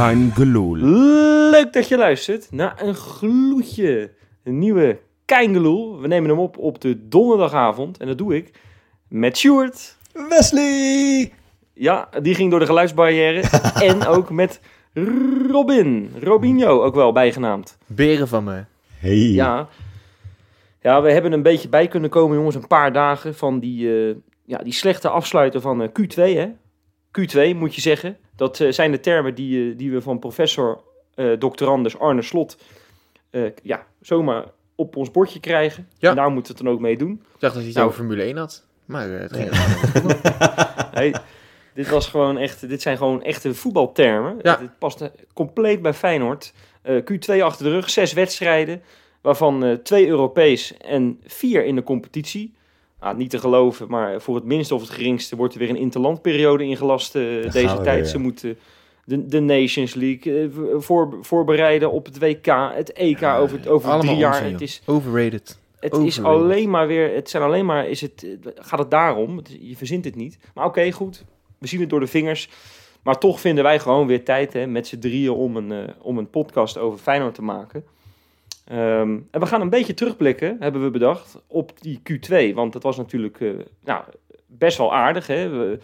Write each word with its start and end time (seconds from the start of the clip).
Kein 0.00 0.32
geloel. 0.34 0.76
Leuk 1.50 1.72
dat 1.72 1.88
je 1.88 1.96
luistert 1.96 2.48
naar 2.50 2.82
een 2.82 2.94
gloedje. 2.94 4.10
Een 4.44 4.58
nieuwe 4.58 4.98
Keingeloel. 5.24 6.00
We 6.00 6.06
nemen 6.06 6.30
hem 6.30 6.38
op 6.38 6.58
op 6.58 6.80
de 6.80 7.08
donderdagavond. 7.08 7.98
En 7.98 8.06
dat 8.06 8.18
doe 8.18 8.36
ik 8.36 8.50
met 9.08 9.38
Sjoerd. 9.38 9.96
Wesley! 10.28 11.32
Ja, 11.72 12.08
die 12.22 12.34
ging 12.34 12.50
door 12.50 12.60
de 12.60 12.66
geluidsbarrière. 12.66 13.42
en 13.88 14.06
ook 14.06 14.30
met 14.30 14.60
Robin. 15.50 16.12
Robinho 16.22 16.82
ook 16.82 16.94
wel 16.94 17.12
bijgenaamd. 17.12 17.78
Beren 17.86 18.28
van 18.28 18.44
me. 18.44 18.64
Hey. 18.98 19.16
Ja. 19.16 19.68
ja, 20.82 21.02
we 21.02 21.12
hebben 21.12 21.32
een 21.32 21.42
beetje 21.42 21.68
bij 21.68 21.88
kunnen 21.88 22.10
komen, 22.10 22.36
jongens. 22.36 22.54
Een 22.54 22.66
paar 22.66 22.92
dagen 22.92 23.34
van 23.34 23.58
die, 23.58 24.08
eh, 24.08 24.14
ja, 24.44 24.58
die 24.58 24.72
slechte 24.72 25.08
afsluiten 25.08 25.60
van 25.60 25.82
eh, 25.82 25.88
Q2. 25.88 26.14
Hè? 26.14 26.48
Q2 27.10 27.56
moet 27.56 27.74
je 27.74 27.80
zeggen. 27.80 28.16
Dat 28.40 28.60
eh, 28.60 28.72
zijn 28.72 28.90
de 28.90 29.00
termen 29.00 29.34
die, 29.34 29.70
eh, 29.70 29.78
die 29.78 29.90
we 29.92 30.00
van 30.00 30.18
professor 30.18 30.80
eh 31.14 31.38
doctorandus 31.38 31.98
Arne 31.98 32.22
Slot 32.22 32.56
eh, 33.30 33.42
ja, 33.62 33.86
zomaar 34.00 34.44
op 34.74 34.96
ons 34.96 35.10
bordje 35.10 35.40
krijgen. 35.40 35.88
Ja. 35.98 36.10
En 36.10 36.16
daar 36.16 36.30
moeten 36.30 36.52
we 36.52 36.58
het 36.58 36.66
dan 36.66 36.74
ook 36.76 36.80
mee 36.82 36.96
doen. 36.96 37.12
Ik 37.34 37.40
dacht 37.40 37.54
dat 37.54 37.62
je 37.62 37.68
het 37.68 37.76
Nou. 37.76 37.88
over 37.88 38.00
Formule 38.00 38.22
1 38.22 38.36
had. 38.36 38.64
Maar 38.84 39.14
eh, 39.14 39.20
het 39.20 39.32
ging 39.32 39.50
Hey, 41.00 41.14
dit, 41.74 41.88
was 41.88 42.06
gewoon 42.08 42.38
echt, 42.38 42.68
dit 42.68 42.82
zijn 42.82 42.96
gewoon 42.96 43.22
echte 43.22 43.54
voetbaltermen. 43.54 44.38
Ja. 44.42 44.58
Het 44.60 44.78
past 44.78 45.10
compleet 45.34 45.82
bij 45.82 45.94
Feyenoord. 45.94 46.52
Eh, 46.82 46.96
Q2 46.96 47.42
achter 47.42 47.64
de 47.64 47.70
rug, 47.70 47.90
zes 47.90 48.12
wedstrijden. 48.12 48.82
Waarvan 49.20 49.64
eh, 49.64 49.74
twee 49.74 50.06
Europees 50.06 50.76
en 50.76 51.20
vier 51.26 51.64
in 51.64 51.74
de 51.74 51.82
competitie. 51.82 52.54
Nou, 53.00 53.16
niet 53.16 53.30
te 53.30 53.38
geloven, 53.38 53.88
maar 53.88 54.20
voor 54.20 54.34
het 54.34 54.44
minste 54.44 54.74
of 54.74 54.80
het 54.80 54.90
geringste 54.90 55.36
wordt 55.36 55.54
er 55.54 55.60
weer 55.60 55.68
een 55.70 55.76
interlandperiode 55.76 56.64
ingelast 56.64 57.14
eh, 57.16 57.22
deze 57.22 57.50
we 57.52 57.60
tijd. 57.60 57.84
weer, 57.84 57.96
ja. 57.96 58.04
Ze 58.04 58.18
moeten 58.18 58.58
de, 59.04 59.26
de 59.26 59.40
Nations 59.40 59.94
League 59.94 60.40
eh, 60.42 60.48
voor, 60.80 61.18
voorbereiden 61.20 61.90
op 61.92 62.04
het 62.04 62.18
WK, 62.18 62.46
het 62.74 62.92
EK 62.92 63.22
over, 63.22 63.70
over 63.70 63.98
drie 64.00 64.16
jaar. 64.16 64.32
onzin, 64.38 64.52
het 64.52 64.60
is, 64.60 64.82
overrated. 64.86 65.58
het 65.80 65.96
is 65.96 66.22
alleen 66.22 66.70
maar 66.70 66.86
weer, 66.86 67.14
het 67.14 67.30
zijn 67.30 67.42
alleen 67.42 67.66
maar, 67.66 67.88
is 67.88 68.00
het, 68.00 68.26
gaat 68.54 68.78
het 68.78 68.90
daarom? 68.90 69.36
Het- 69.36 69.56
Je 69.60 69.76
verzint 69.76 70.04
het 70.04 70.14
niet. 70.16 70.38
Maar 70.54 70.64
oké, 70.66 70.92
goed. 70.92 71.24
We 71.58 71.66
zien 71.66 71.80
het 71.80 71.90
door 71.90 72.00
de 72.00 72.06
vingers. 72.06 72.48
Maar 73.02 73.18
toch 73.18 73.40
vinden 73.40 73.64
wij 73.64 73.78
gewoon 73.78 74.06
weer 74.06 74.24
tijd 74.24 74.52
hè, 74.52 74.66
met 74.66 74.86
z'n 74.86 74.98
drieën 74.98 75.32
om 75.32 75.56
een, 75.56 75.72
eh, 75.72 75.94
om 76.02 76.18
een 76.18 76.30
podcast 76.30 76.78
over 76.78 76.98
Feyenoord 76.98 77.34
te 77.34 77.42
maken. 77.42 77.84
Ehm, 78.70 79.18
en 79.30 79.40
we 79.40 79.46
gaan 79.46 79.60
een 79.60 79.70
beetje 79.70 79.94
terugblikken, 79.94 80.56
hebben 80.60 80.82
we 80.82 80.90
bedacht, 80.90 81.42
op 81.46 81.72
die 81.80 82.00
Q2. 82.02 82.54
Want 82.54 82.72
dat 82.72 82.82
was 82.82 82.96
natuurlijk 82.96 83.40
eh, 83.40 83.50
nou, 83.84 84.04
best 84.46 84.78
wel 84.78 84.94
aardig. 84.94 85.26
Hè? 85.26 85.48
We, 85.48 85.78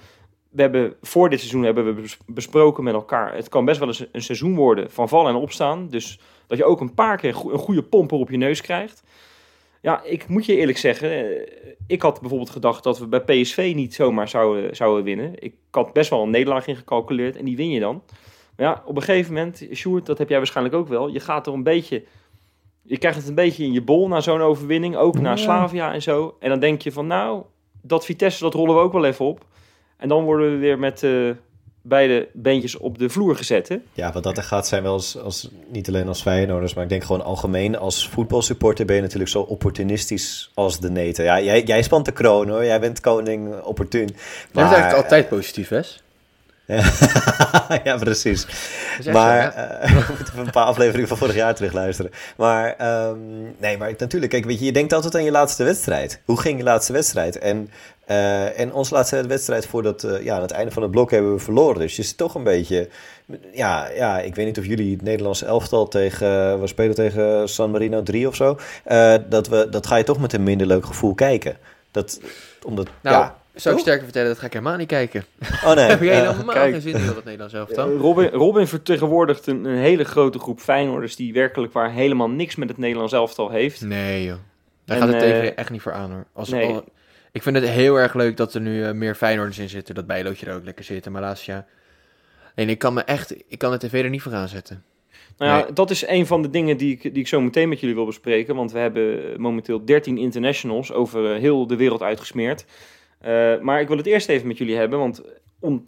hebben, 0.57 0.95
voor 1.03 1.31
dit 1.31 1.39
seizoen 1.39 1.63
hebben 1.63 1.85
we 1.85 2.01
bes- 2.01 2.19
besproken 2.27 2.85
met 2.85 2.95
elkaar. 2.95 3.35
Het 3.35 3.49
kan 3.49 3.65
best 3.65 3.79
wel 3.79 3.89
eens 3.89 4.07
een 4.13 4.23
seizoen 4.23 4.55
worden 4.55 4.91
van 4.91 5.09
vallen 5.09 5.35
en 5.35 5.41
opstaan. 5.41 5.89
Dus 5.89 6.21
dat 6.47 6.59
je 6.59 6.65
ook 6.65 6.81
een 6.81 6.95
paar 6.95 7.17
keer 7.17 7.29
een 7.29 7.59
goede 7.59 7.83
pomper 7.83 8.19
op 8.19 8.31
je 8.31 8.37
neus 8.37 8.61
krijgt. 8.61 9.03
Ja, 9.81 10.03
ik 10.03 10.29
moet 10.29 10.47
je 10.47 10.57
eerlijk 10.57 10.79
zeggen, 10.79 11.11
eh, 11.11 11.49
ik 11.87 12.03
had 12.03 12.21
bijvoorbeeld 12.21 12.51
gedacht 12.51 12.85
dat 12.85 12.99
we 12.99 13.07
bij 13.07 13.21
PSV 13.21 13.73
niet 13.75 13.95
zomaar 13.95 14.29
zouden, 14.29 14.77
zouden 14.77 15.05
winnen. 15.05 15.33
Ik 15.43 15.55
had 15.71 15.93
best 15.93 16.11
wel 16.11 16.23
een 16.23 16.31
nederlaag 16.31 16.67
in 16.67 16.77
gecalculeerd 16.77 17.37
en 17.37 17.45
die 17.45 17.57
win 17.57 17.71
je 17.71 17.81
dan. 17.81 18.03
Maar 18.57 18.67
ja, 18.67 18.83
op 18.85 18.97
een 18.97 19.03
gegeven 19.03 19.35
moment, 19.35 19.67
Sjoerd, 19.75 20.07
dat 20.07 20.19
heb 20.19 20.29
jij 20.29 20.39
waarschijnlijk 20.39 20.77
ook 20.77 20.89
wel. 20.89 21.09
Je 21.09 21.21
gaat 21.21 21.47
er 21.47 21.53
een 21.53 21.63
beetje, 21.63 22.05
je 22.87 22.99
krijgt 22.99 23.19
het 23.19 23.29
een 23.29 23.35
beetje 23.35 23.65
in 23.65 23.73
je 23.73 23.83
bol 23.83 24.09
na 24.09 24.21
zo'n 24.21 24.41
overwinning, 24.41 24.97
ook 24.97 25.19
naar 25.19 25.37
Ja. 25.37 25.43
Slavia 25.43 25.93
en 25.93 26.03
zo. 26.03 26.37
En 26.41 26.49
dan 26.49 26.61
denk 26.61 26.83
je 26.83 26.93
van, 26.93 27.07
nou, 27.07 27.43
dat 27.83 28.05
Vitesse, 28.05 28.43
dat 28.43 28.55
rollen 28.55 28.75
we 28.75 28.81
ook 28.81 28.93
wel 28.93 29.05
even 29.05 29.25
op. 29.25 29.45
En 29.97 30.09
dan 30.09 30.25
worden 30.25 30.51
we 30.51 30.57
weer 30.57 30.79
met 30.79 31.03
eh, 31.03 31.31
beide 31.83 32.29
beentjes 32.33 32.77
op 32.77 32.99
de 32.99 33.09
vloer 33.09 33.37
gezet, 33.37 33.69
hè? 33.69 33.77
Ja, 33.93 34.13
wat 34.13 34.23
dat 34.23 34.37
er 34.37 34.43
gaat 34.43 34.67
zijn 34.67 34.83
wel 34.83 34.93
als, 34.93 35.19
als, 35.19 35.51
niet 35.69 35.89
alleen 35.89 36.09
als 36.09 36.23
Feyenoorders, 36.23 36.75
maar 36.75 36.85
ik 36.85 36.91
denk 36.91 37.05
gewoon 37.05 37.25
algemeen 37.25 37.79
als 37.79 38.09
voetbalsupporter 38.09 38.87
ben 38.87 38.97
je 38.97 39.03
natuurlijk 39.03 39.31
zo 39.31 39.41
opportunistisch 39.41 40.51
als 40.55 40.81
de 40.81 40.91
neten. 40.91 41.25
Ja, 41.25 41.41
jij, 41.41 41.63
jij 41.63 41.83
spant 41.83 42.05
de 42.05 42.13
kroon 42.13 42.49
hoor, 42.49 42.65
jij 42.65 42.81
bent 42.81 43.01
koning 43.01 43.61
opportun. 43.61 44.09
Maar, 44.53 44.65
dat 44.65 44.73
is 44.73 44.79
eigenlijk 44.79 45.03
altijd 45.03 45.29
positief, 45.29 45.69
hè? 45.69 45.81
ja, 47.85 47.97
precies. 47.99 48.47
Maar 49.13 49.53
zo, 49.53 49.59
eh, 49.59 49.93
we 50.07 50.15
moeten 50.19 50.39
een 50.39 50.51
paar 50.51 50.65
afleveringen 50.65 51.09
van 51.09 51.17
vorig 51.17 51.35
jaar 51.35 51.55
terug 51.55 51.73
luisteren. 51.73 52.11
Maar 52.37 52.75
ehm, 52.77 53.19
nee, 53.59 53.79
maar 53.79 53.95
natuurlijk, 53.99 54.33
kijk, 54.33 54.45
weet 54.45 54.59
je, 54.59 54.65
je 54.65 54.73
denkt 54.73 54.93
altijd 54.93 55.15
aan 55.15 55.25
je 55.25 55.31
laatste 55.31 55.65
wedstrijd. 55.65 56.21
Hoe 56.25 56.41
ging 56.41 56.59
je 56.59 56.65
laatste 56.65 56.93
wedstrijd? 56.93 57.39
En, 57.39 57.71
eh, 58.07 58.61
en 58.61 58.73
onze 58.73 58.95
laatste 58.95 59.27
wedstrijd 59.27 59.67
voordat, 59.67 60.05
eh, 60.05 60.25
ja, 60.25 60.35
aan 60.35 60.43
het 60.43 60.51
einde 60.51 60.73
van 60.73 60.83
het 60.83 60.91
blok 60.91 61.11
hebben 61.11 61.33
we 61.33 61.39
verloren. 61.39 61.79
Dus 61.79 61.97
je 61.97 62.03
zit 62.03 62.17
toch 62.17 62.35
een 62.35 62.45
beetje, 62.45 62.89
ja, 63.53 63.89
ja, 63.95 64.21
ik 64.21 64.35
weet 64.35 64.47
niet 64.47 64.59
of 64.59 64.67
jullie 64.67 64.93
het 64.93 65.03
Nederlandse 65.03 65.47
elftal 65.47 65.89
tegen, 65.89 66.61
we 66.61 66.67
spelen 66.67 66.95
tegen 66.95 67.49
San 67.49 67.71
Marino 67.71 68.03
3 68.03 68.29
of 68.29 68.35
zo. 68.35 68.59
Dat, 69.29 69.49
we, 69.49 69.69
dat 69.71 69.87
ga 69.87 69.97
je 69.97 70.05
toch 70.05 70.19
met 70.19 70.33
een 70.33 70.43
minder 70.43 70.67
leuk 70.67 70.87
gevoel 70.87 71.15
kijken. 71.15 71.57
Dat, 71.91 72.21
omdat, 72.65 72.89
Nou, 73.03 73.17
ja. 73.17 73.37
Zou 73.57 73.75
ik 73.75 73.81
sterker 73.81 74.05
vertellen, 74.05 74.29
dat 74.29 74.39
ga 74.39 74.47
ik 74.47 74.53
helemaal 74.53 74.77
niet 74.77 74.89
kijken. 74.89 75.25
Oh 75.65 75.75
nee. 75.75 75.85
Heb 75.95 76.01
jij 76.01 76.21
helemaal 76.21 76.55
kijk. 76.55 76.73
geen 76.73 76.81
zin 76.81 76.95
in 76.95 77.07
dat 77.07 77.25
Nederlands 77.25 77.55
elftal? 77.55 77.91
Eh, 77.91 77.99
Robin, 78.01 78.29
Robin 78.29 78.67
vertegenwoordigt 78.67 79.47
een, 79.47 79.65
een 79.65 79.79
hele 79.79 80.05
grote 80.05 80.39
groep 80.39 80.61
Feyenoorders 80.61 81.17
die 81.17 81.33
werkelijk 81.33 81.73
waar 81.73 81.93
helemaal 81.93 82.31
niks 82.31 82.55
met 82.57 82.69
het 82.69 82.79
Nederlands 82.79 83.13
elftal 83.13 83.51
heeft. 83.51 83.81
Nee, 83.81 84.25
joh. 84.25 84.37
Daar 84.85 84.97
En, 84.97 85.03
gaat 85.03 85.13
het 85.13 85.23
eh, 85.23 85.31
tegen 85.31 85.57
echt 85.57 85.71
niet 85.71 85.83
voor 85.83 85.93
aan, 85.93 86.11
hoor. 86.11 86.27
Als, 86.33 86.49
nee. 86.49 86.67
al- 86.75 86.85
ik 87.33 87.43
vind 87.43 87.57
het 87.57 87.69
heel 87.69 87.97
erg 87.97 88.15
leuk 88.15 88.37
dat 88.37 88.55
er 88.55 88.61
nu 88.61 88.85
eh, 88.85 88.93
meer 88.93 89.15
Feyenoorders 89.15 89.59
in 89.59 89.69
zitten. 89.69 89.95
Dat 89.95 90.07
bijlootje 90.07 90.47
er 90.47 90.55
ook 90.55 90.65
lekker 90.65 90.85
zit. 90.85 91.09
Maar 91.11 91.23
laatst, 91.23 91.45
ja... 91.45 91.67
Nee, 92.55 92.67
ik 92.67 92.79
kan 92.79 92.95
me 92.95 93.03
echt... 93.03 93.35
Ik 93.49 93.59
kan 93.59 93.71
de 93.71 93.79
tv 93.79 94.03
er 94.05 94.11
niet 94.11 94.23
voor 94.23 94.35
aanzetten. 94.35 94.85
Nou 95.39 95.51
ja, 95.59 95.65
Nee. 95.65 95.73
dat 95.73 95.91
is 95.91 96.07
een 96.07 96.27
van 96.27 96.43
de 96.43 96.51
dingen 96.51 96.77
die 96.77 96.93
ik, 96.93 97.03
die 97.03 97.13
ik 97.13 97.29
zo 97.29 97.41
meteen 97.41 97.69
met 97.69 97.81
jullie 97.81 97.95
wil 97.95 98.07
bespreken. 98.07 98.55
Want 98.57 98.73
we 98.73 98.79
hebben 98.79 99.35
momenteel 99.41 99.85
13 99.85 100.19
internationals 100.19 100.93
over 100.93 101.35
heel 101.35 101.67
de 101.67 101.77
wereld 101.77 102.03
uitgesmeerd. 102.03 102.65
Eh, 103.19 103.59
maar 103.61 103.81
ik 103.81 103.89
wil 103.89 103.97
het 103.97 104.07
eerst 104.07 104.29
even 104.29 104.47
met 104.47 104.59
jullie 104.59 104.77
hebben, 104.77 104.99
want 104.99 105.23
om 105.61 105.87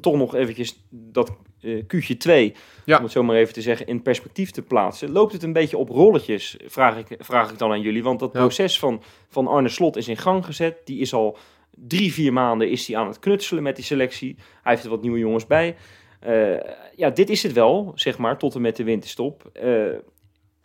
toch 0.00 0.16
nog 0.16 0.34
eventjes 0.34 0.84
dat 0.90 1.32
eh 1.60 1.82
Q'tje 1.86 2.16
2, 2.16 2.54
Ja. 2.84 2.96
om 2.96 3.02
het 3.02 3.12
zo 3.12 3.22
maar 3.22 3.36
even 3.36 3.54
te 3.54 3.62
zeggen, 3.62 3.86
in 3.86 4.02
perspectief 4.02 4.50
te 4.50 4.62
plaatsen. 4.62 5.10
Loopt 5.12 5.32
het 5.32 5.42
een 5.42 5.52
beetje 5.52 5.76
op 5.78 5.88
rolletjes, 5.88 6.56
vraag 6.66 6.96
ik, 6.98 7.16
vraag 7.18 7.50
ik 7.52 7.58
dan 7.58 7.70
aan 7.70 7.80
jullie. 7.80 8.02
Want 8.02 8.20
dat 8.20 8.32
Ja. 8.32 8.38
proces 8.40 8.78
van, 8.78 9.02
van 9.28 9.46
Arne 9.46 9.68
Slot 9.68 9.96
is 9.96 10.08
in 10.08 10.16
gang 10.16 10.44
gezet. 10.44 10.76
Die 10.84 11.00
is 11.00 11.12
al 11.14 11.36
drie, 11.70 12.12
vier 12.12 12.32
maanden 12.32 12.70
is 12.70 12.86
hij 12.86 12.96
aan 12.96 13.06
het 13.06 13.18
knutselen 13.18 13.62
met 13.62 13.76
die 13.76 13.84
selectie. 13.84 14.36
Hij 14.62 14.72
heeft 14.72 14.84
er 14.84 14.90
wat 14.90 15.02
nieuwe 15.02 15.18
jongens 15.18 15.46
bij. 15.46 15.76
Eh, 16.20 16.56
ja, 16.96 17.10
dit 17.10 17.30
is 17.30 17.42
het 17.42 17.52
wel, 17.52 17.92
zeg 17.94 18.18
maar, 18.18 18.38
tot 18.38 18.54
en 18.54 18.60
met 18.60 18.76
de 18.76 18.84
winterstop. 18.84 19.50
Eh, 19.52 19.84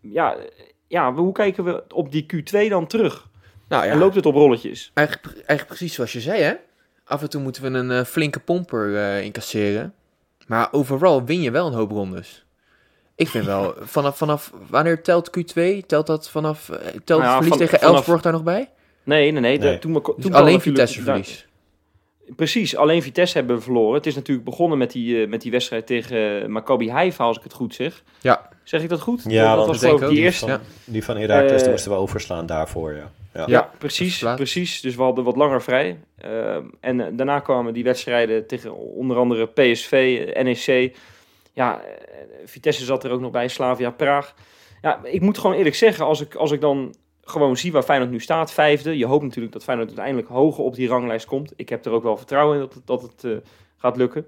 ja, 0.02 0.38
ja, 0.88 1.14
hoe 1.14 1.32
kijken 1.32 1.64
we 1.64 1.84
op 1.94 2.12
die 2.12 2.26
Q2 2.26 2.70
dan 2.70 2.88
terug? 2.88 3.29
Nou 3.70 3.86
ja, 3.86 3.92
En 3.92 3.98
loopt 3.98 4.16
het 4.16 4.26
op 4.26 4.34
rolletjes? 4.34 4.92
eigenlijk, 4.94 5.34
eigenlijk 5.36 5.66
precies 5.68 5.94
zoals 5.94 6.12
je 6.14 6.20
zei, 6.22 6.42
hè? 6.42 6.54
Af 7.04 7.22
en 7.22 7.30
toe 7.30 7.42
moeten 7.42 7.62
we 7.72 7.78
een 7.78 7.92
eh, 7.92 8.04
flinke 8.06 8.40
pomper 8.40 8.96
eh, 8.98 9.24
incasseren. 9.24 9.94
Maar 10.48 10.68
overal 10.72 11.24
win 11.26 11.42
je 11.42 11.52
wel 11.52 11.68
een 11.68 11.74
hoop 11.74 11.92
rondes. 11.92 12.46
Ik 13.16 13.28
vind 13.28 13.46
wel, 13.46 13.74
vanaf, 13.96 14.18
vanaf 14.18 14.52
wanneer 14.70 15.04
telt 15.04 15.30
Q2? 15.40 15.62
Telt 15.88 16.08
dat 16.08 16.30
vanaf, 16.30 16.70
eh, 16.70 16.78
telt 16.78 17.08
Nou 17.08 17.22
ja, 17.22 17.26
het 17.28 17.34
verlies 17.34 17.50
van- 17.50 17.58
tegen 17.58 17.80
vanaf- 17.80 17.96
Elfsborg 17.96 18.22
daar 18.22 18.34
nog 18.34 18.44
bij? 18.44 18.70
Nee, 19.04 19.32
nee, 19.32 19.42
nee. 19.42 19.58
Nee. 19.58 19.74
de- 19.74 19.80
toen 19.80 19.94
toen 20.02 20.14
Dus 20.18 20.26
kwam 20.26 20.36
alleen 20.42 20.62
Vitesse 20.62 21.04
daar- 21.04 21.06
verlies. 21.16 21.48
Precies, 22.36 22.76
alleen 22.76 23.02
Vitesse 23.02 23.38
hebben 23.38 23.56
we 23.56 23.62
verloren. 23.62 23.94
Het 23.94 24.06
is 24.06 24.16
natuurlijk 24.16 24.46
begonnen 24.46 24.78
met 24.78 24.92
die, 24.92 25.22
eh, 25.22 25.28
met 25.30 25.42
die 25.42 25.52
wedstrijd 25.52 25.88
tegen 25.88 26.42
uh, 26.42 26.48
Maccabi 26.48 26.90
Haifa, 26.90 27.24
als 27.24 27.38
ik 27.38 27.44
het 27.44 27.54
goed 27.54 27.76
zeg. 27.76 28.04
Ja. 28.22 28.50
Zeg 28.64 28.82
ik 28.82 28.90
dat 28.90 29.02
goed? 29.02 29.24
Ja, 29.28 29.56
dat 29.56 29.68
was 29.68 29.78
geloof 29.80 29.98
ik 29.98 30.04
ook 30.04 30.10
die 30.10 30.20
eerste. 30.20 30.40
van, 30.46 30.50
Ja. 30.50 30.60
die 30.86 31.04
van 31.04 31.18
Herakles, 31.18 31.52
Eh, 31.52 31.60
die 31.60 31.70
moesten 31.70 31.92
we 31.92 31.98
overslaan 31.98 32.46
daarvoor, 32.46 32.94
ja. 32.94 32.98
ja. 33.34 33.40
Ja, 33.40 33.46
Ja, 33.48 33.70
precies, 33.78 34.20
precies. 34.36 34.82
Dus 34.82 34.96
we 34.96 35.02
hadden 35.02 35.24
wat 35.24 35.36
langer 35.36 35.62
vrij. 35.62 36.00
Ehm, 36.18 36.64
en 36.80 37.02
eh, 37.02 37.08
daarna 37.12 37.40
kwamen 37.40 37.74
die 37.74 37.84
wedstrijden 37.84 38.48
tegen 38.48 38.76
onder 38.76 39.18
andere 39.18 39.46
PSV, 39.48 40.26
eh, 40.34 40.44
NEC. 40.44 40.96
Ja, 41.54 41.82
eh, 41.82 41.92
Vitesse 42.46 42.86
zat 42.86 43.04
er 43.04 43.12
ook 43.12 43.22
nog 43.22 43.32
bij, 43.32 43.48
Slavia 43.48 43.90
Praag. 43.92 44.34
Ja, 44.82 45.00
ik 45.04 45.22
moet 45.22 45.38
gewoon 45.38 45.56
eerlijk 45.56 45.76
zeggen, 45.76 46.06
als 46.06 46.22
ik, 46.22 46.36
als 46.36 46.52
ik 46.52 46.62
dan 46.62 46.96
gewoon 47.30 47.58
zie 47.58 47.72
waar 47.72 47.84
Feyenoord 47.84 48.12
nu 48.12 48.20
staat, 48.20 48.52
vijfde. 48.54 48.98
Je 48.98 49.06
hoopt 49.06 49.24
natuurlijk 49.24 49.54
dat 49.54 49.64
Feyenoord 49.64 49.88
uiteindelijk 49.90 50.28
hoger 50.28 50.64
op 50.64 50.76
die 50.76 50.88
ranglijst 50.88 51.26
komt. 51.26 51.54
Ik 51.56 51.70
heb 51.70 51.86
er 51.86 51.92
ook 51.92 52.04
wel 52.04 52.18
vertrouwen 52.18 52.56
in 52.56 52.62
dat 52.62 52.74
het, 52.74 52.88
dat 52.88 53.02
het 53.02 53.24
eh, 53.24 53.32
gaat 53.78 53.98
lukken. 53.98 54.26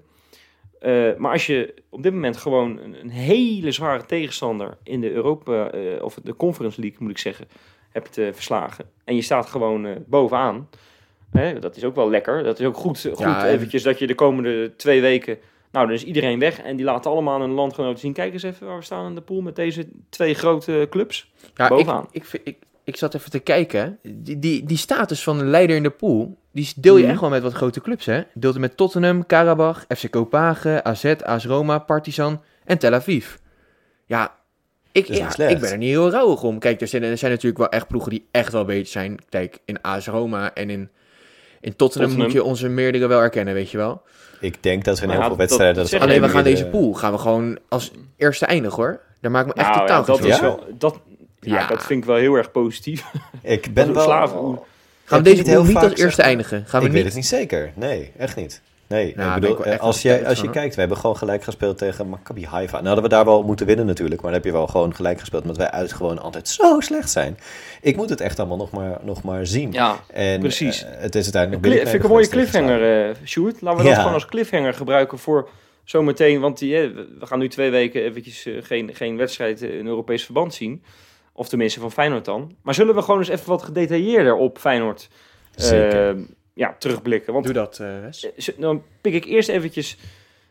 Eh, 0.80 1.14
maar 1.16 1.32
als 1.32 1.46
je 1.46 1.74
op 1.88 2.02
dit 2.02 2.12
moment 2.12 2.36
gewoon 2.36 2.78
een, 2.78 3.00
een 3.00 3.10
hele 3.10 3.70
zware 3.72 4.04
tegenstander 4.06 4.76
in 4.82 5.00
de 5.00 5.12
Europa, 5.12 5.70
eh, 5.70 6.02
of 6.02 6.18
de 6.22 6.36
Conference 6.36 6.80
League 6.80 6.98
moet 7.00 7.10
ik 7.10 7.18
zeggen, 7.18 7.48
hebt 7.90 8.14
verslagen. 8.14 8.84
En 9.04 9.14
je 9.14 9.22
staat 9.22 9.46
gewoon 9.46 10.04
bovenaan. 10.06 10.68
Hè, 11.30 11.58
dat 11.58 11.76
is 11.76 11.84
ook 11.84 11.94
wel 11.94 12.10
lekker. 12.10 12.42
Dat 12.42 12.60
is 12.60 12.66
ook 12.66 12.76
goed, 12.76 13.00
goed 13.00 13.18
Ja, 13.18 13.48
eventjes 13.48 13.82
dat 13.82 13.98
je 13.98 14.06
de 14.06 14.14
komende 14.14 14.72
twee 14.76 15.00
weken... 15.00 15.38
Nou, 15.72 15.86
dan 15.86 15.94
is 15.94 16.04
iedereen 16.04 16.38
weg 16.38 16.60
en 16.60 16.76
die 16.76 16.84
laten 16.84 17.10
allemaal 17.10 17.40
hun 17.40 17.50
landgenoten 17.50 17.98
zien. 17.98 18.12
Kijk 18.12 18.32
eens 18.32 18.42
even 18.42 18.66
waar 18.66 18.76
we 18.76 18.84
staan 18.84 19.06
in 19.06 19.14
de 19.14 19.20
pool 19.20 19.40
met 19.40 19.56
deze 19.56 19.88
twee 20.08 20.34
grote 20.34 20.86
clubs. 20.90 21.32
Ja, 21.54 21.64
ik, 21.64 21.70
Bovenaan. 21.70 22.06
ik, 22.10 22.24
vind- 22.24 22.42
ik, 22.48 22.58
ik 22.84 22.96
zat 22.96 23.14
even 23.14 23.30
te 23.30 23.38
kijken. 23.38 23.98
Die, 24.02 24.38
die, 24.38 24.64
die 24.64 24.76
status 24.76 25.22
van 25.22 25.38
de 25.38 25.44
leider 25.44 25.76
in 25.76 25.82
de 25.82 25.90
pool, 25.90 26.36
die 26.52 26.72
deel 26.76 26.96
je 26.96 27.02
Mhm. 27.02 27.10
echt 27.12 27.20
wel 27.20 27.30
met 27.30 27.42
wat 27.42 27.52
grote 27.52 27.80
clubs, 27.80 28.06
hè? 28.06 28.22
Deelt 28.34 28.52
het 28.52 28.62
met 28.62 28.76
Tottenham, 28.76 29.26
Karabach, 29.26 29.84
FC 29.96 30.10
Kopenhagen, 30.10 30.84
AZ, 30.84 31.04
AS 31.24 31.44
Roma, 31.46 31.78
Partizan, 31.78 32.42
en 32.64 32.78
Tel 32.78 32.92
Aviv. 32.92 33.34
Ja, 34.06 34.34
ik, 34.92 35.06
ja, 35.06 35.28
ik 35.48 35.60
ben 35.60 35.70
er 35.70 35.76
niet 35.78 35.88
heel 35.88 36.10
rouwig 36.10 36.42
om. 36.42 36.58
Kijk, 36.58 36.80
er 36.80 36.88
zijn, 36.88 37.02
er 37.02 37.18
zijn 37.18 37.30
natuurlijk 37.30 37.58
wel 37.58 37.68
echt 37.68 37.86
ploegen 37.86 38.10
die 38.10 38.28
echt 38.30 38.52
wel 38.52 38.64
beter 38.64 38.86
zijn. 38.92 39.18
Kijk, 39.28 39.58
in 39.64 39.80
AS 39.82 40.06
Roma 40.06 40.54
en 40.54 40.70
in, 40.70 40.80
in 40.80 41.76
Tottenham, 41.76 41.76
Tottenham. 41.76 42.18
moet 42.18 42.32
je 42.32 42.42
onze 42.44 42.68
meerdere 42.68 43.06
wel 43.06 43.20
erkennen, 43.20 43.54
weet 43.54 43.70
je 43.70 43.76
wel. 43.76 44.02
Ik 44.40 44.62
denk 44.62 44.84
dat 44.84 44.96
we 44.96 45.02
in 45.02 45.08
Maar 45.08 45.16
heel 45.18 45.26
veel 45.26 45.36
wedstrijden... 45.36 45.82
dat 45.90 46.00
Alleen 46.00 46.20
we 46.20 46.28
gaan 46.28 46.44
deze 46.44 46.64
de- 46.64 46.70
pool 46.70 46.92
gaan 46.94 47.12
we 47.12 47.18
gewoon 47.18 47.58
als 47.68 47.90
eerste 48.16 48.46
eindigen 48.46 48.76
hoor. 48.82 49.00
Daar 49.20 49.30
maak 49.30 49.46
ik 49.46 49.54
me 49.54 49.60
echt 49.62 49.68
Nou, 49.74 49.80
totaal 49.80 50.00
ja, 50.00 50.06
dat 50.06 50.24
is 50.24 50.40
wel, 50.40 50.64
dat, 50.78 51.00
ja, 51.50 51.58
Ja. 51.60 51.66
dat 51.66 51.84
vind 51.84 52.00
ik 52.00 52.06
wel 52.06 52.16
heel 52.16 52.34
erg 52.34 52.50
positief. 52.50 53.04
Ik 53.42 53.74
ben 53.74 53.86
Dat 53.86 53.94
wel... 53.94 54.04
slaven. 54.04 54.58
Gaan 55.04 55.22
we 55.22 55.34
deze 55.34 55.50
heel 55.50 55.64
niet 55.64 55.72
vaak, 55.72 55.82
als 55.90 56.00
eerste 56.00 56.22
eindigen? 56.22 56.64
Gaan 56.66 56.80
we 56.80 56.86
ik 56.86 56.92
niet? 56.92 56.92
weet 56.92 57.04
het 57.04 57.14
niet 57.14 57.26
zeker. 57.26 57.72
Nee, 57.74 58.12
echt 58.18 58.36
niet. 58.36 58.60
Nee, 58.86 59.12
Nou, 59.16 59.34
ik 59.34 59.40
bedoel, 59.40 59.66
ik 59.72 59.80
als, 59.80 60.02
je, 60.02 60.26
als 60.26 60.38
je 60.38 60.44
van, 60.44 60.52
kijkt, 60.52 60.74
we 60.74 60.80
hebben 60.80 60.98
gewoon 60.98 61.16
gelijk 61.16 61.42
gespeeld 61.44 61.78
tegen 61.78 62.08
Maccabi 62.08 62.46
Haifa. 62.46 62.74
Nou 62.74 62.86
hadden 62.86 63.04
we 63.04 63.10
daar 63.10 63.24
wel 63.24 63.42
moeten 63.42 63.66
winnen 63.66 63.86
natuurlijk, 63.86 64.22
maar 64.22 64.30
dan 64.32 64.40
heb 64.40 64.50
je 64.50 64.56
wel 64.58 64.66
gewoon 64.66 64.94
gelijk 64.94 65.18
gespeeld, 65.20 65.42
omdat 65.42 65.56
wij 65.56 65.70
uit 65.70 65.92
gewoon 65.92 66.18
altijd 66.18 66.48
zo 66.48 66.80
slecht 66.80 67.10
zijn. 67.10 67.38
Ik 67.80 67.96
moet 67.96 68.08
het 68.08 68.20
echt 68.20 68.38
allemaal 68.38 68.56
nog 68.56 68.70
maar, 68.70 68.98
nog 69.02 69.22
maar 69.22 69.46
zien. 69.46 69.72
Ja, 69.72 69.96
en, 70.12 70.40
precies. 70.40 70.84
eh, 70.84 70.90
het 70.98 71.14
is 71.14 71.22
uiteindelijk... 71.34 71.74
Vind 71.82 71.94
ik 71.94 72.02
een 72.02 72.08
mooie 72.10 72.28
cliffhanger, 72.28 73.08
eh 73.08 73.14
Sjoerd. 73.24 73.60
Laten 73.60 73.78
we 73.78 73.84
dat 73.84 73.92
Ja. 73.92 73.98
gewoon 73.98 74.14
als 74.14 74.26
cliffhanger 74.26 74.74
gebruiken 74.74 75.18
voor 75.18 75.48
zometeen. 75.84 76.40
Want 76.40 76.58
die, 76.58 76.76
eh, 76.76 76.88
we 77.18 77.26
gaan 77.26 77.38
nu 77.38 77.48
twee 77.48 77.70
weken 77.70 78.02
eventjes 78.02 78.46
geen, 78.60 78.90
geen 78.94 79.16
wedstrijd 79.16 79.60
in 79.62 79.86
Europees 79.86 80.24
verband 80.24 80.54
zien. 80.54 80.82
Of 81.32 81.48
tenminste 81.48 81.80
van 81.80 81.92
Feyenoord 81.92 82.24
dan. 82.24 82.56
Maar 82.62 82.74
zullen 82.74 82.94
we 82.94 83.02
gewoon 83.02 83.18
eens 83.18 83.28
even 83.28 83.48
wat 83.48 83.62
gedetailleerder 83.62 84.34
op 84.34 84.58
Feyenoord 84.58 85.08
eh, 85.54 86.10
ja, 86.54 86.76
terugblikken? 86.78 87.32
Want 87.32 87.44
Doe 87.44 87.54
dat, 87.54 87.78
eh, 87.78 88.00
Wes. 88.00 88.32
eh, 88.34 88.58
dan 88.58 88.82
pik 89.00 89.14
ik 89.14 89.24
eerst 89.24 89.48
eventjes 89.48 89.98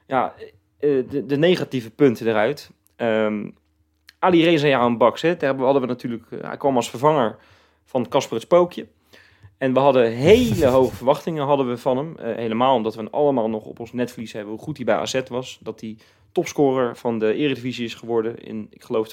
ja, 0.07 0.33
de, 0.80 1.24
de 1.25 1.38
negatieve 1.38 1.92
punten 1.92 2.28
eruit. 2.28 2.72
Ehm 2.95 3.50
Ali 4.19 4.44
Reza 4.44 4.68
Jaan 4.68 4.98
Baks, 4.98 5.22
hè, 5.22 5.38
daar 5.38 5.56
hadden 5.56 5.81
we 5.81 5.88
natuurlijk... 5.88 6.24
hij 6.42 6.57
kwam 6.57 6.75
als 6.75 6.89
vervanger 6.89 7.38
van 7.86 8.07
Casper 8.07 8.33
het 8.33 8.44
Spookje. 8.44 8.88
En 9.57 9.74
we 9.74 9.80
hadden 9.80 10.12
hele 10.12 10.66
hoge 10.78 10.95
verwachtingen 10.95 11.45
hadden 11.45 11.69
we 11.69 11.78
van 11.78 11.98
hem. 11.98 12.16
Helemaal 12.19 12.75
omdat 12.75 12.95
we 12.95 13.10
allemaal 13.10 13.50
nog 13.50 13.66
op 13.66 13.80
ons 13.80 13.94
netvlies 13.94 14.33
hebben 14.33 14.54
hoe 14.54 14.62
goed 14.62 14.78
hij 14.78 14.86
bij 14.86 14.95
AZ 14.95 15.22
was. 15.28 15.60
Dat 15.62 15.81
hij 15.81 15.98
topscorer 16.31 16.98
van 16.98 17.19
de 17.19 17.33
Eredivisie 17.33 17.86
is 17.86 17.94
geworden 17.94 18.38
in, 18.38 18.68
ik 18.69 18.83
geloof 18.83 19.07
2017-18, 19.07 19.12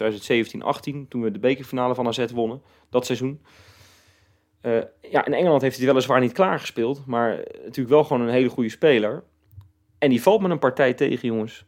toen 1.08 1.22
we 1.22 1.30
de 1.30 1.38
bekerfinale 1.38 1.94
van 1.94 2.06
AZ 2.06 2.24
wonnen, 2.34 2.62
dat 2.90 3.06
seizoen. 3.06 3.40
Eh, 4.60 4.78
ja, 5.10 5.26
in 5.26 5.34
Engeland 5.34 5.62
heeft 5.62 5.76
hij 5.76 5.86
weliswaar 5.86 6.20
niet 6.20 6.32
klaargespeeld, 6.32 7.06
maar 7.06 7.36
natuurlijk 7.62 7.88
wel 7.88 8.04
gewoon 8.04 8.22
een 8.22 8.34
hele 8.34 8.48
goede 8.48 8.70
speler. 8.70 9.22
En 9.98 10.10
die 10.10 10.22
valt 10.22 10.40
met 10.40 10.50
een 10.50 10.58
partij 10.58 10.94
tegen, 10.94 11.28
jongens. 11.28 11.64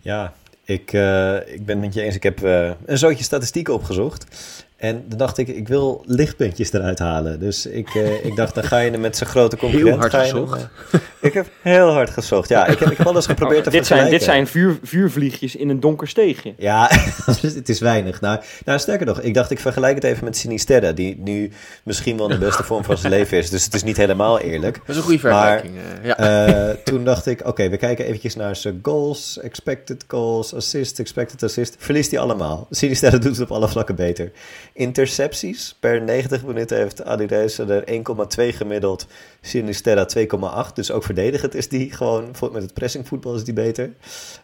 Ja, 0.00 0.34
ik, 0.64 0.92
eh, 0.92 1.36
ik 1.36 1.64
ben 1.64 1.76
het 1.76 1.84
met 1.84 1.94
je 1.94 2.02
eens. 2.02 2.14
Ik 2.14 2.22
heb 2.22 2.42
eh, 2.42 2.70
een 2.84 2.98
zootje 2.98 3.24
statistieken 3.24 3.74
opgezocht. 3.74 4.26
En 4.76 5.04
dan 5.08 5.18
dacht 5.18 5.38
ik, 5.38 5.48
ik 5.48 5.68
wil 5.68 6.02
lichtpuntjes 6.06 6.72
eruit 6.72 6.98
halen. 6.98 7.40
Dus 7.40 7.66
ik, 7.66 7.94
eh, 7.94 8.24
ik 8.24 8.36
dacht, 8.36 8.54
dan 8.54 8.64
ga 8.64 8.78
je 8.78 8.90
er 8.90 9.00
met 9.00 9.16
zijn 9.16 9.28
grote 9.30 9.56
concurrent. 9.56 9.98
hard 9.98 10.12
ga 10.12 10.22
je 10.22 10.30
gezocht. 10.30 10.60
hem, 10.60 10.68
eh, 10.92 11.00
ik 11.20 11.32
heb 11.34 11.46
heel 11.62 11.88
hard 11.92 12.10
gezocht. 12.10 12.48
Ja, 12.48 12.66
ik 12.66 12.78
heb, 12.78 12.90
ik 12.90 12.96
heb 12.98 13.06
alles 13.06 13.26
geprobeerd 13.26 13.62
te 13.64 13.68
Oh, 13.70 13.74
dit, 13.74 13.86
zijn, 13.86 14.10
dit 14.10 14.22
vergelijken. 14.22 14.52
zijn 14.52 14.64
vuur, 14.64 14.78
vuurvliegjes 14.82 15.56
in 15.56 15.68
een 15.68 15.80
donker 15.80 16.08
steegje. 16.08 16.54
Ja, 16.58 16.90
het 17.40 17.68
is 17.68 17.80
weinig. 17.80 18.20
Nou, 18.20 18.40
nou, 18.64 18.78
sterker 18.78 19.06
nog, 19.06 19.20
ik 19.20 19.34
dacht 19.34 19.50
ik 19.50 19.58
vergelijk 19.58 19.94
het 19.94 20.04
even 20.04 20.24
met 20.24 20.36
Sinisterra, 20.36 20.92
die 20.92 21.16
nu 21.18 21.50
misschien 21.82 22.16
wel 22.16 22.28
de 22.28 22.38
beste 22.38 22.62
vorm 22.62 22.84
van 22.84 22.98
zijn 22.98 23.12
leven 23.12 23.38
is. 23.38 23.50
Dus 23.50 23.64
het 23.64 23.74
is 23.74 23.82
niet 23.82 23.96
helemaal 23.96 24.38
eerlijk. 24.40 24.76
Dat 24.76 24.88
is 24.88 24.96
een 24.96 25.02
goede 25.02 25.28
Maar- 25.28 25.60
vergelijking. 25.60 25.74
eh, 26.02 26.06
ja. 26.06 26.16
Eh, 26.68 26.74
toen 26.84 27.04
dacht 27.04 27.26
ik, 27.26 27.46
oké, 27.46 27.68
we 27.68 27.76
kijken 27.76 28.04
eventjes 28.04 28.34
naar 28.36 28.56
zijn 28.56 28.78
goals, 28.82 29.38
expected 29.40 30.04
goals, 30.08 30.54
assist, 30.54 30.98
expected 30.98 31.42
assist. 31.42 31.74
Verliest 31.78 32.10
hij 32.10 32.20
allemaal. 32.20 32.66
Sinisterra 32.70 33.18
doet 33.18 33.36
het 33.36 33.50
op 33.50 33.56
alle 33.56 33.68
vlakken 33.68 33.94
beter. 33.94 34.30
Intercepties, 34.76 35.76
per 35.80 36.02
90 36.02 36.44
minuten 36.44 36.76
heeft 36.76 37.04
Adireza 37.04 37.66
er 37.66 37.84
1,2 38.50 38.56
gemiddeld. 38.56 39.06
Sinisterra 39.40 40.06
2,8. 40.68 40.72
Dus 40.74 40.90
ook 40.90 41.04
verdedigend 41.04 41.54
is 41.54 41.68
die 41.68 41.92
gewoon, 41.92 42.34
met 42.52 42.62
het 42.62 42.74
pressingvoetbal 42.74 43.34
is 43.34 43.44
die 43.44 43.54
beter. 43.54 43.92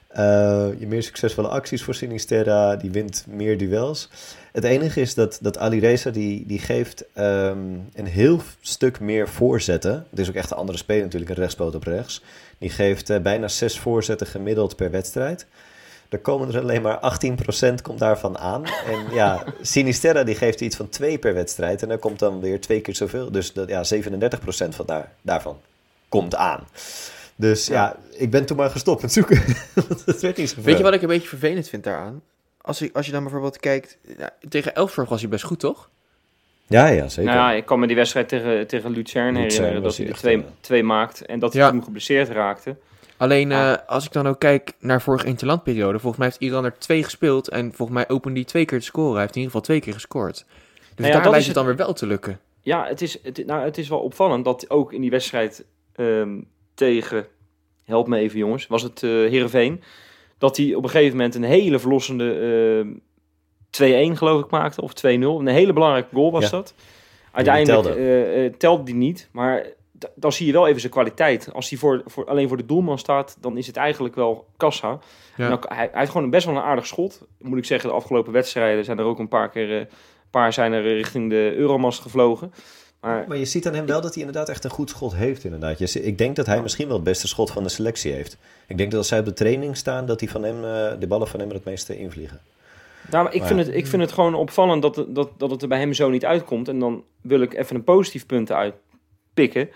Eh, 0.08 0.68
je 0.78 0.86
meer 0.86 1.02
succesvolle 1.02 1.48
acties 1.48 1.82
voor 1.82 1.94
Sinisterra, 1.94 2.76
die 2.76 2.90
wint 2.90 3.24
meer 3.28 3.58
duels. 3.58 4.10
Het 4.52 4.64
enige 4.64 5.00
is 5.00 5.14
dat, 5.14 5.38
dat 5.42 5.58
Ali 5.58 5.80
Reza 5.80 6.10
die, 6.10 6.46
die 6.46 6.58
geeft 6.58 7.04
ehm, 7.12 7.58
een 7.94 8.06
heel 8.06 8.40
stuk 8.60 9.00
meer 9.00 9.28
voorzetten. 9.28 10.06
Het 10.10 10.18
is 10.18 10.28
ook 10.28 10.34
echt 10.34 10.50
een 10.50 10.56
andere 10.56 10.78
speler 10.78 11.02
natuurlijk, 11.02 11.30
een 11.30 11.36
rechtspoot 11.36 11.74
op 11.74 11.84
rechts. 11.84 12.22
Die 12.58 12.70
geeft 12.70 13.10
eh, 13.10 13.20
bijna 13.20 13.48
zes 13.48 13.78
voorzetten 13.78 14.26
gemiddeld 14.26 14.76
per 14.76 14.90
wedstrijd. 14.90 15.46
Er 16.12 16.18
komen 16.18 16.54
er 16.54 16.60
alleen 16.60 16.82
maar 16.82 17.16
18% 17.78 17.82
komt 17.82 17.98
daarvan 17.98 18.38
aan. 18.38 18.64
En 18.64 19.14
ja, 19.14 19.44
Sinisterra 19.60 20.24
die 20.24 20.34
geeft 20.34 20.60
iets 20.60 20.76
van 20.76 20.88
2 20.88 21.18
per 21.18 21.34
wedstrijd. 21.34 21.82
En 21.82 21.88
daar 21.88 21.98
komt 21.98 22.18
dan 22.18 22.40
weer 22.40 22.60
twee 22.60 22.80
keer 22.80 22.94
zoveel. 22.94 23.30
Dus 23.30 23.52
dat, 23.52 23.68
ja, 23.68 23.84
37% 23.84 24.68
van 24.68 24.86
daar, 24.86 25.12
daarvan 25.22 25.60
komt 26.08 26.34
aan. 26.34 26.66
Dus 27.36 27.66
ja. 27.66 27.96
ik 28.10 28.30
ben 28.30 28.44
toen 28.46 28.56
maar 28.56 28.70
gestopt 28.70 29.02
met 29.02 29.12
zoeken. 29.12 29.42
Werd 30.20 30.36
niet. 30.36 30.54
Weet 30.62 30.76
je 30.76 30.82
wat 30.82 30.94
ik 30.94 31.02
een 31.02 31.08
beetje 31.08 31.28
vervelend 31.28 31.68
vind 31.68 31.84
daaraan? 31.84 32.22
Als, 32.60 32.82
ik, 32.82 32.96
als 32.96 33.06
je 33.06 33.12
dan 33.12 33.22
bijvoorbeeld 33.22 33.58
kijkt... 33.58 33.98
Tegen 34.48 34.74
Elfsborg 34.74 35.08
was 35.08 35.20
hij 35.20 35.30
best 35.30 35.44
goed, 35.44 35.60
toch? 35.60 35.90
Ja, 36.66 36.86
ja, 36.86 37.08
zeker. 37.08 37.32
Nou 37.32 37.50
ja, 37.50 37.56
ik 37.56 37.64
kan 37.66 37.80
me 37.80 37.86
die 37.86 37.96
wedstrijd 37.96 38.28
tegen, 38.28 38.66
tegen 38.66 38.90
Lucerne 38.90 39.40
Lucerne 39.40 39.40
herinneren. 39.40 39.82
was 39.82 39.96
Dat 39.96 40.06
hij 40.06 40.14
er 40.14 40.20
twee, 40.20 40.36
eh, 40.36 40.44
twee 40.60 40.82
maakt. 40.82 41.26
En 41.26 41.38
dat 41.38 41.52
hij 41.52 41.62
Ja. 41.62 41.70
toen 41.70 41.84
geblesseerd 41.84 42.28
raakte. 42.28 42.76
Alleen 43.16 43.52
eh, 43.52 43.74
als 43.86 44.04
ik 44.04 44.12
dan 44.12 44.26
ook 44.26 44.38
kijk 44.38 44.72
naar 44.78 45.02
vorige 45.02 45.26
interlandperiode... 45.26 45.98
Volgens 45.98 46.16
mij 46.16 46.26
heeft 46.26 46.40
Iran 46.40 46.64
er 46.64 46.78
twee 46.78 47.04
gespeeld... 47.04 47.48
en 47.48 47.72
volgens 47.72 47.98
mij 47.98 48.08
opende 48.08 48.36
hij 48.36 48.48
twee 48.48 48.64
keer 48.64 48.78
te 48.78 48.84
scoren. 48.84 49.12
Hij 49.12 49.20
heeft 49.20 49.34
in 49.36 49.40
ieder 49.40 49.52
geval 49.52 49.66
twee 49.66 49.80
keer 49.80 49.92
gescoord. 49.92 50.34
Dus 50.34 50.44
Nou 50.96 51.06
ja, 51.06 51.12
daar 51.12 51.22
dat 51.22 51.30
lijkt 51.30 51.38
is 51.38 51.46
het 51.46 51.54
dan 51.54 51.66
weer 51.66 51.76
wel 51.76 51.92
te 51.92 52.06
lukken. 52.06 52.40
Ja, 52.60 52.86
het 52.86 53.02
is, 53.02 53.18
het, 53.22 53.46
nou, 53.46 53.64
het 53.64 53.78
is 53.78 53.88
wel 53.88 53.98
opvallend 53.98 54.44
dat 54.44 54.70
ook 54.70 54.92
in 54.92 55.00
die 55.00 55.10
wedstrijd 55.10 55.64
ehm, 55.94 56.40
tegen, 56.74 57.26
help 57.84 58.08
me 58.08 58.18
even 58.18 58.38
jongens, 58.38 58.66
was 58.66 58.82
het 58.82 59.02
eh 59.02 59.10
Heerenveen, 59.10 59.82
dat 60.38 60.56
hij 60.56 60.74
op 60.74 60.82
een 60.84 60.90
gegeven 60.90 61.16
moment 61.16 61.34
een 61.34 61.42
hele 61.42 61.78
verlossende 61.78 62.34
ehm 62.84 62.88
2-1 64.12 64.16
geloof 64.16 64.44
ik 64.44 64.50
maakte, 64.50 64.82
of 64.82 64.92
2-0. 64.92 64.94
Een 65.04 65.46
hele 65.46 65.72
belangrijke 65.72 66.14
goal 66.14 66.32
was 66.32 66.44
Ja. 66.44 66.50
dat. 66.50 66.74
Uiteindelijk 67.32 67.82
telde. 67.82 68.00
eh, 68.34 68.52
telde 68.58 68.82
die 68.82 68.94
niet, 68.94 69.28
maar 69.30 69.66
dan 70.14 70.32
zie 70.32 70.46
je 70.46 70.52
wel 70.52 70.66
even 70.68 70.80
zijn 70.80 70.92
kwaliteit. 70.92 71.48
Als 71.52 71.70
hij 71.70 71.78
voor, 71.78 72.02
voor, 72.06 72.24
alleen 72.26 72.48
voor 72.48 72.56
de 72.56 72.66
doelman 72.66 72.98
staat, 72.98 73.36
dan 73.40 73.56
is 73.56 73.66
het 73.66 73.76
eigenlijk 73.76 74.14
wel 74.14 74.46
kassa. 74.56 74.98
Ja. 75.36 75.48
Nou, 75.48 75.60
hij, 75.68 75.76
hij 75.76 75.90
heeft 75.92 76.10
gewoon 76.10 76.24
een 76.24 76.30
best 76.32 76.46
wel 76.46 76.56
een 76.56 76.62
aardig 76.62 76.86
schot. 76.86 77.22
Moet 77.38 77.58
ik 77.58 77.64
zeggen, 77.64 77.88
de 77.88 77.94
afgelopen 77.94 78.32
wedstrijden 78.32 78.84
zijn 78.84 78.98
er 78.98 79.04
ook 79.04 79.18
een 79.18 79.28
paar 79.28 79.50
keer... 79.50 79.70
eh, 79.70 79.76
een 79.78 80.40
paar 80.40 80.52
zijn 80.52 80.72
er 80.72 80.82
richting 80.82 81.30
de 81.30 81.54
Euromast 81.56 82.00
gevlogen. 82.00 82.52
Maar 83.00 83.24
Maar 83.28 83.36
je 83.36 83.44
ziet 83.44 83.66
aan 83.66 83.74
hem 83.74 83.86
wel 83.86 84.00
dat 84.00 84.14
hij 84.14 84.24
inderdaad 84.24 84.48
echt 84.48 84.64
een 84.64 84.70
goed 84.70 84.90
schot 84.90 85.14
heeft, 85.14 85.44
inderdaad. 85.44 85.78
Je 85.78 86.02
Ik 86.02 86.18
denk 86.18 86.36
dat 86.36 86.46
hij 86.46 86.62
misschien 86.62 86.86
wel 86.86 86.96
het 86.96 87.04
beste 87.04 87.28
schot 87.28 87.50
van 87.50 87.62
de 87.62 87.68
selectie 87.68 88.12
heeft. 88.12 88.36
Ik 88.66 88.76
denk 88.78 88.90
dat 88.90 88.98
als 88.98 89.08
zij 89.08 89.18
op 89.18 89.24
de 89.24 89.32
training 89.32 89.76
staan, 89.76 90.06
dat 90.06 90.18
die 90.18 90.30
van 90.30 90.42
hem, 90.42 90.64
eh, 90.64 91.00
de 91.00 91.06
ballen 91.06 91.28
van 91.28 91.40
hem 91.40 91.48
er 91.48 91.54
het 91.54 91.64
meeste 91.64 91.98
invliegen. 91.98 92.40
Nou, 93.10 93.24
maar 93.24 93.32
ik, 93.34 93.38
Maar- 93.38 93.48
vind 93.48 93.66
het, 93.66 93.74
ik 93.74 93.86
vind 93.86 94.02
het 94.02 94.12
gewoon 94.12 94.34
opvallend 94.34 94.82
dat, 94.82 95.04
dat, 95.08 95.30
dat 95.36 95.50
het 95.50 95.62
er 95.62 95.68
bij 95.68 95.78
hem 95.78 95.92
zo 95.92 96.10
niet 96.10 96.24
uitkomt. 96.24 96.68
En 96.68 96.78
dan 96.78 97.04
wil 97.20 97.40
ik 97.40 97.54
even 97.54 97.76
een 97.76 97.84
positief 97.84 98.26
punt 98.26 98.52
uitpikken. 98.52 99.68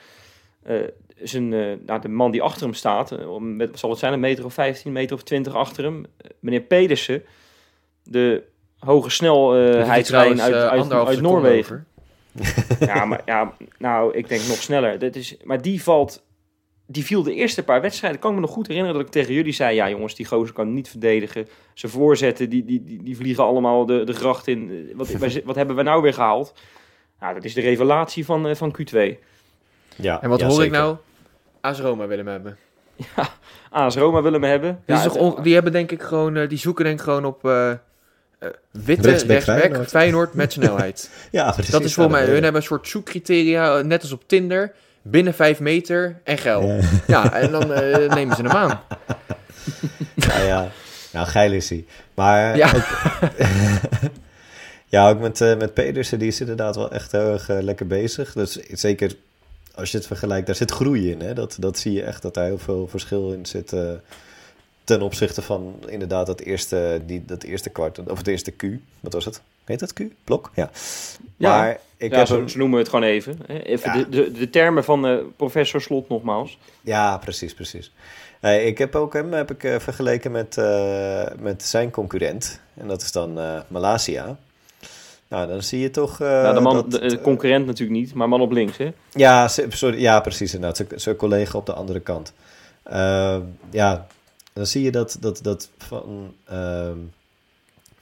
Eh 0.66 0.74
zijn, 1.22 1.52
eh, 1.52 1.72
nou, 1.86 2.00
de 2.00 2.08
man 2.08 2.30
die 2.30 2.42
achter 2.42 2.62
hem 2.62 2.74
staat, 2.74 3.12
eh, 3.12 3.36
met, 3.38 3.78
zal 3.78 3.90
het 3.90 3.98
zijn 3.98 4.12
een 4.12 4.20
meter 4.20 4.44
of 4.44 4.54
15, 4.54 4.92
meter 4.92 5.16
of 5.16 5.22
20 5.22 5.54
achter 5.54 5.84
hem. 5.84 6.06
eh, 6.16 6.30
meneer 6.40 6.60
Pedersen, 6.60 7.22
de 8.02 8.42
hoge 8.78 9.10
snelheidslijn 9.10 10.40
uit, 10.40 10.54
eh, 10.54 10.66
uit, 10.66 10.92
uit 10.92 11.20
Noorwegen. 11.20 11.86
Ja, 12.80 13.04
maar 13.04 13.22
ja, 13.24 13.52
nou, 13.78 14.14
ik 14.14 14.28
denk 14.28 14.40
nog 14.40 14.62
sneller. 14.62 14.98
Dat 14.98 15.14
is, 15.14 15.36
maar 15.44 15.62
die 15.62 15.82
valt. 15.82 16.24
Die 16.88 17.04
viel 17.04 17.22
de 17.22 17.34
eerste 17.34 17.64
paar 17.64 17.80
wedstrijden. 17.80 18.20
Kan 18.20 18.30
ik 18.30 18.36
me 18.36 18.42
nog 18.42 18.50
goed 18.50 18.66
herinneren 18.66 18.96
dat 18.96 19.06
ik 19.06 19.12
tegen 19.12 19.34
jullie 19.34 19.52
zei: 19.52 19.74
Ja, 19.74 19.88
jongens, 19.88 20.14
die 20.14 20.26
gozer 20.26 20.54
kan 20.54 20.74
niet 20.74 20.88
verdedigen. 20.88 21.48
Zijn 21.74 21.92
voorzetten, 21.92 22.50
die, 22.50 22.64
die, 22.64 22.84
die, 22.84 23.02
die 23.02 23.16
vliegen 23.16 23.44
allemaal 23.44 23.86
de, 23.86 24.04
de 24.04 24.12
gracht 24.12 24.46
in. 24.46 24.70
Eh, 24.70 24.96
Wat, 24.96 25.42
wat 25.44 25.56
hebben 25.56 25.76
we 25.76 25.82
nou 25.82 26.02
weer 26.02 26.14
gehaald? 26.14 26.54
Nou, 27.20 27.34
dat 27.34 27.44
is 27.44 27.54
de 27.54 27.60
revelatie 27.60 28.24
van, 28.24 28.46
eh, 28.48 28.54
van 28.54 28.76
Q2. 28.80 29.16
Ja, 29.96 30.22
En 30.22 30.28
wat 30.28 30.40
ja, 30.40 30.46
hoor 30.46 30.64
ik 30.64 30.70
nou? 30.70 30.96
AS 31.60 31.78
Roma 31.80 32.06
willen 32.06 32.26
hem 32.26 32.34
hebben. 32.34 32.56
AS 33.70 33.96
Roma 33.96 34.22
willen 34.22 34.40
me 34.40 34.46
hebben. 34.46 34.70
Is 34.70 34.94
Ja, 34.96 35.02
toch 35.02 35.12
het- 35.12 35.22
on- 35.22 35.42
die 35.42 35.54
hebben 35.54 35.72
denk 35.72 35.90
ik 35.90 36.02
gewoon, 36.02 36.36
eh, 36.36 36.48
die 36.48 36.58
zoeken 36.58 36.84
denk 36.84 36.98
ik 36.98 37.04
gewoon 37.04 37.24
op 37.24 37.44
eh, 37.44 37.70
eh, 37.70 37.76
witte 38.70 39.08
Rechtsback 39.08 39.30
rechtsback, 39.30 39.58
Feyenoord. 39.60 39.88
Feyenoord. 39.88 40.34
met 40.34 40.52
snelheid. 40.58 41.10
Ja, 41.30 41.50
precies. 41.52 41.72
dat 41.72 41.84
is 41.84 41.94
voor 41.94 42.04
Ja, 42.04 42.10
mij, 42.10 42.24
hun 42.24 42.32
hebben 42.42 42.54
een 42.54 42.62
soort 42.66 42.88
zoekcriteria, 42.88 43.80
net 43.80 44.02
als 44.02 44.12
op 44.12 44.22
Tinder, 44.28 44.72
binnen 45.02 45.34
5 45.34 45.60
meter 45.60 46.20
en 46.24 46.38
geil. 46.38 46.62
Ja. 46.62 46.80
Ja, 47.06 47.32
en 47.32 47.50
dan 47.50 47.72
eh, 47.72 48.10
nemen 48.14 48.36
ze 48.36 48.42
hem 48.42 48.50
aan. 48.50 48.80
Ja, 50.14 50.38
ja. 50.42 50.68
Nou, 51.12 51.26
geil 51.26 51.52
is 51.52 51.68
hij. 51.68 51.84
Maar 52.14 52.56
Ja. 52.56 52.70
ook, 52.76 53.20
ja, 54.94 55.08
ook 55.10 55.20
met, 55.20 55.40
eh, 55.40 55.56
met 55.56 55.74
Pedersen, 55.74 56.18
die 56.18 56.28
is 56.28 56.40
inderdaad 56.40 56.76
wel 56.76 56.90
echt 56.92 57.12
heel 57.12 57.32
erg 57.32 57.48
lekker 57.48 57.86
bezig. 57.86 58.32
Dus 58.32 58.52
zeker 58.70 59.12
als 59.76 59.90
je 59.90 59.96
het 59.96 60.06
vergelijkt, 60.06 60.46
daar 60.46 60.56
zit 60.56 60.70
groei 60.70 61.10
in. 61.10 61.20
Hè? 61.20 61.34
Dat, 61.34 61.56
dat 61.60 61.78
zie 61.78 61.92
je 61.92 62.02
echt, 62.02 62.22
dat 62.22 62.34
daar 62.34 62.44
heel 62.44 62.58
veel 62.58 62.88
verschil 62.88 63.32
in 63.32 63.46
zit. 63.46 63.72
eh, 63.72 63.90
ten 64.84 65.02
opzichte 65.02 65.42
van 65.42 65.74
inderdaad 65.86 66.26
dat 66.26 66.40
eerste, 66.40 67.00
die, 67.06 67.24
dat 67.24 67.42
eerste 67.42 67.70
kwart, 67.70 67.98
of 68.10 68.18
het 68.18 68.26
eerste 68.26 68.50
Q. 68.50 68.62
Wat 69.00 69.12
was 69.12 69.24
het? 69.24 69.42
Heet 69.64 69.78
dat 69.80 69.92
Q? 69.92 70.00
Blok? 70.24 70.50
Ja. 70.54 70.70
Ja. 71.36 71.48
Maar 71.58 71.78
ik 71.96 72.10
ja, 72.10 72.18
heb 72.18 72.26
zo, 72.26 72.44
noemen 72.54 72.70
we 72.70 72.78
het 72.78 72.88
gewoon 72.88 73.04
even. 73.04 73.38
hè. 73.46 73.58
Even 73.62 73.98
Ja. 73.98 74.04
de, 74.04 74.08
de, 74.08 74.32
de 74.32 74.50
termen 74.50 74.84
van 74.84 75.06
eh, 75.06 75.16
professor 75.36 75.80
Slot 75.80 76.08
nogmaals. 76.08 76.58
Ja, 76.80 77.18
precies, 77.18 77.54
precies. 77.54 77.92
Eh, 78.40 78.66
ik 78.66 78.78
heb 78.78 78.94
ook 78.94 79.12
hem 79.12 79.32
heb 79.32 79.50
ik, 79.50 79.80
vergeleken 79.82 80.30
met, 80.32 80.56
met 81.40 81.62
zijn 81.62 81.90
concurrent. 81.90 82.60
En 82.74 82.88
dat 82.88 83.02
is 83.02 83.12
dan 83.12 83.38
Malasia. 83.68 84.36
Nou, 85.28 85.48
dan 85.48 85.62
zie 85.62 85.80
je 85.80 85.90
toch... 85.90 86.20
eh, 86.20 86.28
ja, 86.28 86.52
de, 86.52 86.60
man, 86.60 86.74
dat- 86.74 86.90
de, 86.90 86.98
de 87.08 87.20
concurrent 87.20 87.66
natuurlijk 87.66 87.98
niet, 87.98 88.14
maar 88.14 88.28
man 88.28 88.40
op 88.40 88.50
links. 88.52 88.76
Hè? 88.76 88.92
Ja, 89.12 89.48
sorry, 89.68 90.00
ja 90.00 90.20
precies 90.20 90.54
inderdaad. 90.54 90.86
Zijn- 90.94 91.16
collega 91.16 91.58
op 91.58 91.66
de 91.66 91.72
andere 91.72 92.00
kant. 92.00 92.32
Ehm, 92.82 93.40
ja, 93.70 94.06
dan 94.52 94.66
zie 94.66 94.82
je 94.82 94.90
dat, 94.90 95.16
dat, 95.20 95.38
dat 95.42 95.68
van, 95.78 96.34
ehm, 96.44 96.98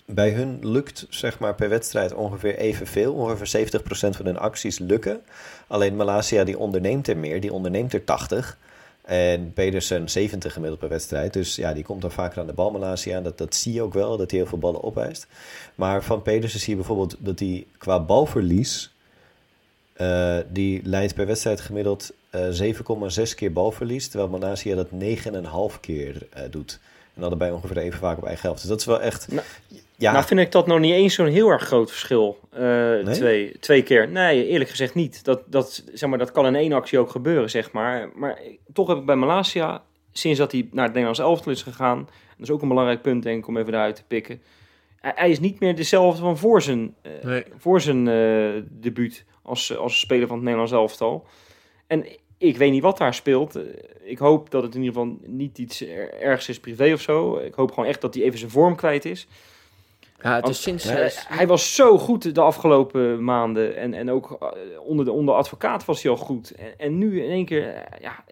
bij 0.06 0.30
hun 0.30 0.58
lukt 0.60 1.06
zeg 1.08 1.38
maar 1.38 1.54
per 1.54 1.68
wedstrijd 1.68 2.14
ongeveer 2.14 2.56
evenveel. 2.56 3.12
Ongeveer 3.14 3.46
70% 3.46 4.16
van 4.16 4.26
hun 4.26 4.38
acties 4.38 4.78
lukken. 4.78 5.20
Alleen 5.66 5.96
Malasia 5.96 6.44
die 6.44 6.58
onderneemt 6.58 7.08
er 7.08 7.16
meer. 7.16 7.40
Die 7.40 7.52
onderneemt 7.52 7.92
er 7.92 8.04
80. 8.04 8.58
En 9.04 9.52
Pedersen 9.52 10.08
70 10.10 10.52
gemiddeld 10.52 10.80
per 10.80 10.88
wedstrijd. 10.88 11.32
Dus 11.32 11.56
ja, 11.56 11.72
die 11.72 11.84
komt 11.84 12.00
dan 12.00 12.12
vaker 12.12 12.40
aan 12.40 12.46
de 12.46 12.52
bal, 12.52 12.70
Malasia. 12.70 13.20
Dat, 13.20 13.38
dat 13.38 13.54
zie 13.54 13.72
je 13.72 13.82
ook 13.82 13.94
wel, 13.94 14.16
dat 14.16 14.30
hij 14.30 14.40
heel 14.40 14.48
veel 14.48 14.58
ballen 14.58 14.82
opeist. 14.82 15.26
Maar 15.74 16.02
van 16.04 16.22
Pedersen 16.22 16.60
zie 16.60 16.70
je 16.70 16.76
bijvoorbeeld 16.76 17.16
dat 17.18 17.38
hij 17.38 17.66
qua 17.78 18.00
balverlies... 18.00 18.94
eh, 19.92 20.38
die 20.48 20.80
leidt 20.84 21.14
per 21.14 21.26
wedstrijd 21.26 21.60
gemiddeld 21.60 22.12
eh 22.30 22.60
7,6 22.62 23.34
keer 23.34 23.52
balverlies. 23.52 24.08
Terwijl 24.08 24.30
Malasia 24.30 24.74
dat 24.74 24.88
9,5 25.74 25.80
keer 25.80 26.26
eh, 26.30 26.42
doet. 26.50 26.80
En 27.14 27.22
allebei 27.22 27.52
ongeveer 27.52 27.76
even 27.78 27.98
vaak 27.98 28.18
op 28.18 28.24
eigen 28.24 28.42
helft. 28.42 28.60
Dus 28.60 28.70
dat 28.70 28.80
is 28.80 28.86
wel 28.86 29.00
echt... 29.00 29.28
Nou, 29.32 29.46
ja, 29.96 30.12
Nou 30.12 30.24
vind 30.24 30.40
ik 30.40 30.52
dat 30.52 30.66
nog 30.66 30.78
niet 30.78 30.92
eens 30.92 31.14
zo'n 31.14 31.26
heel 31.26 31.48
erg 31.48 31.62
groot 31.62 31.90
verschil. 31.90 32.38
eh, 32.50 32.98
twee, 32.98 33.58
twee 33.58 33.82
keer. 33.82 34.08
Nee, 34.08 34.46
eerlijk 34.46 34.70
gezegd 34.70 34.94
niet. 34.94 35.24
Dat, 35.24 35.42
dat, 35.46 35.84
zeg 35.92 36.08
maar, 36.08 36.18
dat 36.18 36.32
kan 36.32 36.46
in 36.46 36.54
één 36.54 36.72
actie 36.72 36.98
ook 36.98 37.10
gebeuren, 37.10 37.50
zeg 37.50 37.72
maar. 37.72 38.10
Maar 38.14 38.38
toch 38.72 38.88
heb 38.88 38.96
ik 38.96 39.06
bij 39.06 39.16
Malasia, 39.16 39.82
sinds 40.12 40.38
dat 40.38 40.52
hij 40.52 40.60
naar 40.60 40.84
het 40.84 40.92
Nederlands 40.92 41.20
elftal 41.20 41.52
is 41.52 41.62
gegaan... 41.62 41.98
dat 42.36 42.46
is 42.48 42.50
ook 42.50 42.62
een 42.62 42.68
belangrijk 42.68 43.02
punt, 43.02 43.22
denk 43.22 43.38
ik, 43.38 43.46
om 43.48 43.56
even 43.56 43.72
eruit 43.72 43.96
te 43.96 44.04
pikken. 44.06 44.42
Hij, 45.00 45.30
is 45.30 45.40
niet 45.40 45.60
meer 45.60 45.74
dezelfde 45.76 46.22
van 46.22 46.38
voor 46.38 46.62
zijn, 46.62 46.94
eh, 47.02 47.12
Nee. 47.22 47.44
voor 47.58 47.80
zijn 47.80 48.08
eh, 48.08 48.62
debuut 48.70 49.24
als, 49.42 49.76
als 49.76 50.00
speler 50.00 50.26
van 50.26 50.36
het 50.36 50.44
Nederlands 50.44 50.72
elftal. 50.72 51.26
En 51.86 52.06
ik 52.44 52.56
weet 52.56 52.70
niet 52.70 52.82
wat 52.82 52.98
daar 52.98 53.14
speelt. 53.14 53.58
Ik 54.02 54.18
hoop 54.18 54.50
dat 54.50 54.62
het 54.62 54.74
in 54.74 54.82
ieder 54.82 55.00
geval 55.00 55.16
niet 55.26 55.58
iets 55.58 55.80
er- 55.80 56.20
ergs 56.20 56.48
is 56.48 56.60
privé 56.60 56.92
of 56.92 57.00
zo. 57.00 57.36
Ik 57.36 57.54
hoop 57.54 57.72
gewoon 57.72 57.88
echt 57.88 58.00
dat 58.00 58.14
hij 58.14 58.22
even 58.22 58.38
zijn 58.38 58.50
vorm 58.50 58.76
kwijt 58.76 59.04
is. 59.04 59.26
Ja, 60.22 60.32
het 60.34 60.42
Want, 60.42 60.54
is 60.54 60.62
sinds... 60.62 60.84
eh, 60.86 61.06
hij 61.28 61.46
was 61.46 61.74
zo 61.74 61.98
goed 61.98 62.34
de 62.34 62.40
afgelopen 62.40 63.24
maanden. 63.24 63.76
En, 63.76 63.94
en 63.94 64.10
ook 64.10 64.36
eh, 64.40 64.80
onder 64.80 65.04
de 65.04 65.12
onder 65.12 65.34
advocaat 65.34 65.84
was 65.84 66.02
hij 66.02 66.10
al 66.10 66.16
goed. 66.16 66.50
En, 66.50 66.78
en 66.78 66.98
nu 66.98 67.22
in 67.22 67.30
één 67.30 67.44
keer, 67.44 67.68
eh, 67.74 68.00
ja, 68.00 68.24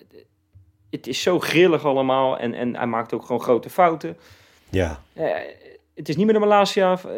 het 0.91 1.07
is 1.07 1.23
zo 1.23 1.39
grillig 1.39 1.85
allemaal. 1.85 2.39
En, 2.39 2.55
en 2.55 2.77
hij 2.77 2.87
maakt 2.87 3.13
ook 3.15 3.25
gewoon 3.25 3.41
grote 3.43 3.71
fouten. 3.71 4.17
ja. 4.69 5.01
Eh, 5.13 5.31
het 5.95 6.09
is 6.09 6.17
niet 6.17 6.25
meer 6.25 6.35
de 6.35 6.41
Malasia 6.41 6.93
eh, 6.93 7.09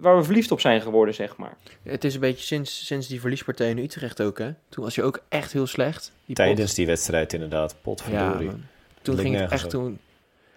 waar 0.00 0.16
we 0.16 0.22
verliefd 0.22 0.50
op 0.50 0.60
zijn 0.60 0.80
geworden, 0.82 1.14
zeg 1.14 1.36
maar. 1.36 1.56
Het 1.82 2.04
is 2.04 2.14
een 2.14 2.20
beetje 2.20 2.44
sinds, 2.46 2.86
sinds 2.86 3.08
die 3.08 3.20
verliespartij 3.20 3.70
in 3.70 3.78
Utrecht 3.78 4.22
ook, 4.22 4.38
hè. 4.38 4.50
Toen 4.68 4.84
was 4.84 4.94
je 4.94 5.02
ook 5.02 5.22
echt 5.28 5.52
heel 5.52 5.66
slecht. 5.66 6.02
Die 6.04 6.36
pot. 6.36 6.36
Tijdens 6.36 6.74
die 6.74 6.86
wedstrijd 6.86 7.32
inderdaad. 7.32 7.76
Potverdorie. 7.82 8.50
Toen 9.02 9.18
ging 9.18 9.36
het 9.38 9.50
echt 9.50 9.70
toen... 9.70 9.98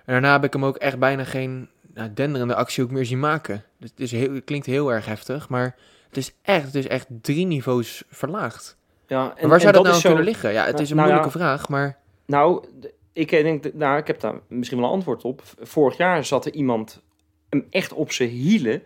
En 0.06 0.14
daarna 0.14 0.32
heb 0.32 0.44
ik 0.44 0.54
hem 0.54 0.66
ook 0.66 0.78
echt 0.78 1.00
bijna 1.00 1.24
geen 1.24 1.68
nou, 1.94 2.14
denderende 2.14 2.56
actie 2.56 2.84
ook 2.84 2.92
meer 2.92 3.06
zien 3.06 3.20
maken. 3.20 3.64
Dus 3.78 3.90
het, 3.90 4.00
is 4.00 4.12
heel, 4.12 4.34
het 4.34 4.44
klinkt 4.44 4.66
heel 4.66 4.92
erg 4.94 5.06
heftig, 5.06 5.50
maar 5.50 5.76
het 6.08 6.18
is 6.18 6.34
echt, 6.42 6.66
het 6.66 6.76
is 6.76 6.88
echt 6.88 7.08
drie 7.22 7.46
niveaus 7.46 8.04
verlaagd. 8.10 8.78
Ja, 9.08 9.34
En, 9.36 9.50
waar 9.50 9.60
zou 9.60 9.74
dat, 9.74 9.84
nou 9.84 9.96
zo- 9.96 10.08
kunnen 10.08 10.26
liggen? 10.26 10.54
Ja, 10.54 10.66
het 10.66 10.80
is 10.80 10.90
een 10.90 10.96
Nou 10.96 11.08
ja. 11.10 11.14
moeilijke 11.14 11.40
vraag, 11.40 11.70
maar... 11.70 11.98
Nou, 12.26 12.66
ik 13.14 13.30
denk, 13.30 13.64
dat- 13.64 13.74
nou, 13.74 13.98
ik 13.98 14.08
heb 14.08 14.20
daar 14.20 14.36
misschien 14.48 14.78
wel 14.78 14.88
een 14.88 14.94
antwoord 14.94 15.24
op. 15.24 15.42
Vorig 15.62 15.98
jaar 15.98 16.26
zat 16.26 16.46
er 16.46 16.54
iemand 16.54 17.02
hem 17.54 17.68
echt 17.70 17.94
op 17.94 18.12
zijn 18.12 18.30
hielen. 18.30 18.84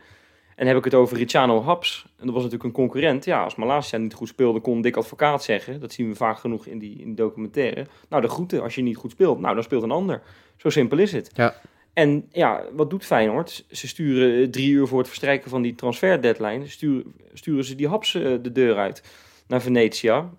En 0.55 0.67
heb 0.67 0.77
ik 0.77 0.83
het 0.83 0.93
over 0.93 1.17
Ricciano 1.17 1.61
Haps. 1.61 2.05
En 2.05 2.25
dat 2.25 2.33
was 2.33 2.43
natuurlijk 2.43 2.63
een 2.63 2.83
concurrent. 2.83 3.25
Ja, 3.25 3.43
als 3.43 3.55
Malasia 3.55 3.97
niet 3.97 4.13
goed 4.13 4.27
speelde, 4.27 4.59
kon 4.59 4.81
Dick 4.81 4.95
Advocaat 4.95 5.43
zeggen. 5.43 5.79
Dat 5.79 5.93
zien 5.93 6.09
we 6.09 6.15
vaak 6.15 6.37
genoeg 6.37 6.65
in 6.65 6.79
die, 6.79 6.99
in 6.99 7.05
die 7.05 7.15
documentaire. 7.15 7.85
Nou, 8.09 8.21
de 8.21 8.27
groeten. 8.27 8.61
Als 8.61 8.75
je 8.75 8.81
niet 8.81 8.97
goed 8.97 9.11
speelt, 9.11 9.39
nou, 9.39 9.53
dan 9.53 9.63
speelt 9.63 9.83
een 9.83 9.91
ander. 9.91 10.21
Zo 10.57 10.69
simpel 10.69 10.97
is 10.97 11.11
het. 11.11 11.31
Ja. 11.35 11.55
En 11.93 12.27
ja, 12.31 12.63
wat 12.71 12.89
doet 12.89 13.05
Feyenoord? 13.05 13.65
Ze 13.71 13.87
sturen 13.87 14.51
drie 14.51 14.69
uur 14.69 14.87
voor 14.87 14.97
het 14.97 15.07
verstrijken 15.07 15.49
van 15.49 15.61
die 15.61 15.75
transfer-deadline... 15.75 16.67
Sturen, 16.67 17.13
sturen 17.33 17.63
ze 17.63 17.75
die 17.75 17.87
Haps 17.87 18.15
eh, 18.15 18.23
de 18.41 18.51
deur 18.51 18.77
uit 18.77 19.03
naar 19.47 19.61
Venetia. 19.61 20.29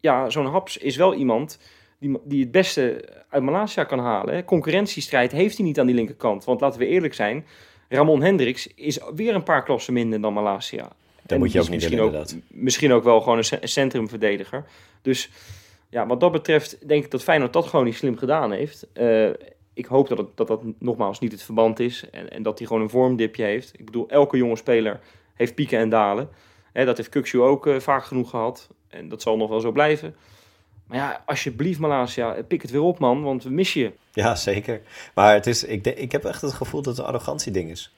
Ja, 0.00 0.30
zo'n 0.30 0.46
Haps 0.46 0.76
is 0.76 0.96
wel 0.96 1.14
iemand 1.14 1.58
die, 1.98 2.18
die 2.24 2.40
het 2.40 2.50
beste 2.50 3.08
uit 3.28 3.42
Malasia 3.42 3.84
kan 3.84 3.98
halen. 3.98 4.44
Concurrentiestrijd 4.44 5.32
heeft 5.32 5.56
hij 5.56 5.66
niet 5.66 5.80
aan 5.80 5.86
die 5.86 5.94
linkerkant. 5.94 6.44
Want 6.44 6.60
laten 6.60 6.78
we 6.78 6.86
eerlijk 6.86 7.14
zijn, 7.14 7.44
Ramon 7.88 8.22
Hendricks 8.22 8.66
is 8.74 8.98
weer 9.14 9.34
een 9.34 9.42
paar 9.42 9.62
klassen 9.64 9.92
minder 9.92 10.20
dan 10.20 10.32
Malasia. 10.32 10.88
Dat 11.22 11.38
moet 11.38 11.52
je 11.52 11.58
ook 11.60 11.64
niet 11.68 11.74
misschien 11.74 11.96
willen, 11.98 12.12
ook, 12.14 12.20
inderdaad. 12.28 12.42
Misschien 12.48 12.92
ook 12.92 13.04
wel 13.04 13.20
gewoon 13.20 13.38
een 13.38 13.44
ce- 13.44 13.58
een 13.60 13.68
centrumverdediger. 13.68 14.64
Dus 15.02 15.30
ja, 15.88 16.06
wat 16.06 16.20
dat 16.20 16.32
betreft 16.32 16.88
denk 16.88 17.04
ik 17.04 17.10
dat 17.10 17.22
Feyenoord 17.22 17.52
dat 17.52 17.66
gewoon 17.66 17.84
niet 17.84 17.94
slim 17.96 18.16
gedaan 18.16 18.52
heeft. 18.52 18.86
Eh, 18.92 19.28
ik 19.74 19.86
hoop 19.86 20.08
dat, 20.08 20.18
het, 20.18 20.26
dat 20.34 20.46
dat 20.46 20.62
nogmaals 20.78 21.18
niet 21.18 21.32
het 21.32 21.42
verband 21.42 21.80
is 21.80 22.04
en, 22.10 22.30
en 22.30 22.42
dat 22.42 22.58
hij 22.58 22.66
gewoon 22.66 22.82
een 22.82 22.90
vormdipje 22.90 23.44
heeft. 23.44 23.72
Ik 23.78 23.84
bedoel, 23.84 24.08
elke 24.08 24.36
jonge 24.36 24.56
speler 24.56 25.00
heeft 25.34 25.54
pieken 25.54 25.78
en 25.78 25.88
dalen. 25.88 26.28
Hè, 26.72 26.84
dat 26.84 26.96
heeft 26.96 27.08
Kukshu 27.08 27.40
ook 27.40 27.66
eh, 27.66 27.80
vaak 27.80 28.04
genoeg 28.04 28.30
gehad. 28.30 28.68
En 28.88 29.08
dat 29.08 29.22
zal 29.22 29.36
nog 29.36 29.48
wel 29.48 29.60
zo 29.60 29.72
blijven. 29.72 30.14
Maar 30.86 30.98
ja, 30.98 31.22
alsjeblieft 31.26 31.78
Malasia, 31.78 32.36
pik 32.48 32.62
het 32.62 32.70
weer 32.70 32.80
op 32.82 32.98
man, 32.98 33.22
want 33.22 33.42
we 33.44 33.50
missen 33.50 33.80
je. 33.80 33.92
Ja, 34.12 34.34
zeker. 34.34 34.80
Maar 35.14 35.34
het 35.34 35.46
is, 35.46 35.64
ik, 35.64 35.84
denk- 35.84 35.96
ik 35.96 36.12
heb 36.12 36.24
echt 36.24 36.40
het 36.42 36.52
gevoel 36.52 36.82
dat 36.82 36.96
het 36.96 37.06
een 37.06 37.12
arrogantieding 37.12 37.70
is. 37.70 37.92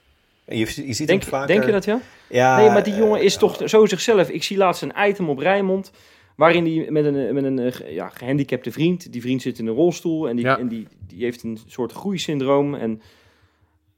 En 0.45 0.57
Je, 0.59 0.64
je 0.87 0.93
ziet 0.93 1.07
Denk, 1.07 1.21
hem 1.21 1.31
vaker... 1.31 1.47
denk 1.47 1.64
je 1.64 1.73
dat 1.73 1.85
ja? 1.85 2.00
Ja, 2.28 2.57
Nee, 2.57 2.69
maar 2.71 2.83
die 2.85 2.93
eh, 2.93 2.99
jongen 2.99 3.23
is 3.23 3.37
toch 3.37 3.61
zo 3.64 3.87
zichzelf. 3.87 4.28
Ik 4.28 4.43
zie 4.43 4.57
laatst 4.57 4.83
een 4.83 4.93
item 5.09 5.28
op 5.28 5.38
Rijnmond. 5.38 5.90
Waarin 6.35 6.64
hij 6.64 6.90
met 6.90 7.05
een, 7.05 7.35
met 7.35 7.45
een 7.45 7.59
eh, 7.59 7.93
ja, 7.95 8.09
gehandicapte 8.09 8.73
vriend. 8.73 9.12
Die 9.12 9.21
vriend 9.21 9.43
zit 9.43 9.59
in 9.59 9.66
een 9.66 9.75
rolstoel. 9.75 10.28
En 10.28 10.37
die, 10.37 10.45
Ja. 10.45 10.59
en 10.59 10.69
die, 10.69 10.87
die 11.07 11.25
heeft 11.25 11.43
een 11.43 11.59
soort 11.66 11.93
groeisyndroom. 11.93 12.75
En 12.75 13.02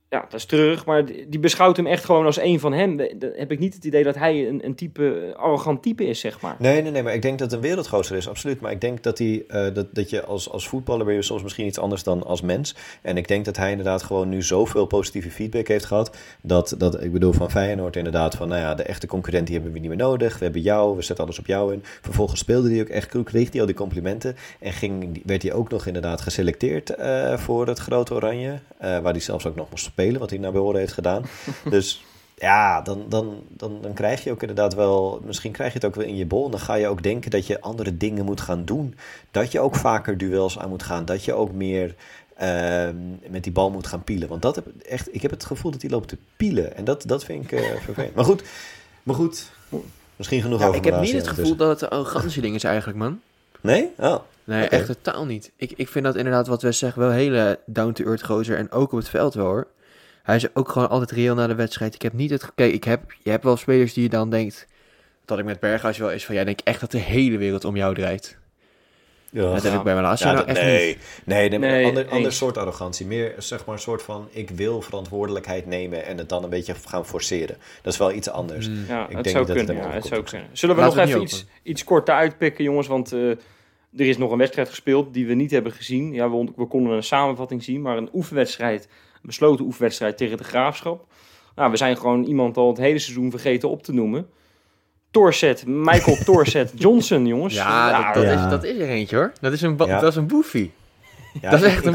ja, 0.08 0.20
dat 0.20 0.34
is 0.34 0.44
terug. 0.44 0.84
Maar 0.86 1.04
die 1.04 1.38
beschouwt 1.38 1.76
hem 1.76 1.86
echt 1.86 2.04
gewoon 2.04 2.24
als 2.24 2.38
een 2.38 2.60
van 2.60 2.72
hem. 2.72 2.98
Heb 3.20 3.52
ik 3.52 3.58
niet 3.58 3.74
het 3.74 3.84
idee 3.84 4.04
dat 4.04 4.14
hij 4.14 4.48
een, 4.48 4.64
een 4.64 4.74
type, 4.74 5.34
arrogant 5.36 5.82
type 5.82 6.06
is, 6.06 6.20
zeg 6.20 6.40
maar. 6.40 6.56
Nee, 6.58 6.82
nee, 6.82 6.90
nee, 6.90 7.02
maar 7.02 7.14
ik 7.14 7.22
denk 7.22 7.38
dat 7.38 7.52
een 7.52 7.60
wereldgozer 7.60 8.16
is, 8.16 8.28
absoluut. 8.28 8.60
Maar 8.60 8.72
ik 8.72 8.80
denk 8.80 9.02
dat, 9.02 9.18
hij, 9.18 9.44
eh, 9.48 9.74
dat, 9.74 9.94
dat 9.94 10.10
je 10.10 10.24
als, 10.24 10.50
als 10.50 10.68
voetballer 10.68 11.06
ben 11.06 11.14
je 11.14 11.22
soms 11.22 11.42
misschien 11.42 11.66
iets 11.66 11.78
anders 11.78 12.02
dan 12.02 12.24
als 12.24 12.40
mens. 12.40 12.74
En 13.02 13.16
ik 13.16 13.28
denk 13.28 13.44
dat 13.44 13.56
hij 13.56 13.70
inderdaad 13.70 14.02
gewoon 14.02 14.28
nu 14.28 14.42
zoveel 14.42 14.86
positieve 14.86 15.30
feedback 15.30 15.68
heeft 15.68 15.84
gehad. 15.84 16.16
Dat, 16.42 16.74
dat 16.78 17.02
ik 17.02 17.12
bedoel 17.12 17.32
van 17.32 17.50
Feyenoord 17.50 17.96
inderdaad 17.96 18.34
van, 18.34 18.48
nou 18.48 18.60
ja, 18.60 18.74
de 18.74 18.82
echte 18.82 19.06
concurrent 19.06 19.46
die 19.46 19.54
hebben 19.54 19.72
we 19.72 19.78
niet 19.78 19.88
meer 19.88 19.98
nodig. 19.98 20.38
We 20.38 20.44
hebben 20.44 20.62
jou, 20.62 20.96
we 20.96 21.02
zetten 21.02 21.24
alles 21.24 21.38
op 21.38 21.46
jou 21.46 21.72
in. 21.72 21.82
Vervolgens 22.00 22.40
speelde 22.40 22.70
hij 22.70 22.80
ook 22.80 22.88
echt 22.88 23.16
kreeg 23.24 23.50
hij 23.50 23.60
al 23.60 23.66
die 23.66 23.74
complimenten. 23.74 24.36
En 24.60 24.72
ging, 24.72 25.22
werd 25.24 25.42
hij 25.42 25.52
ook 25.52 25.70
nog 25.70 25.86
inderdaad 25.86 26.20
geselecteerd 26.20 26.90
eh, 26.90 27.38
voor 27.38 27.66
het 27.66 27.78
grote 27.78 28.14
oranje. 28.14 28.58
eh, 28.78 28.98
waar 28.98 29.12
hij 29.12 29.20
zelfs 29.20 29.46
ook 29.46 29.56
nog 29.56 29.70
moest 29.70 29.84
spelen, 29.98 30.20
wat 30.20 30.30
hij 30.30 30.38
naar 30.38 30.52
behoren 30.52 30.80
heeft 30.80 30.92
gedaan. 30.92 31.24
dus 31.70 32.04
ja, 32.34 32.82
dan, 32.82 33.04
dan, 33.08 33.42
dan, 33.48 33.78
dan 33.82 33.92
krijg 33.92 34.24
je 34.24 34.30
ook 34.30 34.40
inderdaad 34.40 34.74
wel, 34.74 35.20
misschien 35.24 35.52
krijg 35.52 35.72
je 35.72 35.78
het 35.78 35.86
ook 35.86 35.94
wel 35.94 36.04
in 36.04 36.16
je 36.16 36.26
bol. 36.26 36.44
En 36.44 36.50
dan 36.50 36.60
ga 36.60 36.74
je 36.74 36.88
ook 36.88 37.02
denken 37.02 37.30
dat 37.30 37.46
je 37.46 37.60
andere 37.60 37.96
dingen 37.96 38.24
moet 38.24 38.40
gaan 38.40 38.64
doen. 38.64 38.94
Dat 39.30 39.52
je 39.52 39.60
ook 39.60 39.76
vaker 39.76 40.18
duels 40.18 40.58
aan 40.58 40.68
moet 40.68 40.82
gaan. 40.82 41.04
Dat 41.04 41.24
je 41.24 41.32
ook 41.32 41.52
meer 41.52 41.94
ehm, 42.36 42.96
met 43.28 43.42
die 43.42 43.52
bal 43.52 43.70
moet 43.70 43.86
gaan 43.86 44.04
pielen. 44.04 44.28
Want 44.28 44.42
dat 44.42 44.54
heb, 44.54 44.66
echt, 44.88 45.14
ik 45.14 45.22
heb 45.22 45.30
het 45.30 45.44
gevoel 45.44 45.70
dat 45.70 45.80
hij 45.82 45.90
loopt 45.90 46.08
te 46.08 46.18
pielen. 46.36 46.76
En 46.76 46.84
dat, 46.84 47.02
dat 47.06 47.24
vind 47.24 47.44
ik 47.44 47.52
eh, 47.52 47.80
vervelend. 47.84 48.14
Maar 48.14 48.24
goed, 48.24 48.42
maar 49.02 49.14
goed. 49.14 49.50
Misschien 50.16 50.42
genoeg 50.42 50.60
Ja, 50.60 50.66
over 50.66 50.78
ik 50.78 50.84
heb 50.84 51.00
niet 51.00 51.12
het 51.12 51.28
gevoel 51.28 51.56
dat 51.56 51.68
het 51.68 51.80
een 51.82 51.88
arrogantie-ding 51.98 52.54
is 52.54 52.64
eigenlijk, 52.64 52.98
man. 52.98 53.20
Nee? 53.60 53.90
Oh, 53.98 54.18
Nee, 54.48 54.68
echt 54.68 54.86
totaal 54.86 55.26
niet. 55.26 55.50
Ik, 55.56 55.72
ik 55.76 55.88
vind 55.88 56.04
dat 56.04 56.16
inderdaad, 56.16 56.46
wat 56.46 56.62
we 56.62 56.72
zeggen, 56.72 57.00
wel 57.02 57.10
hele 57.10 57.58
down-to-earth 57.66 58.24
gozer. 58.24 58.56
En 58.56 58.70
ook 58.70 58.92
op 58.92 58.98
het 58.98 59.08
veld 59.08 59.34
wel, 59.34 59.46
hoor. 59.46 59.66
Hij 60.28 60.36
is 60.36 60.54
ook 60.54 60.68
gewoon 60.68 60.88
altijd 60.88 61.10
reëel 61.10 61.34
na 61.34 61.46
de 61.46 61.54
wedstrijd. 61.54 61.94
Ik 61.94 62.02
heb 62.02 62.12
niet 62.12 62.30
het... 62.30 62.54
Kijk, 62.54 62.72
ik 62.72 62.84
heb, 62.84 63.00
je 63.22 63.30
hebt 63.30 63.44
wel 63.44 63.56
spelers 63.56 63.92
die 63.92 64.02
je 64.02 64.08
dan 64.08 64.30
denkt... 64.30 64.66
Dat 65.24 65.38
ik 65.38 65.44
met 65.44 65.60
Berghuis 65.60 65.98
wel 65.98 66.10
is 66.10 66.24
van... 66.26 66.34
Jij 66.34 66.44
denkt 66.44 66.62
echt 66.62 66.80
dat 66.80 66.90
de 66.90 66.98
hele 66.98 67.36
wereld 67.38 67.64
om 67.64 67.76
jou 67.76 67.94
draait. 67.94 68.36
ja. 69.30 69.52
dat 69.52 69.62
heb 69.62 69.74
ik 69.74 69.82
bij 69.82 69.94
Malasia 69.94 70.26
Ja, 70.30 70.32
nou 70.34 70.46
echt 70.46 70.60
nee, 70.62 70.86
niet. 70.86 70.98
nee, 71.24 71.48
nee, 71.48 71.58
Nee, 71.92 72.06
ander, 72.08 72.32
soort 72.32 72.58
arrogantie. 72.58 73.06
Meer 73.06 73.34
zeg 73.38 73.64
maar 73.64 73.74
een 73.74 73.80
soort 73.80 74.02
van 74.02 74.28
ik 74.30 74.50
wil 74.50 74.82
verantwoordelijkheid 74.82 75.66
nemen 75.66 76.06
en 76.06 76.18
het 76.18 76.28
dan 76.28 76.42
een 76.44 76.50
beetje 76.50 76.74
gaan 76.86 77.06
forceren. 77.06 77.56
Dat 77.82 77.92
is 77.92 77.98
wel 77.98 78.12
iets 78.12 78.28
anders. 78.30 78.68
Mm. 78.68 78.84
Ja, 78.88 79.08
Ik 79.08 79.14
het 79.16 79.24
denk 79.24 79.36
zou 79.36 79.46
dat 79.46 79.56
het 79.56 79.66
kunnen. 79.66 79.82
hem 79.82 79.92
Ja, 79.92 79.96
het 79.96 80.04
overkomt. 80.04 80.28
zou 80.28 80.40
kunnen. 80.40 80.56
Zullen 80.58 80.74
we 80.76 80.80
Laten 80.80 80.96
nog 80.98 81.06
we 81.06 81.10
even 81.12 81.22
het 81.24 81.32
iets, 81.32 81.46
iets 81.62 81.84
korter 81.84 82.14
uitpikken, 82.14 82.64
jongens? 82.64 82.86
Want 82.86 83.12
eh, 83.12 83.30
Er 83.30 84.06
is 84.08 84.18
nog 84.18 84.30
een 84.30 84.38
wedstrijd 84.38 84.68
gespeeld 84.68 85.14
die 85.14 85.26
we 85.26 85.34
niet 85.34 85.50
hebben 85.50 85.72
gezien. 85.72 86.12
Ja, 86.12 86.30
we, 86.30 86.48
we 86.56 86.66
konden 86.66 86.92
een 86.92 87.02
samenvatting 87.02 87.62
zien, 87.62 87.82
maar 87.82 87.96
een 87.96 88.08
oefenwedstrijd, 88.12 88.88
besloten 89.22 89.64
oefenwedstrijd 89.64 90.16
tegen 90.16 90.36
de 90.36 90.44
Graafschap. 90.44 91.06
Nou, 91.54 91.70
we 91.70 91.76
zijn 91.76 91.96
gewoon 91.96 92.24
iemand 92.24 92.56
al 92.56 92.68
het 92.68 92.78
hele 92.78 92.98
seizoen 92.98 93.30
vergeten 93.30 93.68
op 93.68 93.82
te 93.82 93.92
noemen. 93.92 94.28
Torset, 95.10 95.66
Michael 95.66 96.16
Torset 96.24 96.72
Johnson, 96.74 97.26
jongens. 97.26 97.54
Ja, 97.54 98.04
dat, 98.04 98.14
dat 98.14 98.32
ja. 98.32 98.44
Is, 98.44 98.50
dat 98.50 98.64
is 98.64 98.78
er 98.78 98.88
eentje 98.88 99.16
hoor. 99.16 99.32
Dat 99.40 99.52
is 99.52 99.62
een, 99.62 99.74
Ja. 99.78 100.00
dat 100.00 100.10
is 100.10 100.16
een 100.16 100.26
boefie. 100.26 100.72
Ja, 101.40 101.50
Dat 101.50 101.62
is 101.62 101.66
echt 101.66 101.86
een 101.86 101.92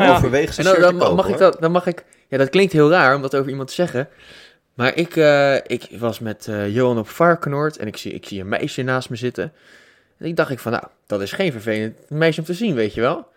zijn 0.53 0.67
En 0.67 0.81
dan, 0.81 1.15
mag 1.15 1.27
ik 1.27 1.37
dat, 1.37 1.57
dan 1.59 1.71
mag 1.71 1.87
ik... 1.87 2.05
Ja, 2.27 2.37
dat 2.37 2.49
klinkt 2.49 2.73
heel 2.73 2.89
raar 2.89 3.15
om 3.15 3.21
dat 3.21 3.35
over 3.35 3.49
iemand 3.49 3.67
te 3.67 3.73
zeggen. 3.73 4.09
Maar 4.73 4.95
ik, 4.95 5.15
eh, 5.15 5.55
ik 5.55 5.87
was 5.91 6.19
met 6.19 6.47
eh, 6.47 6.73
Johan 6.75 6.97
op 6.97 7.09
Varkenoord 7.09 7.77
en 7.77 7.87
ik 7.87 7.97
zie, 7.97 8.11
ik 8.13 8.25
zie 8.25 8.41
een 8.41 8.47
meisje 8.47 8.81
naast 8.81 9.09
me 9.09 9.15
zitten. 9.15 9.53
En 10.17 10.25
ik 10.25 10.35
dacht 10.35 10.51
ik 10.51 10.59
van, 10.59 10.71
nou, 10.71 10.83
dat 11.07 11.21
is 11.21 11.31
geen 11.31 11.51
vervelend 11.51 12.09
meisje 12.09 12.39
om 12.39 12.45
te 12.45 12.53
zien, 12.53 12.75
weet 12.75 12.93
je 12.93 13.01
wel. 13.01 13.27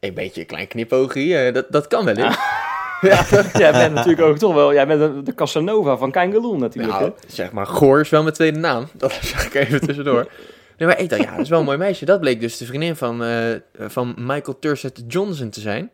Een 0.00 0.14
beetje 0.14 0.40
een 0.40 0.46
klein 0.46 0.68
knipoogje, 0.68 1.36
eh, 1.38 1.54
dat, 1.54 1.66
dat 1.70 1.86
kan 1.86 2.04
wel 2.04 2.16
eens. 2.16 2.36
Jij 3.58 3.72
bent 3.72 3.94
natuurlijk 3.94 4.28
ook 4.28 4.38
toch 4.38 4.54
wel, 4.54 4.72
jij 4.72 4.86
bent 4.86 5.00
de- 5.00 5.22
de 5.22 5.34
Casanova 5.34 5.96
van 5.96 6.10
Kangaloo 6.10 6.56
natuurlijk. 6.56 6.92
Nou, 6.98 7.04
hè? 7.04 7.10
zeg 7.28 7.52
maar, 7.52 7.66
Goor 7.66 8.00
is 8.00 8.08
wel 8.08 8.22
mijn 8.22 8.34
tweede 8.34 8.58
naam. 8.58 8.88
Dat 8.94 9.18
zeg 9.22 9.46
ik 9.46 9.54
even 9.54 9.80
tussendoor. 9.80 10.26
Nee, 10.78 10.88
maar 10.88 11.00
ik 11.00 11.08
dacht, 11.08 11.22
ja, 11.22 11.30
dat 11.30 11.40
is 11.40 11.48
wel 11.48 11.58
een 11.58 11.64
mooi 11.64 11.78
meisje. 11.78 12.04
Dat 12.04 12.20
bleek 12.20 12.40
dus 12.40 12.56
de 12.56 12.66
vriendin 12.66 12.96
van, 12.96 13.24
eh, 13.24 13.36
van 13.78 14.14
Michael 14.18 14.58
Turset 14.60 15.02
Johnson 15.08 15.50
te 15.50 15.60
zijn. 15.60 15.90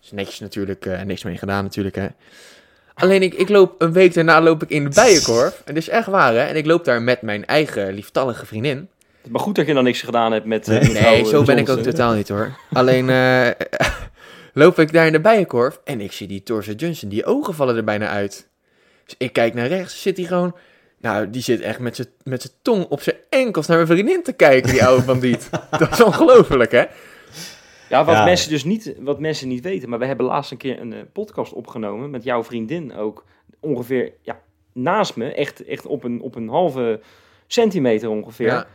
Dus 0.00 0.10
netjes 0.12 0.40
natuurlijk, 0.40 0.86
eh, 0.86 1.00
niks 1.02 1.22
mee 1.24 1.36
gedaan 1.36 1.64
natuurlijk, 1.64 1.94
hè. 1.96 2.06
Alleen 2.94 3.22
ik, 3.22 3.34
ik 3.34 3.48
loop 3.48 3.82
een 3.82 3.92
week 3.92 4.14
daarna 4.14 4.40
loop 4.42 4.62
ik 4.62 4.70
in 4.70 4.84
de 4.84 4.90
bijenkorf. 4.94 5.62
En 5.64 5.74
dit 5.74 5.82
is 5.82 5.88
echt 5.88 6.06
waar, 6.06 6.32
hè. 6.32 6.40
En 6.40 6.56
ik 6.56 6.66
loop 6.66 6.84
daar 6.84 7.02
met 7.02 7.22
mijn 7.22 7.46
eigen 7.46 7.92
lieftallige 7.92 8.46
vriendin. 8.46 8.88
Maar 9.28 9.40
goed 9.40 9.54
dat 9.54 9.66
je 9.66 9.74
dan 9.74 9.84
niks 9.84 10.02
gedaan 10.02 10.32
hebt 10.32 10.46
met... 10.46 10.68
eh, 10.68 10.88
Nee. 11.02 11.24
zo 11.24 11.42
ben 11.42 11.58
ik 11.58 11.68
ook 11.68 11.78
totaal 11.78 12.12
niet, 12.14 12.28
hoor. 12.28 12.52
Alleen 12.72 13.06
loop 14.60 14.78
ik 14.78 14.92
daar 14.92 15.06
in 15.06 15.12
de 15.12 15.20
bijenkorf 15.20 15.80
en 15.84 16.00
ik 16.00 16.12
zie 16.12 16.26
die 16.26 16.42
Turset 16.42 16.80
Johnson. 16.80 17.08
Die 17.08 17.24
ogen 17.24 17.54
vallen 17.54 17.76
er 17.76 17.84
bijna 17.84 18.08
uit. 18.08 18.48
Dus 19.04 19.14
ik 19.18 19.32
kijk 19.32 19.54
naar 19.54 19.66
rechts, 19.66 20.02
zit 20.02 20.16
hij 20.16 20.26
gewoon... 20.26 20.56
Nou, 20.98 21.30
die 21.30 21.42
zit 21.42 21.60
echt 21.60 21.78
met 21.78 21.96
zijn 21.96 22.08
met 22.22 22.42
zijn 22.42 22.52
tong 22.62 22.84
op 22.88 23.00
zijn 23.02 23.16
enkels 23.28 23.66
naar 23.66 23.76
mijn 23.76 23.88
vriendin 23.88 24.22
te 24.22 24.32
kijken, 24.32 24.70
die 24.70 24.84
oude 24.84 25.04
bandiet. 25.04 25.50
Dat 25.78 25.90
is 25.90 26.02
ongelooflijk, 26.02 26.72
hè? 26.72 26.84
Ja, 27.88 28.04
wat 28.04 28.14
Ja. 28.14 28.24
mensen 28.24 28.50
dus 28.50 28.64
niet, 28.64 28.94
wat 28.98 29.20
mensen 29.20 29.48
niet 29.48 29.64
weten, 29.64 29.88
maar 29.88 29.98
we 29.98 30.06
hebben 30.06 30.26
laatst 30.26 30.50
een 30.50 30.56
keer 30.56 30.80
een 30.80 30.92
eh, 30.92 30.98
podcast 31.12 31.52
opgenomen 31.52 32.10
met 32.10 32.24
jouw 32.24 32.44
vriendin 32.44 32.94
ook. 32.94 33.24
Ongeveer 33.60 34.12
ja, 34.22 34.40
naast 34.72 35.16
me, 35.16 35.32
echt, 35.32 35.64
echt 35.64 35.86
op, 35.86 36.04
een, 36.04 36.20
op 36.20 36.34
een 36.34 36.48
halve 36.48 37.00
centimeter 37.46 38.08
ongeveer. 38.08 38.46
Ja. 38.46 38.66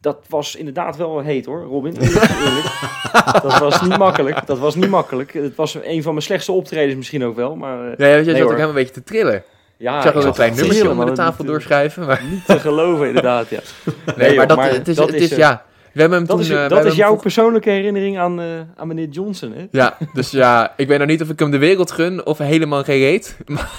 Dat 0.00 0.18
was 0.28 0.56
inderdaad 0.56 0.96
wel 0.96 1.20
heet 1.20 1.46
hoor, 1.46 1.62
Robin. 1.62 1.94
Dat 3.42 3.58
was 3.58 3.82
niet 3.82 3.98
makkelijk. 3.98 4.46
Dat 4.46 4.58
was 4.58 4.74
niet 4.74 4.88
makkelijk. 4.90 5.32
Het 5.32 5.54
was 5.56 5.74
een 5.82 6.02
van 6.02 6.12
mijn 6.12 6.24
slechtste 6.24 6.52
optredens 6.52 6.94
misschien 6.96 7.24
ook 7.24 7.36
wel. 7.36 7.56
Maar 7.56 7.78
eh, 7.78 7.96
Ja, 7.98 8.06
jij 8.06 8.16
zat 8.24 8.24
Nee, 8.24 8.34
ook 8.34 8.40
hoor. 8.40 8.48
helemaal 8.50 8.68
een 8.68 8.74
beetje 8.74 8.92
te 8.92 9.02
trillen. 9.02 9.42
ja, 9.76 9.96
ik 9.96 10.02
zag 10.02 10.14
ook 10.14 10.22
zat 10.22 10.30
een 10.30 10.32
klein 10.36 10.54
nummertje 10.54 10.90
onder 10.90 11.06
de 11.06 11.12
tafel 11.12 11.44
doorschrijven. 11.44 12.06
Maar, 12.06 12.22
Niet 12.30 12.46
te 12.46 12.58
geloven 12.60 13.06
inderdaad, 13.06 13.48
ja. 13.48 13.60
nee, 14.16 14.36
maar 14.36 14.46
dat, 14.46 14.56
maar 14.56 14.70
het 14.70 14.88
is, 14.88 14.96
dat 14.96 15.06
het 15.06 15.16
is, 15.16 15.22
is, 15.22 15.30
eh, 15.30 15.38
ja... 15.38 15.62
We 15.92 16.00
hebben 16.00 16.18
hem 16.18 16.26
Dat 16.28 16.36
toen... 16.36 16.46
is, 16.46 16.52
eh, 16.62 16.68
dat 16.68 16.84
is 16.84 16.94
jouw 16.94 17.16
persoonlijke 17.16 17.70
herinnering 17.70 18.18
aan, 18.18 18.40
aan 18.76 18.86
meneer 18.88 19.08
Johnson, 19.08 19.52
hè? 19.52 19.66
Ja, 19.70 19.96
dus 20.12 20.30
ja, 20.30 20.72
ik 20.76 20.88
weet 20.88 20.98
nog 20.98 21.08
niet 21.08 21.22
of 21.22 21.28
ik 21.28 21.38
hem 21.38 21.50
de 21.50 21.58
wereld 21.58 21.90
gun 21.90 22.26
of 22.26 22.38
helemaal 22.38 22.82
geen 22.84 22.98
reet. 22.98 23.36
Maar, 23.46 23.70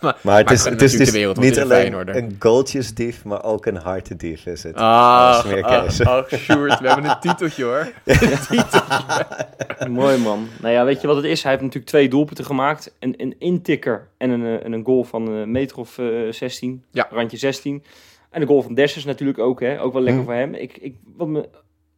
Maar 0.22 0.38
het 0.38 0.50
is, 0.50 0.64
het 0.64 0.82
is, 0.82 0.92
natuurlijk 0.92 0.98
dus 0.98 1.06
de 1.06 1.12
wereld, 1.12 1.36
niet 1.38 1.56
een 1.56 1.62
alleen 1.62 1.78
Feyenoorder. 1.78 2.16
een 2.16 2.36
goaltjesdief, 2.38 3.24
maar 3.24 3.44
ook 3.44 3.66
een 3.66 3.76
hartendief 3.76 4.46
is 4.46 4.62
het. 4.62 4.74
Ah, 4.74 5.44
meer 5.44 5.62
ah, 5.62 5.84
oh, 6.00 6.22
Sjoerd, 6.32 6.80
we 6.80 6.86
hebben 6.86 7.10
een 7.10 7.20
titeltje 7.20 7.64
hoor. 7.64 7.92
Mooi 10.00 10.18
man. 10.18 10.48
Nou 10.60 10.74
ja, 10.74 10.84
weet 10.84 11.00
je 11.00 11.06
wat 11.06 11.16
het 11.16 11.24
is? 11.24 11.42
Hij 11.42 11.50
heeft 11.50 11.62
natuurlijk 11.64 11.90
twee 11.90 12.08
doelpunten 12.08 12.44
gemaakt. 12.44 12.94
Een, 12.98 13.14
een 13.16 13.34
intikker 13.38 14.08
en 14.16 14.30
een, 14.30 14.44
eh, 14.44 14.64
en 14.64 14.72
een 14.72 14.84
goal 14.84 15.04
van 15.04 15.28
een 15.28 15.50
meter 15.50 15.76
of 15.76 15.98
eh, 15.98 16.06
16. 16.30 16.84
Ja. 16.90 17.08
Randje 17.10 17.36
16. 17.36 17.84
En 18.30 18.40
de 18.40 18.46
goal 18.46 18.62
van 18.62 18.74
Dessers 18.74 19.04
natuurlijk 19.04 19.38
ook. 19.38 19.60
Hè? 19.60 19.80
Ook 19.80 19.92
wel 19.92 20.02
lekker 20.02 20.20
Hm. 20.22 20.26
voor 20.28 20.36
hem. 20.36 20.54
Ik, 20.54 20.76
ik, 20.76 20.94
wat, 21.16 21.28
me, 21.28 21.48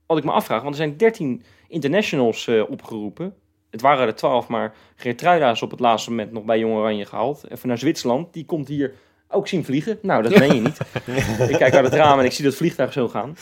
wat 0.07 0.19
ik 0.19 0.25
me 0.25 0.31
afvraag, 0.31 0.63
want 0.63 0.75
er 0.75 0.81
zijn 0.81 0.97
13 0.97 1.43
internationals 1.69 2.47
eh, 2.47 2.71
opgeroepen. 2.71 3.35
Het 3.73 3.81
waren 3.81 4.07
er 4.07 4.15
12, 4.15 4.49
maar 4.49 4.75
Geertruida 4.97 5.51
is 5.51 5.63
op 5.63 5.71
het 5.71 5.81
laatste 5.81 6.11
moment 6.11 6.33
nog 6.33 6.45
bij 6.45 6.59
Jong 6.59 6.75
Oranje 6.75 7.05
gehaald. 7.05 7.45
Even 7.49 7.69
naar 7.69 7.79
Zwitserland. 7.79 8.33
Die 8.33 8.45
komt 8.45 8.69
hier 8.69 8.93
ook 9.29 9.49
zien 9.49 9.65
vliegen. 9.65 9.99
Nou, 10.03 10.23
dat 10.23 10.39
meen 10.39 10.55
je 10.55 10.61
niet. 10.61 10.79
ik 11.51 11.57
kijk 11.57 11.75
uit 11.75 11.85
het 11.85 11.95
raam 11.95 12.19
en 12.19 12.25
ik 12.25 12.33
zie 12.33 12.45
dat 12.45 12.55
vliegtuig 12.55 12.93
zo 12.93 13.09
gaan. 13.09 13.37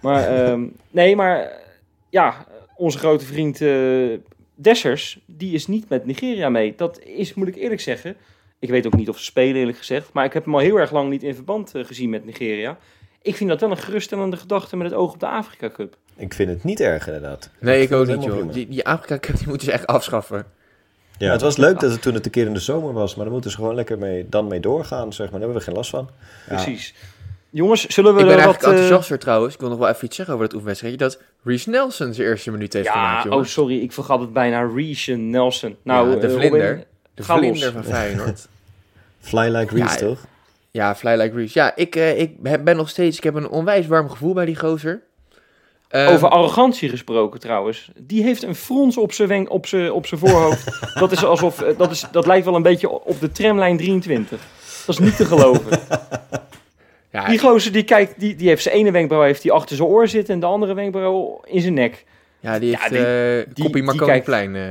Maar 0.00 0.24
ehm, 0.28 0.66
nee, 0.90 1.16
maar 1.16 1.52
ja, 2.10 2.46
onze 2.76 2.98
grote 2.98 3.24
vriend 3.24 3.60
eh, 3.60 4.18
Dessers, 4.54 5.18
die 5.26 5.54
is 5.54 5.66
niet 5.66 5.88
met 5.88 6.06
Nigeria 6.06 6.48
mee. 6.48 6.74
Dat 6.76 7.00
is, 7.00 7.34
moet 7.34 7.48
ik 7.48 7.56
eerlijk 7.56 7.80
zeggen. 7.80 8.16
Ik 8.58 8.68
weet 8.68 8.86
ook 8.86 8.96
niet 8.96 9.08
of 9.08 9.18
ze 9.18 9.24
spelen, 9.24 9.56
eerlijk 9.56 9.78
gezegd. 9.78 10.12
Maar 10.12 10.24
ik 10.24 10.32
heb 10.32 10.44
hem 10.44 10.54
al 10.54 10.60
heel 10.60 10.76
erg 10.76 10.92
lang 10.92 11.10
niet 11.10 11.22
in 11.22 11.34
verband 11.34 11.74
eh, 11.74 11.84
gezien 11.84 12.10
met 12.10 12.24
Nigeria. 12.24 12.78
Ik 13.22 13.36
vind 13.36 13.50
dat 13.50 13.60
wel 13.60 13.70
een 13.70 13.76
geruststellende 13.76 14.36
gedachte 14.36 14.76
met 14.76 14.86
het 14.86 14.96
oog 14.96 15.12
op 15.12 15.20
de 15.20 15.26
Afrika 15.26 15.70
Cup. 15.70 15.96
Ik 16.16 16.34
vind 16.34 16.48
het 16.50 16.64
niet 16.64 16.80
erg 16.80 17.06
inderdaad. 17.06 17.50
Nee, 17.58 17.82
ik 17.82 17.92
ook 17.92 18.06
het 18.06 18.16
niet 18.16 18.26
joh. 18.26 18.36
prima. 18.36 18.52
Die, 18.52 18.68
die 18.68 18.86
Afrika 18.86 19.18
Cup 19.18 19.36
die 19.38 19.48
moeten 19.48 19.66
ze 19.66 19.72
echt 19.72 19.86
afschaffen. 19.86 20.44
Ja, 21.18 21.32
het 21.32 21.40
was 21.40 21.56
leuk 21.56 21.80
dat 21.80 21.90
het 21.90 22.02
toen 22.02 22.14
het 22.14 22.24
een 22.24 22.30
keer 22.30 22.46
in 22.46 22.54
de 22.54 22.60
zomer 22.60 22.92
was, 22.92 23.14
maar 23.14 23.24
daar 23.24 23.32
moeten 23.32 23.50
ze 23.50 23.56
gewoon 23.56 23.74
lekker 23.74 23.98
mee, 23.98 24.28
dan 24.28 24.46
mee 24.46 24.60
doorgaan, 24.60 25.12
zeg 25.12 25.30
maar. 25.30 25.40
Daar 25.40 25.48
hebben 25.48 25.58
we 25.58 25.64
geen 25.64 25.74
last 25.74 25.90
van. 25.90 26.10
Precies. 26.48 26.94
Jongens, 27.50 27.86
zullen 27.86 28.14
we 28.14 28.20
Ik 28.20 28.26
ben 28.26 28.34
er 28.36 28.44
wat... 28.44 28.44
eigenlijk 28.44 28.72
eh, 28.74 28.80
enthousiaster 28.80 29.18
trouwens. 29.18 29.54
Ik 29.54 29.60
wil 29.60 29.68
nog 29.68 29.78
wel 29.78 29.88
even 29.88 30.04
iets 30.04 30.16
zeggen 30.16 30.34
over 30.34 30.46
dat 30.46 30.54
oefenwedstrijdje. 30.54 31.00
Dat 31.00 31.20
Reece 31.42 31.70
Nelson 31.70 32.14
zijn 32.14 32.28
eerste 32.28 32.50
minuut 32.50 32.72
heeft 32.72 32.88
gemaakt, 32.88 33.16
ja, 33.22 33.28
oh 33.28 33.30
jongens. 33.30 33.52
sorry, 33.52 33.82
ik 33.82 33.92
vergat 33.92 34.20
het 34.20 34.32
bijna. 34.32 34.70
Reece 34.74 35.12
Nelson. 35.14 35.76
Nou, 35.82 36.10
Ja, 36.10 36.16
de 36.16 36.26
eh, 36.26 36.34
vlinder. 36.34 36.68
Robin, 36.68 36.84
de 37.14 37.22
vlinder 37.22 37.72
van 37.72 37.84
Feyenoord. 37.94 38.48
Fly 39.20 39.48
like 39.56 39.74
Reese, 39.76 39.94
Ja, 40.04 40.08
toch? 40.08 40.18
ja, 40.70 40.94
Fly 40.94 41.16
Like 41.20 41.36
Reece. 41.36 41.58
Ja, 41.58 41.76
ik, 41.76 41.96
eh, 41.96 42.20
ik 42.20 42.42
ben 42.64 42.76
nog 42.76 42.88
steeds... 42.88 43.16
Ik 43.16 43.22
heb 43.24 43.34
een 43.34 43.48
onwijs 43.48 43.86
warm 43.86 44.10
gevoel 44.10 44.32
bij 44.34 44.44
die 44.44 44.56
gozer. 44.56 45.02
Ehm, 45.88 46.12
Over 46.12 46.28
arrogantie 46.28 46.88
gesproken 46.88 47.40
trouwens. 47.40 47.90
Die 47.96 48.22
heeft 48.22 48.42
een 48.42 48.54
frons 48.54 48.96
op 48.96 49.12
zijn 49.12 49.28
wenk- 49.28 49.50
op 49.50 49.66
zijn 49.66 49.92
op 49.92 50.06
zijn 50.06 50.20
voorhoofd. 50.20 50.78
dat 51.00 51.12
is 51.12 51.24
alsof 51.24 51.60
eh, 51.62 51.78
dat, 51.78 51.90
is, 51.90 52.04
dat 52.12 52.26
lijkt 52.26 52.44
wel 52.44 52.54
een 52.54 52.62
beetje 52.62 52.88
op 52.90 53.20
de 53.20 53.32
tramlijn 53.32 53.76
23. 53.76 54.40
Dat 54.86 54.98
is 54.98 55.04
niet 55.04 55.16
te 55.16 55.24
geloven. 55.24 55.78
ja, 57.12 57.28
Die 57.28 57.38
gozer 57.38 57.72
die 57.72 57.82
kijkt, 57.84 58.20
die, 58.20 58.34
die 58.36 58.48
heeft 58.48 58.62
zijn 58.62 58.74
ene 58.74 58.90
wenkbrauw 58.90 59.22
heeft 59.22 59.42
die 59.42 59.52
achter 59.52 59.76
zijn 59.76 59.88
oor 59.88 60.08
zitten 60.08 60.34
en 60.34 60.40
de 60.40 60.46
andere 60.46 60.74
wenkbrauw 60.74 61.40
in 61.44 61.60
zijn 61.60 61.74
nek. 61.74 62.04
ja, 62.40 62.58
die 62.58 62.70
Ja, 62.70 62.78
heeft 62.80 62.92
eh 62.92 63.54
die- 63.54 63.64
Koppie 63.64 63.82
die 63.82 63.82
Marconiplein. 63.82 64.56
eh. 64.56 64.62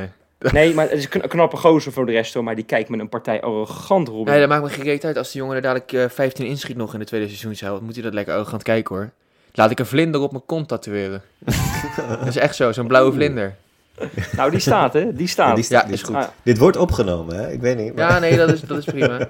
Nee, 0.51 0.73
maar 0.73 0.89
het 0.89 0.97
is 0.97 1.03
een 1.03 1.09
kn- 1.21 1.27
knappe 1.27 1.57
gozer 1.57 1.91
voor 1.91 2.05
de 2.05 2.11
rest 2.11 2.33
hoor. 2.33 2.43
Maar 2.43 2.55
die 2.55 2.63
kijkt 2.65 2.89
met 2.89 2.99
een 2.99 3.09
partij 3.09 3.41
arrogant 3.41 4.07
Robin. 4.07 4.25
Nee, 4.25 4.39
dat 4.39 4.49
maakt 4.49 4.63
me 4.63 4.69
gereed 4.69 5.05
uit 5.05 5.17
als 5.17 5.31
die 5.31 5.41
jongen 5.41 5.55
er 5.55 5.61
dadelijk 5.61 5.91
eh 5.93 6.05
15 6.09 6.45
inschiet 6.45 6.77
nog 6.77 6.93
in 6.93 6.99
de 6.99 7.05
tweede 7.05 7.27
seizoenshelft. 7.27 7.81
Moet 7.81 7.93
hij 7.93 8.03
dat 8.03 8.13
lekker 8.13 8.33
arrogant 8.33 8.63
kijken 8.63 8.95
hoor. 8.95 9.09
Laat 9.53 9.71
ik 9.71 9.79
een 9.79 9.85
vlinder 9.85 10.21
op 10.21 10.31
mijn 10.31 10.45
kont 10.45 10.67
tatoeëren. 10.67 11.21
dat 12.19 12.27
is 12.27 12.35
echt 12.35 12.55
zo, 12.55 12.71
zo'n 12.71 12.87
blauwe 12.87 13.11
vlinder. 13.13 13.55
Nou, 14.35 14.51
die 14.51 14.59
staat 14.59 14.93
hè, 14.93 15.13
die 15.13 15.27
staat. 15.27 15.49
Ja, 15.49 15.55
die 15.55 15.63
staat- 15.63 15.87
Ja, 15.87 15.93
is 15.93 16.01
goed. 16.01 16.15
Ah, 16.15 16.27
Dit 16.43 16.57
wordt 16.57 16.77
opgenomen, 16.77 17.35
hè? 17.35 17.51
Ik 17.51 17.61
weet 17.61 17.77
niet. 17.77 17.95
maar- 17.95 18.09
Ja, 18.11 18.19
nee, 18.19 18.37
dat 18.37 18.51
is, 18.51 18.61
dat 18.61 18.77
is 18.77 18.85
prima. 18.85 19.17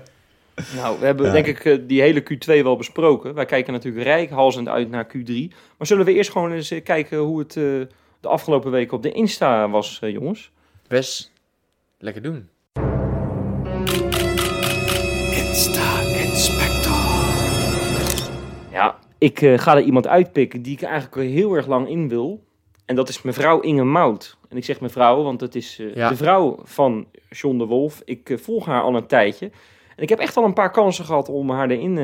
nou, 0.75 0.99
we 0.99 1.05
hebben 1.05 1.25
Ja. 1.25 1.31
denk 1.31 1.45
ik 1.45 1.65
eh, 1.65 1.77
die 1.87 2.01
hele 2.01 2.21
Q2 2.23 2.63
wel 2.63 2.75
besproken. 2.77 3.33
Wij 3.33 3.45
kijken 3.45 3.73
natuurlijk 3.73 4.03
rijkhalsend 4.03 4.67
uit 4.67 4.89
naar 4.89 5.05
Q3. 5.07 5.33
Maar 5.77 5.87
zullen 5.87 6.05
we 6.05 6.13
eerst 6.13 6.31
gewoon 6.31 6.51
eens 6.51 6.71
eh, 6.71 6.83
kijken 6.83 7.17
hoe 7.17 7.39
het 7.39 7.57
eh, 7.57 7.63
de 8.19 8.27
afgelopen 8.27 8.71
weken 8.71 8.97
op 8.97 9.03
de 9.03 9.11
Insta 9.11 9.69
was, 9.69 9.97
jongens? 10.01 10.51
Best 10.87 11.31
lekker 11.97 12.21
doen. 12.21 12.49
Ja, 18.71 18.95
ik 19.23 19.41
eh, 19.41 19.57
ga 19.57 19.75
er 19.75 19.83
iemand 19.83 20.07
uitpikken 20.07 20.61
die 20.61 20.73
ik 20.73 20.81
eigenlijk 20.81 21.29
heel 21.29 21.53
erg 21.53 21.67
lang 21.67 21.89
in 21.89 22.09
wil. 22.09 22.43
En 22.85 22.95
dat 22.95 23.09
is 23.09 23.21
mevrouw 23.21 23.59
Inge 23.59 23.83
Mout. 23.83 24.37
En 24.49 24.57
ik 24.57 24.65
zeg 24.65 24.81
mevrouw, 24.81 25.23
want 25.23 25.41
het 25.41 25.55
is 25.55 25.79
eh, 25.79 25.95
Ja. 25.95 26.09
de 26.09 26.15
vrouw 26.15 26.59
van 26.63 27.07
John 27.29 27.57
de 27.57 27.65
Wolf. 27.65 28.01
Ik 28.05 28.29
eh, 28.29 28.37
volg 28.37 28.65
haar 28.65 28.81
al 28.81 28.95
een 28.95 29.07
tijdje. 29.07 29.51
En 29.95 30.03
ik 30.03 30.09
heb 30.09 30.19
echt 30.19 30.37
al 30.37 30.43
een 30.43 30.53
paar 30.53 30.71
kansen 30.71 31.05
gehad 31.05 31.29
om 31.29 31.49
haar 31.49 31.69
erin 31.69 31.95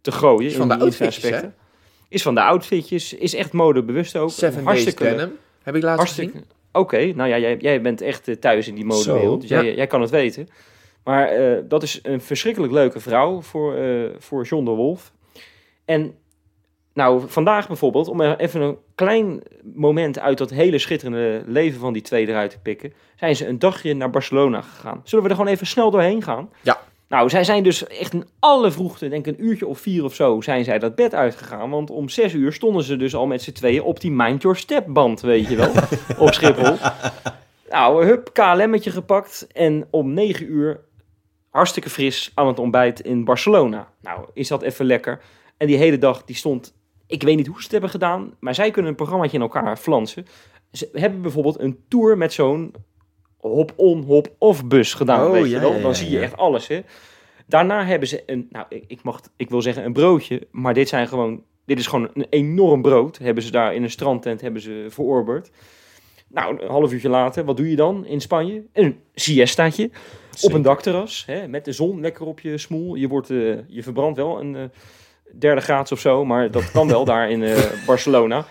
te 0.00 0.12
gooien. 0.12 0.50
Is 0.50 0.56
van 0.56 0.68
de 0.68 0.78
outfitjes. 0.78 1.42
Is 2.08 2.22
van 2.22 2.34
de 2.34 2.42
outfitjes. 2.42 3.12
Is 3.14 3.34
echt 3.34 3.52
modebewust 3.52 4.16
ook. 4.16 4.30
Seven 4.30 4.52
Days 4.52 4.64
hartstikke, 4.64 5.04
Denim. 5.04 5.32
Heb 5.62 5.74
ik 5.74 5.82
laatst 5.82 5.98
hartstikke. 5.98 6.32
gezien. 6.32 6.46
Oké, 6.72 7.12
nou 7.14 7.28
ja, 7.28 7.38
jij, 7.38 7.56
jij 7.56 7.80
bent 7.80 8.00
echt 8.00 8.40
thuis 8.40 8.68
in 8.68 8.74
die 8.74 8.84
modewereld. 8.84 9.40
Dus 9.40 9.50
jij, 9.50 9.64
ja. 9.64 9.74
jij 9.74 9.86
kan 9.86 10.00
het 10.00 10.10
weten. 10.10 10.48
Maar 11.04 11.30
dat 11.68 11.82
is 11.82 12.00
een 12.02 12.20
verschrikkelijk 12.20 12.72
leuke 12.72 13.00
vrouw 13.00 13.40
voor, 13.40 13.74
eh, 13.74 14.10
voor 14.18 14.44
John 14.44 14.64
de 14.64 14.70
Wolf. 14.70 15.12
En 15.84 16.14
nou, 16.94 17.22
vandaag 17.26 17.66
bijvoorbeeld, 17.66 18.08
om 18.08 18.20
even 18.20 18.60
een 18.60 18.76
klein 18.94 19.42
moment 19.74 20.18
uit 20.18 20.38
dat 20.38 20.50
hele 20.50 20.78
schitterende 20.78 21.42
leven 21.46 21.80
van 21.80 21.92
die 21.92 22.02
twee 22.02 22.28
eruit 22.28 22.50
te 22.50 22.58
pikken, 22.58 22.92
zijn 23.16 23.36
ze 23.36 23.46
een 23.46 23.58
dagje 23.58 23.94
naar 23.94 24.10
Barcelona 24.10 24.60
gegaan. 24.60 25.00
Zullen 25.04 25.24
we 25.24 25.30
er 25.30 25.36
gewoon 25.36 25.52
even 25.52 25.66
snel 25.66 25.90
doorheen 25.90 26.22
gaan? 26.22 26.50
Ja. 26.60 26.80
Nou, 27.08 27.28
zij 27.28 27.44
zijn 27.44 27.62
dus 27.62 27.86
echt 27.86 28.12
in 28.12 28.28
alle 28.38 28.70
vroegte, 28.70 29.08
denk 29.08 29.26
ik 29.26 29.36
een 29.36 29.44
uurtje 29.44 29.66
of 29.66 29.78
vier 29.78 30.04
of 30.04 30.14
zo, 30.14 30.40
zijn 30.40 30.64
zij 30.64 30.78
dat 30.78 30.94
bed 30.94 31.14
uitgegaan. 31.14 31.70
Want 31.70 31.90
om 31.90 32.08
zes 32.08 32.32
uur 32.32 32.52
stonden 32.52 32.82
ze 32.82 32.96
dus 32.96 33.14
al 33.14 33.26
met 33.26 33.42
z'n 33.42 33.52
tweeën 33.52 33.82
op 33.82 34.00
die 34.00 34.10
Mind 34.10 34.42
Your 34.42 34.56
Step 34.56 34.86
band, 34.88 35.20
weet 35.20 35.48
je 35.48 35.56
wel, 35.56 35.72
op 36.26 36.32
Schiphol. 36.32 36.76
Nou, 37.70 38.04
hup, 38.04 38.30
KLM'tje 38.32 38.90
gepakt 38.90 39.46
en 39.52 39.86
om 39.90 40.12
negen 40.12 40.52
uur 40.52 40.80
hartstikke 41.50 41.90
fris 41.90 42.32
aan 42.34 42.46
het 42.46 42.58
ontbijt 42.58 43.00
in 43.00 43.24
Barcelona. 43.24 43.88
Nou, 44.00 44.26
is 44.32 44.48
dat 44.48 44.62
even 44.62 44.86
lekker. 44.86 45.20
En 45.56 45.66
die 45.66 45.76
hele 45.76 45.98
dag, 45.98 46.24
die 46.24 46.36
stond, 46.36 46.74
ik 47.12 47.22
weet 47.22 47.36
niet 47.36 47.46
hoe 47.46 47.56
ze 47.56 47.62
het 47.62 47.72
hebben 47.72 47.90
gedaan, 47.90 48.34
maar 48.40 48.54
zij 48.54 48.70
kunnen 48.70 48.90
een 48.90 48.96
programmaatje 48.96 49.36
in 49.36 49.42
elkaar 49.42 49.76
flansen. 49.76 50.26
Ze 50.72 50.88
hebben 50.92 51.22
bijvoorbeeld 51.22 51.60
een 51.60 51.84
tour 51.88 52.18
met 52.18 52.32
zo'n 52.32 52.74
hop-on, 53.36 54.02
hop-off 54.02 54.64
bus 54.64 54.94
gedaan, 54.94 55.26
Oh, 55.26 55.32
weet 55.32 55.44
ja, 55.44 55.54
je 55.54 55.60
wel. 55.60 55.72
Dan 55.72 55.80
ja, 55.80 55.92
zie 55.92 56.10
je 56.10 56.20
echt 56.20 56.36
alles, 56.36 56.66
hè. 56.66 56.80
Daarna 57.46 57.84
hebben 57.84 58.08
ze 58.08 58.22
een, 58.26 58.46
nou, 58.50 58.66
ik, 58.68 58.84
ik, 58.86 59.02
mag, 59.02 59.20
ik 59.36 59.50
wil 59.50 59.62
zeggen 59.62 59.84
een 59.84 59.92
broodje, 59.92 60.46
maar 60.50 60.74
dit 60.74 60.88
zijn 60.88 61.08
gewoon, 61.08 61.42
dit 61.64 61.78
is 61.78 61.86
gewoon 61.86 62.10
een 62.14 62.26
enorm 62.30 62.82
brood. 62.82 63.18
Hebben 63.18 63.42
ze 63.42 63.50
daar 63.50 63.74
in 63.74 63.82
een 63.82 63.90
strandtent, 63.90 64.40
hebben 64.40 64.62
ze 64.62 64.86
verorberd. 64.88 65.50
Nou, 66.28 66.62
een 66.62 66.68
half 66.68 66.92
uurtje 66.92 67.08
later, 67.08 67.44
wat 67.44 67.56
doe 67.56 67.70
je 67.70 67.76
dan 67.76 68.06
in 68.06 68.20
Spanje? 68.20 68.64
Een 68.72 69.00
siestaatje 69.14 69.90
op 70.40 70.52
een 70.52 70.62
dakterras, 70.62 71.24
hè, 71.26 71.48
met 71.48 71.64
de 71.64 71.72
zon 71.72 72.00
lekker 72.00 72.26
op 72.26 72.40
je 72.40 72.58
smoel. 72.58 72.94
Je, 72.94 73.08
wordt, 73.08 73.30
eh, 73.30 73.68
je 73.68 73.82
verbrandt 73.82 74.16
wel 74.16 74.40
een 74.40 74.56
eh, 74.56 74.62
derde 75.38 75.60
graads 75.60 75.92
of 75.92 75.98
zo, 75.98 76.24
maar 76.24 76.50
dat 76.50 76.70
kan 76.70 76.88
wel 76.88 77.04
daar 77.04 77.30
in 77.30 77.42
eh, 77.42 77.58
Barcelona. 77.86 78.44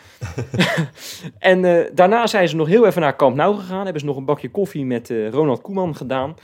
en 1.39 1.65
eh, 1.65 1.89
daarna 1.93 2.27
zijn 2.27 2.47
ze 2.47 2.55
nog 2.55 2.67
heel 2.67 2.85
even 2.85 3.01
naar 3.01 3.15
Camp 3.15 3.35
Nou 3.35 3.55
gegaan. 3.55 3.83
Hebben 3.83 3.99
ze 3.99 4.05
nog 4.05 4.17
een 4.17 4.25
bakje 4.25 4.51
koffie 4.51 4.85
met 4.85 5.09
eh, 5.09 5.29
Ronald 5.29 5.61
Koeman 5.61 5.95
gedaan. 5.95 6.35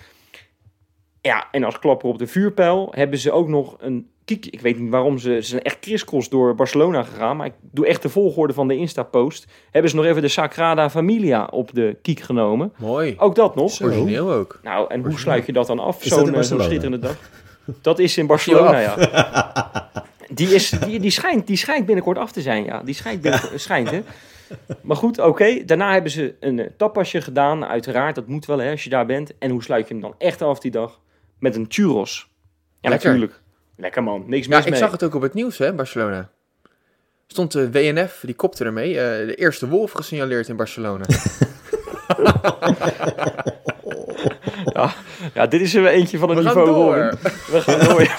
Ja, 1.21 1.47
en 1.51 1.63
als 1.63 1.79
klapper 1.79 2.09
op 2.09 2.17
de 2.17 2.27
vuurpijl 2.27 2.87
hebben 2.91 3.19
ze 3.19 3.31
ook 3.31 3.47
nog 3.47 3.75
een 3.79 4.09
kiek. 4.25 4.45
Ik 4.45 4.61
weet 4.61 4.79
niet 4.79 4.89
waarom 4.89 5.17
ze... 5.17 5.29
Ze 5.41 5.49
zijn 5.49 5.61
echt 5.61 5.79
kriskros 5.79 6.29
door 6.29 6.55
Barcelona 6.55 7.03
gegaan. 7.03 7.37
Maar 7.37 7.45
ik 7.45 7.53
doe 7.61 7.87
echt 7.87 8.01
de 8.01 8.09
volgorde 8.09 8.53
van 8.53 8.67
de 8.67 8.75
Insta-post. 8.75 9.47
Hebben 9.71 9.91
ze 9.91 9.97
nog 9.97 10.05
even 10.05 10.21
de 10.21 10.27
Sagrada 10.27 10.89
Familia 10.89 11.45
op 11.45 11.73
de 11.73 11.97
kiek 12.01 12.19
genomen. 12.19 12.73
Mooi. 12.77 13.15
Ook 13.17 13.35
dat 13.35 13.55
nog. 13.55 13.71
Zo. 13.71 13.83
Origineel 13.83 14.31
ook. 14.31 14.59
Nou, 14.63 14.89
en 14.89 15.03
hoe 15.03 15.19
sluit 15.19 15.45
je 15.45 15.53
dat 15.53 15.67
dan 15.67 15.79
af? 15.79 16.03
Zo'n 16.03 16.43
schitterende 16.43 16.99
dag. 16.99 17.15
Dat 17.81 17.99
is 17.99 18.17
in 18.17 18.27
Barcelona, 18.27 18.79
ja. 18.79 18.95
Die, 20.29 20.47
is, 20.47 20.69
die, 20.69 20.99
die, 20.99 21.11
schijnt, 21.11 21.47
die 21.47 21.57
schijnt 21.57 21.85
binnenkort 21.85 22.17
af 22.17 22.31
te 22.31 22.41
zijn, 22.41 22.63
ja. 22.63 22.81
Die 22.83 22.95
schijnt, 22.95 23.21
binnenkort, 23.21 23.61
schijnt 23.69 23.89
hè. 23.91 24.01
Maar 24.81 24.95
goed, 24.97 25.19
oké. 25.19 25.63
Daarna 25.65 25.91
hebben 25.93 26.11
ze 26.11 26.35
een 26.39 26.59
eh, 26.59 26.69
tappasje 26.77 27.21
gedaan. 27.21 27.65
Uiteraard, 27.65 28.15
dat 28.15 28.27
moet 28.27 28.45
wel 28.45 28.57
hè, 28.57 28.71
als 28.71 28.83
je 28.83 28.89
daar 28.89 29.05
bent. 29.05 29.37
En 29.37 29.49
hoe 29.51 29.63
sluit 29.63 29.87
je 29.87 29.93
hem 29.93 30.01
dan 30.03 30.15
echt 30.17 30.41
af 30.41 30.59
die 30.59 30.71
dag? 30.71 30.99
Met 31.39 31.55
een 31.55 31.65
churros. 31.69 32.29
Ja, 32.81 32.89
Lekker. 32.89 33.07
natuurlijk. 33.09 33.41
Lekker 33.75 34.03
man, 34.03 34.23
niks 34.27 34.47
Ja, 34.47 34.55
mis 34.55 34.65
ik 34.65 34.71
mee. 34.71 34.79
zag 34.79 34.91
het 34.91 35.03
ook 35.03 35.15
op 35.15 35.21
het 35.21 35.33
nieuws, 35.33 35.57
hè, 35.57 35.73
Barcelona. 35.73 36.29
Stond 37.27 37.51
de 37.51 37.71
WNF, 37.71 38.19
die 38.25 38.35
kopte 38.35 38.63
ermee, 38.63 38.99
eh, 38.99 39.27
de 39.27 39.35
eerste 39.35 39.67
wolf 39.67 39.91
gesignaleerd 39.91 40.47
in 40.47 40.55
Barcelona. 40.55 41.05
Ja, 45.33 45.47
dit 45.47 45.61
is 45.61 45.75
er 45.75 45.81
weer 45.81 45.91
eentje 45.91 46.17
van 46.17 46.35
We 46.35 46.41
gaan 46.41 46.43
niveau. 46.43 47.09
We 47.51 47.61
gaan 47.61 47.79
door. 47.79 48.15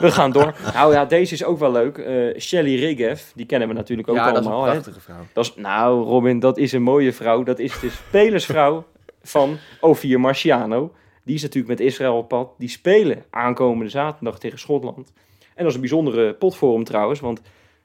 we 0.00 0.10
gaan 0.10 0.32
door. 0.32 0.54
Nou 0.74 0.92
ja, 0.92 1.04
deze 1.04 1.34
is 1.34 1.44
ook 1.44 1.58
wel 1.58 1.72
leuk. 1.72 1.98
Eh 1.98 2.40
Shelly 2.40 2.76
Rigev, 2.76 3.22
die 3.34 3.46
kennen 3.46 3.68
we 3.68 3.74
natuurlijk 3.74 4.08
ook 4.08 4.16
ja, 4.16 4.32
dat 4.32 4.40
is 4.40 4.46
allemaal. 4.46 4.66
een 4.66 4.72
prachtige 4.72 5.00
vrouw. 5.00 5.26
Dat 5.32 5.44
is, 5.44 5.54
nou, 5.54 6.04
Robin, 6.04 6.38
dat 6.38 6.58
is 6.58 6.72
een 6.72 6.82
mooie 6.82 7.12
vrouw. 7.12 7.42
Dat 7.42 7.58
is 7.58 7.80
de 7.80 7.90
spelersvrouw 7.90 8.84
van 9.22 9.58
Ophir 9.80 10.20
Marciano. 10.20 10.92
Die 11.24 11.34
is 11.34 11.42
natuurlijk 11.42 11.78
met 11.78 11.88
Israël 11.88 12.16
op 12.16 12.28
pad. 12.28 12.54
Die 12.58 12.68
spelen 12.68 13.24
aankomende 13.30 13.90
zaterdag 13.90 14.38
tegen 14.38 14.58
Schotland. 14.58 15.12
En 15.38 15.62
dat 15.62 15.66
is 15.66 15.74
een 15.74 15.80
bijzondere 15.80 16.34
pot 16.34 16.56
voor 16.56 16.74
hem 16.74 16.84
trouwens. 16.84 17.20
Want 17.20 17.42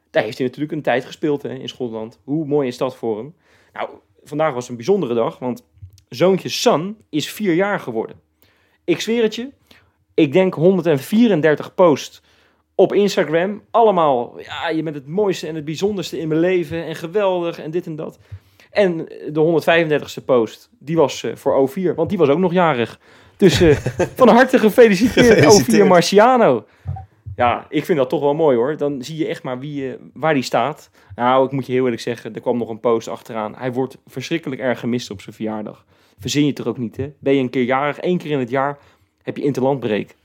daar 0.09 0.23
heeft 0.23 0.37
hij 0.37 0.47
natuurlijk 0.47 0.73
een 0.73 0.81
tijd 0.81 1.05
gespeeld 1.05 1.41
hè, 1.41 1.53
in 1.53 1.69
Schotland. 1.69 2.19
Hoe 2.23 2.45
mooi 2.45 2.67
is 2.67 2.77
dat 2.77 2.95
voor 2.95 3.17
hem? 3.17 3.33
Nou, 3.73 3.89
vandaag 4.23 4.53
was 4.53 4.69
een 4.69 4.75
bijzondere 4.75 5.13
dag. 5.13 5.39
Want 5.39 5.63
zoontje 6.15 6.49
San 6.49 6.97
is 7.09 7.31
vier 7.31 7.53
jaar 7.53 7.79
geworden. 7.79 8.15
Ik 8.83 9.01
zweer 9.01 9.23
het 9.23 9.35
je. 9.35 9.49
Ik 10.13 10.33
denk 10.33 10.53
134 10.53 11.75
posts 11.75 12.21
op 12.75 12.93
Instagram. 12.93 13.61
Allemaal, 13.71 14.39
ja, 14.39 14.69
je 14.69 14.83
bent 14.83 14.95
het 14.95 15.07
mooiste 15.07 15.47
en 15.47 15.55
het 15.55 15.65
bijzonderste 15.65 16.19
in 16.19 16.27
mijn 16.27 16.39
leven. 16.39 16.85
En 16.85 16.95
geweldig 16.95 17.59
en 17.59 17.71
dit 17.71 17.85
en 17.85 17.95
dat. 17.95 18.19
En 18.71 18.97
de 19.31 19.61
135ste 20.21 20.25
post, 20.25 20.69
die 20.79 20.95
was 20.95 21.23
eh, 21.23 21.35
voor 21.35 21.69
O4. 21.69 21.95
Want 21.95 22.09
die 22.09 22.17
was 22.17 22.29
ook 22.29 22.39
nog 22.39 22.53
jarig. 22.53 22.99
Dus 23.37 23.61
eh, 23.61 23.77
van 24.15 24.27
harte 24.27 24.59
gefeliciteerd, 24.59 25.27
Gefeliciteerd. 25.27 25.85
O4 25.85 25.87
Marciano. 25.87 26.65
Ja, 27.35 27.65
ik 27.69 27.85
vind 27.85 27.97
dat 27.97 28.09
toch 28.09 28.21
wel 28.21 28.33
mooi 28.33 28.57
hoor. 28.57 28.77
Dan 28.77 29.03
zie 29.03 29.17
je 29.17 29.27
echt 29.27 29.43
maar 29.43 29.59
wie, 29.59 29.91
eh, 29.91 29.99
waar 30.13 30.33
die 30.33 30.43
staat. 30.43 30.89
Nou, 31.15 31.45
ik 31.45 31.51
moet 31.51 31.65
je 31.65 31.71
heel 31.71 31.83
eerlijk 31.83 32.01
zeggen, 32.01 32.33
er 32.33 32.41
kwam 32.41 32.57
nog 32.57 32.69
een 32.69 32.79
post 32.79 33.07
achteraan. 33.07 33.55
Hij 33.55 33.73
wordt 33.73 33.97
verschrikkelijk 34.05 34.61
erg 34.61 34.79
gemist 34.79 35.11
op 35.11 35.21
zijn 35.21 35.35
verjaardag. 35.35 35.85
Verzin 36.21 36.45
je 36.45 36.53
toch 36.53 36.65
ook 36.67 36.77
niet, 36.77 36.97
hè? 36.97 37.11
Ben 37.19 37.33
je 37.33 37.39
een 37.39 37.49
keer 37.49 37.63
jarig, 37.63 37.97
één 37.97 38.17
keer 38.17 38.31
in 38.31 38.39
het 38.39 38.49
jaar, 38.49 38.77
heb 39.23 39.37
je 39.37 39.43
interlandbreek. 39.43 40.15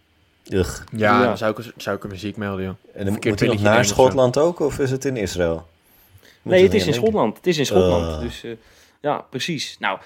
Ugh. 0.49 0.83
Ja, 0.93 1.21
Ja. 1.21 1.27
dan 1.27 1.39
zou 1.39 1.61
ik, 1.61 1.73
zou 1.77 1.97
ik 1.97 2.05
een 2.05 2.11
muziek 2.11 2.37
melden, 2.37 2.65
joh. 2.65 2.75
En 2.95 3.05
dan 3.05 3.13
moet 3.13 3.25
nog 3.25 3.35
pilletje 3.35 3.65
naar. 3.65 3.85
Schotland 3.85 4.39
ook, 4.39 4.61
of 4.61 4.79
is 4.79 4.91
het 4.91 5.05
in 5.05 5.17
Israël? 5.17 5.55
Moet 5.55 6.53
nee, 6.55 6.59
je 6.59 6.67
het 6.67 6.75
is 6.75 6.87
in 6.87 6.91
denken. 6.93 7.09
Schotland. 7.09 7.37
Het 7.37 7.47
is 7.47 7.59
in 7.59 7.67
Schotland. 7.67 8.07
Ah. 8.07 8.21
Dus 8.21 8.45
eh, 8.45 8.51
ja, 9.01 9.27
precies. 9.31 9.77
Nou, 9.79 9.99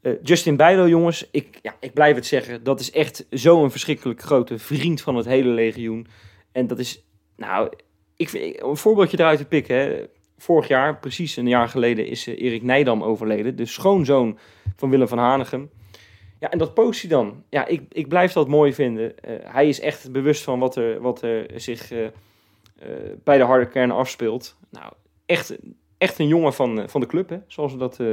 eh, 0.00 0.12
Justin 0.22 0.56
Bijlo, 0.56 0.88
jongens, 0.88 1.28
ik, 1.30 1.58
ja, 1.62 1.76
ik 1.80 1.92
blijf 1.92 2.14
het 2.14 2.26
zeggen. 2.26 2.64
Dat 2.64 2.80
is 2.80 2.90
echt 2.90 3.26
zo'n 3.30 3.70
verschrikkelijk 3.70 4.22
grote 4.22 4.58
vriend 4.58 5.00
van 5.00 5.16
het 5.16 5.26
hele 5.26 5.48
legioen. 5.48 6.06
En 6.52 6.66
dat 6.66 6.78
is, 6.78 7.02
nou, 7.36 7.70
ik 8.16 8.28
vind, 8.28 8.62
een 8.62 8.76
voorbeeldje 8.76 9.18
eruit 9.18 9.38
te 9.38 9.44
pikken. 9.44 9.76
Hè. 9.76 10.06
Vorig 10.38 10.68
jaar, 10.68 10.98
precies 10.98 11.36
een 11.36 11.48
jaar 11.48 11.68
geleden, 11.68 12.06
is 12.06 12.26
eh, 12.26 12.42
Erik 12.42 12.62
Nijdam 12.62 13.02
overleden. 13.02 13.56
De 13.56 13.66
schoonzoon 13.66 14.38
van 14.76 14.90
Willem 14.90 15.08
van 15.08 15.18
Hanegem. 15.18 15.70
Ja, 16.40 16.50
en 16.50 16.58
dat 16.58 16.74
post 16.74 17.00
hij 17.00 17.10
dan. 17.10 17.42
Ja, 17.50 17.66
ik, 17.66 17.82
ik 17.92 18.08
blijf 18.08 18.32
dat 18.32 18.48
mooi 18.48 18.74
vinden. 18.74 19.18
Eh, 19.18 19.34
hij 19.42 19.68
is 19.68 19.80
echt 19.80 20.12
bewust 20.12 20.42
van 20.42 20.58
wat 20.58 20.76
er, 20.76 21.00
wat 21.00 21.22
er 21.22 21.46
zich 21.54 21.90
eh, 21.90 22.04
eh, 22.04 22.10
bij 23.24 23.38
de 23.38 23.44
harde 23.44 23.68
kern 23.68 23.90
afspeelt. 23.90 24.56
Nou, 24.70 24.92
echt, 25.26 25.56
echt 25.98 26.18
een 26.18 26.26
jongen 26.26 26.54
van, 26.54 26.84
van 26.86 27.00
de 27.00 27.06
club, 27.06 27.28
hè, 27.28 27.38
zoals 27.46 27.72
we 27.72 27.78
dat 27.78 28.00
eh, 28.00 28.06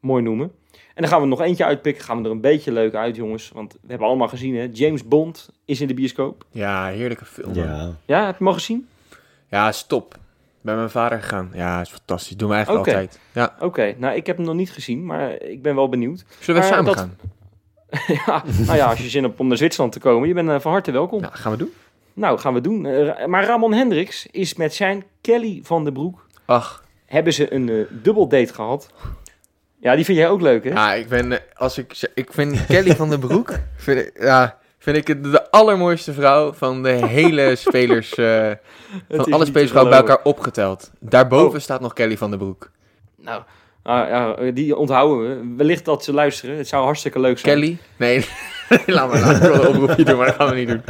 mooi 0.00 0.22
noemen. 0.22 0.52
En 0.70 1.02
dan 1.02 1.08
gaan 1.08 1.20
we 1.20 1.26
nog 1.26 1.40
eentje 1.40 1.64
uitpikken. 1.64 2.04
Gaan 2.04 2.18
we 2.18 2.24
er 2.24 2.30
een 2.30 2.40
beetje 2.40 2.72
leuk 2.72 2.94
uit, 2.94 3.16
jongens. 3.16 3.50
Want 3.50 3.72
we 3.72 3.88
hebben 3.88 4.06
allemaal 4.06 4.28
gezien, 4.28 4.56
hè. 4.56 4.68
James 4.72 5.04
Bond 5.08 5.50
is 5.64 5.80
in 5.80 5.86
de 5.86 5.94
bioscoop. 5.94 6.44
Ja, 6.50 6.86
heerlijke 6.86 7.24
film. 7.24 7.54
Ja. 7.54 7.96
Ja, 8.04 8.24
heb 8.24 8.32
je 8.32 8.38
hem 8.38 8.48
al 8.48 8.54
gezien? 8.54 8.88
Ja, 9.48 9.72
stop. 9.72 10.18
Bij 10.62 10.74
mijn 10.74 10.90
vader 10.90 11.20
gegaan. 11.22 11.50
Ja, 11.54 11.80
is 11.80 11.88
fantastisch. 11.90 12.36
Doen 12.36 12.48
we 12.48 12.54
eigenlijk 12.54 12.86
altijd. 12.86 13.18
Ja. 13.32 13.56
Oké, 13.60 13.94
nou, 13.98 14.16
ik 14.16 14.26
heb 14.26 14.36
hem 14.36 14.46
nog 14.46 14.54
niet 14.54 14.70
gezien, 14.72 15.06
maar 15.06 15.32
ik 15.42 15.62
ben 15.62 15.74
wel 15.74 15.88
benieuwd. 15.88 16.24
Zullen 16.38 16.62
we 16.62 16.68
Maar 16.68 16.76
samen 16.76 16.94
dat- 16.94 16.96
gaan? 16.98 17.16
ja, 18.26 18.42
nou 18.66 18.76
ja, 18.76 18.86
als 18.86 18.98
je 18.98 19.08
zin 19.08 19.22
hebt 19.22 19.40
om 19.40 19.48
naar 19.48 19.56
Zwitserland 19.56 19.92
te 19.92 20.00
komen, 20.00 20.28
je 20.28 20.34
bent 20.34 20.48
eh, 20.48 20.60
van 20.60 20.72
harte 20.72 20.90
welkom. 20.90 21.20
Ja, 21.20 21.30
gaan 21.32 21.52
we 21.52 21.58
doen? 21.58 21.72
Nou, 22.12 22.38
gaan 22.38 22.54
we 22.54 22.60
doen. 22.60 22.86
Eh, 22.86 23.26
maar 23.26 23.44
Ramon 23.44 23.72
Hendricks 23.72 24.26
is 24.30 24.54
met 24.54 24.74
zijn 24.74 25.04
Kelly 25.20 25.60
van 25.64 25.84
den 25.84 25.92
Broek, 25.92 26.26
Ach, 26.44 26.84
hebben 27.06 27.32
ze 27.32 27.52
een 27.54 27.68
eh 27.68 27.76
dubbel 27.90 28.28
date 28.28 28.54
gehad. 28.54 28.90
Ja, 29.80 29.94
die 29.96 30.04
vind 30.04 30.18
jij 30.18 30.28
ook 30.28 30.40
leuk, 30.40 30.64
hè? 30.64 30.70
ja, 30.70 30.94
ik 30.94 31.08
ben, 31.08 31.32
eh, 31.32 31.38
als 31.54 31.78
ik, 31.78 32.10
ik 32.14 32.32
vind 32.32 32.66
Kelly 32.66 32.96
van 32.96 33.10
den 33.10 33.20
Broek, 33.20 33.58
vind 33.76 33.98
ik, 33.98 34.12
ja, 34.22 34.58
vind 34.82 34.96
ik 34.96 35.06
het 35.06 35.24
de 35.24 35.50
allermooiste 35.50 36.12
vrouw 36.12 36.52
van 36.52 36.82
de 36.82 37.06
hele 37.06 37.56
spelers, 37.66 38.14
eh, 38.14 38.50
van 39.08 39.24
alle 39.24 39.38
niet 39.38 39.46
spelers 39.46 39.72
te 39.72 39.88
bij 39.88 39.98
elkaar 39.98 40.20
opgeteld. 40.22 40.90
Daarboven 41.00 41.56
Oh. 41.56 41.62
staat 41.62 41.80
nog 41.80 41.92
Kelly 41.92 42.16
van 42.16 42.30
den 42.30 42.38
Broek. 42.38 42.70
Nou, 43.16 43.42
ah, 43.82 44.08
ja, 44.08 44.50
die 44.50 44.76
onthouden 44.76 45.28
we. 45.28 45.54
Wellicht 45.56 45.84
dat 45.84 46.04
ze 46.04 46.12
luisteren. 46.12 46.56
Het 46.56 46.68
zou 46.68 46.84
hartstikke 46.84 47.20
leuk 47.20 47.38
zijn. 47.38 47.54
Kelly? 47.54 47.78
Nee, 47.96 48.26
laat 48.86 49.10
maar. 49.10 49.20
Laat 49.20 49.42
een 49.42 49.66
oproepje 49.66 50.04
doen, 50.04 50.16
maar 50.16 50.26
dat 50.26 50.34
gaan 50.34 50.48
we 50.48 50.54
niet 50.54 50.68
doen. 50.68 50.82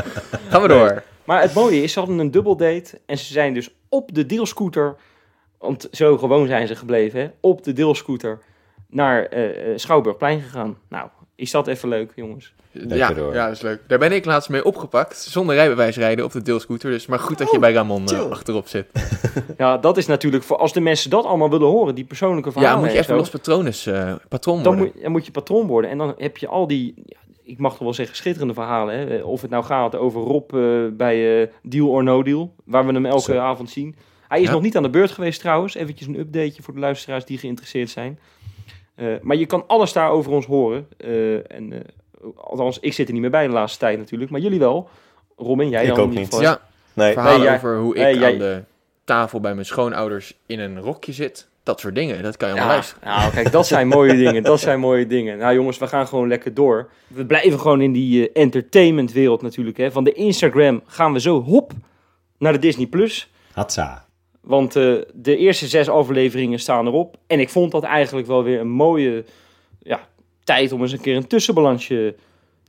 Gaan 0.49 0.63
we 0.63 0.69
door. 0.69 1.03
Maar 1.25 1.41
het 1.43 1.55
mooie 1.55 1.83
is, 1.83 1.93
ze 1.93 1.99
hadden 1.99 2.19
een 2.19 2.31
dubbel 2.31 2.57
date 2.57 3.01
en 3.07 3.19
ze 3.19 3.33
zijn 3.33 3.55
dus 3.55 3.71
op 3.89 4.15
de 4.15 4.27
deelscooter, 4.27 4.97
want 5.59 5.89
zo 5.91 6.19
gewoon 6.19 6.47
zijn 6.47 6.67
ze 6.67 6.77
gebleven, 6.77 7.21
hè, 7.21 7.31
op 7.41 7.65
de 7.65 7.73
deelscooter 7.73 8.39
naar 8.89 9.27
eh, 9.27 9.71
eh, 9.71 9.79
Schouwburgplein 9.79 10.41
gegaan. 10.41 10.79
Nou, 10.89 11.09
is 11.35 11.51
dat 11.51 11.67
even 11.67 11.89
leuk, 11.89 12.13
jongens? 12.15 12.55
Ja, 12.73 13.11
ja, 13.33 13.47
dat 13.47 13.57
is 13.57 13.61
leuk. 13.63 13.81
Daar 13.87 13.99
ben 13.99 14.13
ik 14.13 14.25
laatst 14.25 14.49
mee 14.49 14.65
opgepakt, 14.65 15.17
zonder 15.19 15.55
rijbewijs 15.55 15.97
rijden 15.97 16.25
op 16.25 16.33
de 16.33 16.43
deelscooter. 16.43 16.91
Dus 16.91 17.07
maar 17.07 17.19
goed 17.19 17.39
dat 17.39 17.51
je 17.51 17.59
bij 17.59 17.73
Ramon 17.73 18.07
eh, 18.07 18.31
achterop 18.31 18.69
zit. 18.69 18.87
Ja, 19.59 19.79
dat 19.79 19.97
is 19.97 20.07
natuurlijk 20.07 20.43
voor 20.45 20.57
als 20.57 20.73
de 20.73 20.81
mensen 20.81 21.11
dat 21.11 21.25
allemaal 21.25 21.51
willen 21.51 21.67
horen, 21.69 21.95
die 21.95 22.05
persoonlijke 22.05 22.49
Ja, 22.49 22.55
verhalen. 22.55 22.79
moet 22.81 22.89
je 22.89 22.95
en 22.97 23.03
even 23.03 23.15
zo, 23.15 23.21
los 23.21 23.31
patrones, 23.31 23.87
eh 23.87 24.15
patroon 24.29 24.63
dan 24.63 24.75
worden. 24.77 24.93
moet, 24.95 25.03
dan 25.03 25.13
moet 25.13 25.27
je 25.27 25.33
patroon 25.33 25.67
worden. 25.67 25.91
En 25.91 25.99
dan 25.99 26.15
heb 26.19 26.37
je 26.37 26.49
al 26.49 26.67
die, 26.67 26.95
ja, 27.07 27.19
ik 27.43 27.59
mag 27.59 27.71
toch 27.73 27.81
wel 27.83 27.95
zeggen, 27.95 28.17
schitterende 28.17 28.55
verhalen. 28.55 28.99
Hè? 28.99 29.19
Of 29.23 29.41
het 29.43 29.51
nou 29.51 29.65
gaat 29.65 29.97
over 29.97 30.21
Rob 30.21 30.55
eh, 30.55 30.83
bij 30.93 31.43
eh, 31.43 31.49
Deal 31.63 31.89
or 31.89 32.03
No 32.03 32.23
Deal, 32.23 32.55
waar 32.65 32.87
we 32.87 32.93
hem 32.93 33.07
elke 33.07 33.21
Zo. 33.33 33.39
avond 33.39 33.71
zien. 33.71 33.97
Hij 34.29 34.41
is 34.41 34.47
Ja. 34.47 34.53
nog 34.53 34.63
niet 34.63 34.77
aan 34.77 34.83
de 34.83 34.91
beurt 34.91 35.11
geweest 35.11 35.41
trouwens. 35.41 35.75
Eventjes 35.75 36.09
een 36.09 36.19
updateje 36.19 36.63
voor 36.63 36.75
de 36.75 36.81
luisteraars 36.81 37.25
die 37.25 37.39
geïnteresseerd 37.39 37.91
zijn. 37.91 38.19
Eh, 38.95 39.07
maar 39.21 39.37
je 39.37 39.47
kan 39.47 39.65
alles 39.67 39.93
daar 39.93 40.11
over 40.11 40.33
ons 40.33 40.47
horen. 40.47 40.87
Eh, 40.97 41.35
en 41.35 41.73
eh, 41.73 41.79
althans, 42.37 42.79
ik 42.81 42.93
zit 42.93 43.07
er 43.07 43.13
niet 43.13 43.23
meer 43.23 43.31
bij 43.31 43.47
de 43.47 43.53
laatste 43.53 43.79
tijd 43.79 43.99
natuurlijk, 43.99 44.31
maar 44.31 44.41
jullie 44.41 44.59
wel. 44.59 44.89
Robin, 45.37 45.69
jij 45.69 45.83
Ik 45.83 45.89
dan 45.95 45.99
ook 46.05 46.11
niet. 46.11 46.25
geval. 46.25 46.41
Ja, 46.43 46.61
Nee, 46.95 47.13
verhalen 47.13 47.39
Nee, 47.39 47.47
jij- 47.49 47.57
over 47.57 47.77
hoe 47.79 47.95
ik 47.97 48.03
nee, 48.03 48.19
jij- 48.19 48.33
aan 48.33 48.39
de 48.39 48.63
tafel 49.05 49.41
bij 49.41 49.55
mijn 49.55 49.67
schoonouders 49.67 50.35
in 50.47 50.61
een 50.61 50.81
rokje 50.81 51.13
zit. 51.13 51.49
Dat 51.63 51.81
soort 51.81 51.95
dingen, 51.95 52.23
dat 52.23 52.37
kan 52.37 52.49
je 52.49 52.55
allemaal 52.55 52.71
Ja, 52.71 52.77
luisteren. 52.81 53.09
nou, 53.09 53.33
kijk, 53.33 53.53
dat 53.53 53.67
zijn 53.67 53.89
mooie 53.89 54.17
dingen. 54.17 54.43
Dat 54.43 54.61
zijn 54.61 54.81
mooie 54.81 55.07
dingen. 55.07 55.39
Nou, 55.39 55.55
jongens, 55.55 55.79
we 55.79 55.87
gaan 55.87 56.07
gewoon 56.07 56.29
lekker 56.29 56.55
door. 56.55 56.89
We 57.07 57.27
blijven 57.27 57.61
gewoon 57.61 57.81
in 57.81 57.93
die 57.93 58.31
eh, 58.33 58.43
entertainmentwereld 58.43 59.43
natuurlijk. 59.43 59.77
Hè. 59.77 59.91
Van 59.93 60.05
de 60.05 60.13
Instagram 60.13 60.83
gaan 60.87 61.13
we 61.13 61.21
zo 61.21 61.43
hop 61.43 61.73
naar 62.39 62.53
de 62.53 62.59
Disney 62.59 62.87
Plus. 62.87 63.31
Hatsa. 63.53 64.05
Want 64.41 64.77
eh, 64.77 64.95
de 65.15 65.37
eerste 65.37 65.67
zes 65.67 65.89
afleveringen 65.89 66.59
staan 66.59 66.87
erop. 66.87 67.17
En 67.27 67.41
ik 67.41 67.49
vond 67.49 67.73
dat 67.73 67.83
eigenlijk 67.83 68.27
wel 68.27 68.43
weer 68.43 68.61
een 68.61 68.71
mooie 68.71 69.25
ja, 69.83 70.01
tijd 70.45 70.73
om 70.73 70.83
eens 70.83 70.93
een 70.93 71.01
keer 71.01 71.17
een 71.17 71.27
tussenbalansje 71.27 72.15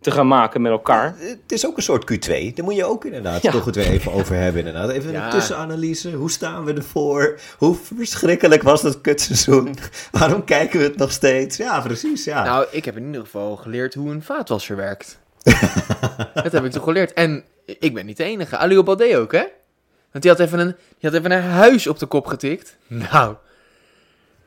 te 0.01 0.11
gaan 0.11 0.27
maken 0.27 0.61
met 0.61 0.71
elkaar. 0.71 1.15
Het 1.17 1.51
is 1.51 1.65
ook 1.67 1.77
een 1.77 1.83
soort 1.83 2.11
Q2. 2.13 2.53
Daar 2.53 2.65
moet 2.65 2.75
je 2.75 2.85
ook 2.85 3.05
inderdaad 3.05 3.41
Ja. 3.41 3.51
toch 3.51 3.65
het 3.65 3.75
weer 3.75 3.87
even 3.89 4.11
over 4.11 4.35
hebben. 4.35 4.65
Inderdaad. 4.65 4.89
Even 4.89 5.11
Ja. 5.11 5.25
een 5.25 5.31
tussenanalyse. 5.31 6.11
Hoe 6.11 6.31
staan 6.31 6.63
we 6.63 6.73
ervoor? 6.73 7.39
Hoe 7.57 7.75
verschrikkelijk 7.75 8.63
was 8.63 8.81
dat 8.81 9.01
kutseizoen? 9.01 9.75
Waarom 10.11 10.43
kijken 10.43 10.79
we 10.79 10.85
het 10.85 10.97
nog 10.97 11.11
steeds? 11.11 11.57
Ja, 11.57 11.81
precies. 11.81 12.23
Ja. 12.23 12.43
Nou, 12.43 12.65
ik 12.71 12.85
heb 12.85 12.97
in 12.97 13.05
ieder 13.05 13.21
geval 13.21 13.55
geleerd 13.55 13.93
hoe 13.93 14.11
een 14.11 14.23
vaatwasser 14.23 14.75
werkt. 14.75 15.19
dat 16.43 16.51
heb 16.51 16.63
ik 16.65 16.71
toch 16.71 16.83
geleerd. 16.83 17.13
En 17.13 17.43
ik 17.65 17.93
ben 17.93 18.05
niet 18.05 18.17
de 18.17 18.23
enige. 18.23 18.57
Ali 18.57 18.81
Baldé 18.81 19.17
ook, 19.17 19.31
hè? 19.31 19.43
Want 20.11 20.23
die 20.23 20.31
had, 20.33 20.39
even 20.39 20.59
een, 20.59 20.75
die 20.99 21.09
had 21.09 21.13
even 21.13 21.31
een 21.31 21.41
huis 21.43 21.87
op 21.87 21.99
de 21.99 22.05
kop 22.05 22.25
getikt. 22.27 22.77
Nou, 22.87 23.35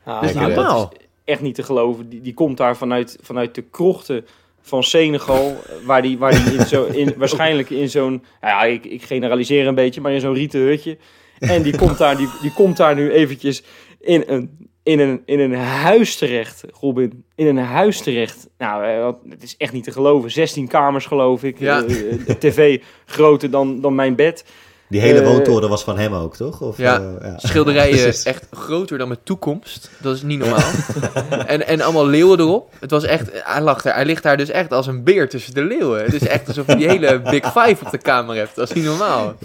Ja, 0.05 0.19
Dat 0.19 0.29
is 0.29 0.35
nou, 0.35 0.47
niet 0.47 0.55
normaal. 0.55 0.91
is 0.97 1.06
echt 1.27 1.41
niet 1.41 1.55
te 1.55 1.63
geloven. 1.63 2.09
Die, 2.09 2.21
die 2.21 2.33
komt 2.33 2.57
daar 2.57 2.77
vanuit, 2.77 3.17
vanuit 3.21 3.55
de 3.55 3.61
krochten 3.61 4.25
van 4.61 4.83
Senegal, 4.83 5.57
waar 5.85 6.01
die, 6.01 6.17
waar 6.17 6.31
die 6.31 6.53
in 6.53 6.65
zo, 6.65 6.85
in, 6.85 7.13
waarschijnlijk 7.17 7.69
in 7.69 7.89
zo'n, 7.89 8.23
ja, 8.41 8.63
ik, 8.63 8.85
ik 8.85 9.03
generaliseer 9.03 9.67
een 9.67 9.75
beetje, 9.75 10.01
maar 10.01 10.11
in 10.11 10.19
zo'n 10.19 10.33
rieten 10.33 10.59
hutje. 10.59 10.97
En 11.39 11.61
die 11.61 11.77
komt 11.77 11.97
daar, 11.97 12.17
die, 12.17 12.27
die 12.41 12.53
komt 12.53 12.77
daar 12.77 12.95
nu 12.95 13.11
eventjes 13.11 13.63
in 13.99 14.23
een, 14.27 14.69
in, 14.83 14.99
een, 14.99 15.21
in 15.25 15.39
een 15.39 15.55
huis 15.55 16.15
terecht, 16.15 16.63
Robin. 16.79 17.23
In 17.35 17.47
een 17.47 17.57
huis 17.57 18.01
terecht. 18.01 18.49
Nou, 18.57 18.85
eh, 18.85 19.29
het 19.29 19.43
is 19.43 19.57
echt 19.57 19.73
niet 19.73 19.83
te 19.83 19.91
geloven. 19.91 20.31
16 20.31 20.67
kamers, 20.67 21.05
geloof 21.05 21.43
ik. 21.43 21.59
Ja. 21.59 21.83
Eh, 21.83 22.13
eh, 22.13 22.35
tv 22.39 22.81
groter 23.05 23.51
dan, 23.51 23.81
dan 23.81 23.95
mijn 23.95 24.15
bed. 24.15 24.45
Die 24.89 25.01
hele 25.01 25.19
eh, 25.19 25.25
woontoren 25.27 25.69
was 25.69 25.83
van 25.83 25.97
hem 25.97 26.13
ook, 26.13 26.35
toch? 26.35 26.61
Of, 26.61 26.77
Ja. 26.77 26.99
eh, 26.99 27.27
ja. 27.27 27.37
schilderijen 27.37 28.13
echt 28.23 28.45
groter 28.51 28.97
dan 28.97 29.07
mijn 29.07 29.19
toekomst. 29.23 29.89
Dat 30.01 30.15
is 30.15 30.21
niet 30.21 30.39
normaal. 30.39 30.71
en, 31.45 31.67
en 31.67 31.81
allemaal 31.81 32.07
leeuwen 32.07 32.39
erop. 32.39 32.73
Het 32.79 32.91
was 32.91 33.03
echt, 33.03 33.29
hij, 33.33 33.61
lag 33.61 33.81
daar, 33.81 33.95
hij 33.95 34.05
ligt 34.05 34.23
daar 34.23 34.37
dus 34.37 34.49
echt 34.49 34.71
als 34.71 34.87
een 34.87 35.03
beer 35.03 35.29
tussen 35.29 35.53
de 35.53 35.63
leeuwen. 35.63 36.03
Het 36.03 36.13
is 36.13 36.27
echt 36.27 36.47
alsof 36.47 36.67
je 36.67 36.75
die 36.75 36.87
hele 36.87 37.19
Big 37.21 37.45
Five 37.45 37.85
op 37.85 37.91
de 37.91 37.97
kamer 37.97 38.35
hebt. 38.35 38.55
Dat 38.55 38.69
is 38.69 38.75
niet 38.75 38.83
normaal. 38.85 39.35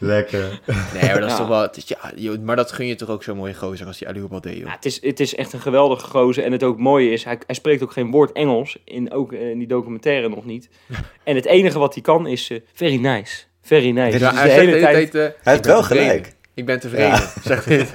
Lekker. 0.00 0.60
Nee, 0.94 1.10
maar 1.10 1.20
dat 1.20 1.24
is 1.24 1.30
Ja. 1.32 1.36
toch 1.38 1.48
wel... 1.48 1.68
Is, 1.74 1.84
ja, 1.88 1.98
joh, 2.16 2.38
maar 2.42 2.56
dat 2.56 2.72
gun 2.72 2.86
je 2.86 2.94
toch 2.94 3.08
ook 3.08 3.22
zo'n 3.22 3.36
mooie 3.36 3.54
gozer 3.54 3.86
als 3.86 3.98
die 3.98 4.08
Ali 4.08 4.20
Baldé, 4.26 4.50
joh. 4.50 4.58
Ja, 4.66 4.70
het, 4.70 4.84
is, 4.84 5.02
het 5.02 5.20
is 5.20 5.34
echt 5.34 5.52
een 5.52 5.60
geweldige 5.60 6.06
gozer. 6.06 6.44
En 6.44 6.52
het 6.52 6.62
ook 6.62 6.78
mooie 6.78 7.10
is, 7.10 7.24
hij, 7.24 7.38
hij 7.46 7.54
spreekt 7.54 7.82
ook 7.82 7.92
geen 7.92 8.10
woord 8.10 8.32
Engels. 8.32 8.78
In, 8.84 9.12
ook 9.12 9.32
in 9.32 9.58
die 9.58 9.68
documentaire 9.68 10.28
nog 10.28 10.44
niet. 10.44 10.68
En 11.24 11.34
het 11.34 11.44
enige 11.46 11.78
wat 11.78 11.94
hij 11.94 12.02
kan 12.02 12.26
is 12.26 12.50
eh, 12.50 12.58
very 12.72 12.96
nice. 12.96 13.42
Very 13.66 13.90
nice. 13.90 14.18
Ja, 14.18 14.30
Dus 14.30 14.38
hij 14.40 14.48
de 14.48 14.54
zegt 14.54 14.66
hele 14.66 14.80
tijd... 14.80 15.14
eh, 15.14 15.20
Hij 15.20 15.28
ik 15.30 15.34
heeft 15.42 15.66
wel 15.66 15.80
tevreden. 15.80 16.06
gelijk. 16.06 16.34
Ik 16.54 16.66
ben 16.66 16.80
tevreden, 16.80 17.06
Ja. 17.08 17.30
zegt 17.44 17.64
hij. 17.64 17.86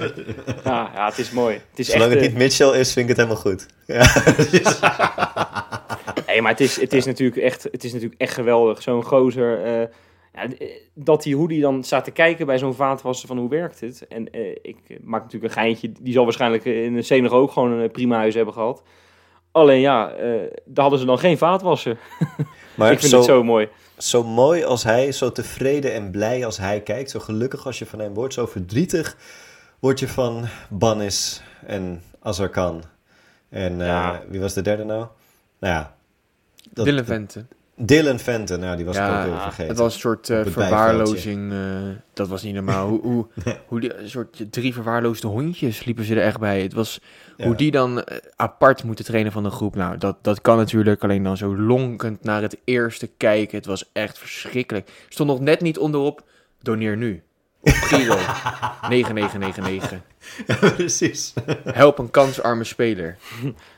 Ja, 0.64 0.90
ja, 0.94 1.06
het 1.08 1.18
is 1.18 1.30
mooi. 1.30 1.54
Het 1.70 1.78
is 1.78 1.86
Zolang 1.90 2.10
echt, 2.10 2.20
het 2.20 2.22
eh, 2.28 2.28
niet 2.34 2.38
Mitchell 2.42 2.78
is, 2.80 2.92
vind 2.92 3.08
ik 3.10 3.16
het 3.16 3.26
helemaal 3.26 3.42
goed. 3.42 3.66
Ja, 3.86 4.04
Nee, 6.26 6.42
maar 6.42 6.50
het 6.50 6.60
is, 6.60 6.80
het 6.80 6.92
is, 6.92 7.04
natuurlijk, 7.04 7.36
echt, 7.42 7.62
het 7.62 7.84
is 7.84 7.92
natuurlijk 7.92 8.20
echt 8.20 8.34
geweldig. 8.34 8.82
Zo'n 8.82 9.04
gozer. 9.04 9.64
eh, 9.64 9.86
ja, 10.34 10.42
eh, 10.58 10.68
dat 10.94 11.22
die, 11.22 11.36
hoe 11.36 11.48
die 11.48 11.60
dan 11.60 11.84
staat 11.84 12.04
te 12.04 12.10
kijken 12.10 12.46
bij 12.46 12.58
zo'n 12.58 12.74
vaatwasser 12.74 13.28
van 13.28 13.38
hoe 13.38 13.48
werkt 13.48 13.80
het. 13.80 14.06
En 14.08 14.30
eh, 14.30 14.40
ik 14.62 14.76
maak 15.02 15.22
natuurlijk 15.22 15.54
een 15.54 15.60
geintje. 15.62 15.92
Die 16.00 16.12
zal 16.12 16.24
waarschijnlijk 16.24 16.64
in 16.64 16.94
de 16.94 17.02
Senegal 17.02 17.38
ook 17.38 17.52
gewoon 17.52 17.72
een 17.72 17.90
prima 17.90 18.16
huis 18.16 18.34
hebben 18.34 18.54
gehad. 18.54 18.82
Alleen 19.52 19.80
ja, 19.80 20.10
eh, 20.12 20.24
daar 20.64 20.82
hadden 20.82 20.98
ze 20.98 21.06
dan 21.06 21.18
geen 21.18 21.38
vaatwasser. 21.38 21.96
maar 22.74 22.92
ik 22.92 22.98
vind 22.98 23.10
zo, 23.10 23.16
het 23.16 23.26
zo 23.26 23.42
mooi. 23.44 23.68
Zo 24.08 24.24
mooi 24.24 24.64
als 24.64 24.82
hij, 24.84 25.12
zo 25.12 25.32
tevreden 25.32 25.92
en 25.94 26.10
blij 26.10 26.44
als 26.44 26.58
hij 26.58 26.80
kijkt, 26.80 27.10
zo 27.10 27.20
gelukkig 27.20 27.66
als 27.66 27.78
je 27.78 27.86
van 27.86 27.98
hem 27.98 28.14
wordt, 28.14 28.34
zo 28.34 28.46
verdrietig 28.46 29.16
word 29.78 29.98
je 29.98 30.08
van 30.08 30.46
Bannis 30.70 31.42
en 31.66 32.02
Azarkan. 32.20 32.82
En 33.48 33.80
eh, 33.80 34.16
wie 34.28 34.40
was 34.40 34.54
de 34.54 34.62
derde 34.62 34.84
nou? 34.84 35.06
Nou 35.58 35.74
ja. 35.74 35.94
dat- 36.72 36.84
Dylan 36.84 37.04
Vente. 37.04 37.44
Dylan 37.76 38.18
Fenton, 38.18 38.60
nou 38.60 38.76
die 38.76 38.84
was 38.84 38.96
ik 38.96 39.02
Ja, 39.02 39.26
ook 39.26 39.40
vergeten. 39.40 39.66
Het 39.68 39.78
was 39.78 39.94
een 39.94 40.00
soort 40.00 40.30
eh, 40.30 40.40
verwaarlozing. 40.46 41.52
eh, 41.52 41.58
dat 42.12 42.28
was 42.28 42.42
niet 42.42 42.54
normaal. 42.54 42.88
hoe, 42.88 43.00
hoe, 43.02 43.26
hoe 43.68 43.80
die, 43.80 43.94
een 43.94 44.08
soort 44.10 44.44
drie 44.50 44.72
verwaarloosde 44.74 45.26
hondjes 45.26 45.84
liepen 45.84 46.04
ze 46.04 46.14
er 46.14 46.22
echt 46.22 46.38
bij. 46.38 46.62
Het 46.62 46.72
was 46.72 47.00
Ja. 47.36 47.46
hoe 47.46 47.54
die 47.56 47.70
dan 47.70 48.02
eh, 48.02 48.16
apart 48.36 48.84
moeten 48.84 49.04
trainen 49.04 49.32
van 49.32 49.42
de 49.42 49.50
groep. 49.50 49.74
Nou, 49.74 49.98
dat, 49.98 50.16
dat 50.22 50.40
kan 50.40 50.56
natuurlijk 50.56 51.02
alleen 51.02 51.22
dan 51.22 51.36
zo 51.36 51.56
lonkend 51.56 52.24
naar 52.24 52.42
het 52.42 52.56
eerste 52.64 53.10
kijken. 53.16 53.56
Het 53.56 53.66
was 53.66 53.90
echt 53.92 54.18
verschrikkelijk. 54.18 54.90
Stond 55.08 55.28
nog 55.28 55.40
net 55.40 55.60
niet 55.60 55.78
onderop. 55.78 56.22
Doneer 56.60 56.96
nu. 56.96 57.22
Op 57.62 57.72
Giro 57.72 58.14
9999. 58.88 60.00
Precies. 60.76 61.32
Help 61.64 61.98
een 61.98 62.10
kansarme 62.10 62.64
speler. 62.64 63.16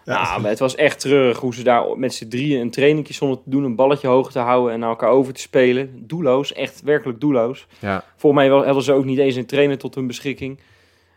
Ja, 0.04 0.38
maar 0.38 0.50
het 0.50 0.58
was 0.58 0.74
echt 0.74 1.00
treurig 1.00 1.38
hoe 1.38 1.54
ze 1.54 1.62
daar 1.62 1.98
met 1.98 2.14
z'n 2.14 2.28
drieën 2.28 2.60
een 2.60 2.70
trainingje 2.70 3.14
stonden 3.14 3.42
te 3.42 3.50
doen. 3.50 3.64
Een 3.64 3.74
balletje 3.76 4.08
hoog 4.08 4.32
te 4.32 4.38
houden 4.38 4.72
en 4.72 4.80
naar 4.80 4.88
elkaar 4.88 5.08
over 5.10 5.32
te 5.32 5.40
spelen. 5.40 5.90
Doelloos, 6.06 6.52
echt 6.52 6.82
werkelijk 6.82 7.20
doelloos. 7.20 7.66
Ja, 7.78 8.04
Volgens 8.16 8.42
mij 8.42 8.50
wel- 8.50 8.64
hadden 8.64 8.82
ze 8.82 8.92
ook 8.92 9.04
niet 9.04 9.18
eens 9.18 9.36
een 9.36 9.46
trainer 9.46 9.78
tot 9.78 9.94
hun 9.94 10.06
beschikking. 10.06 10.58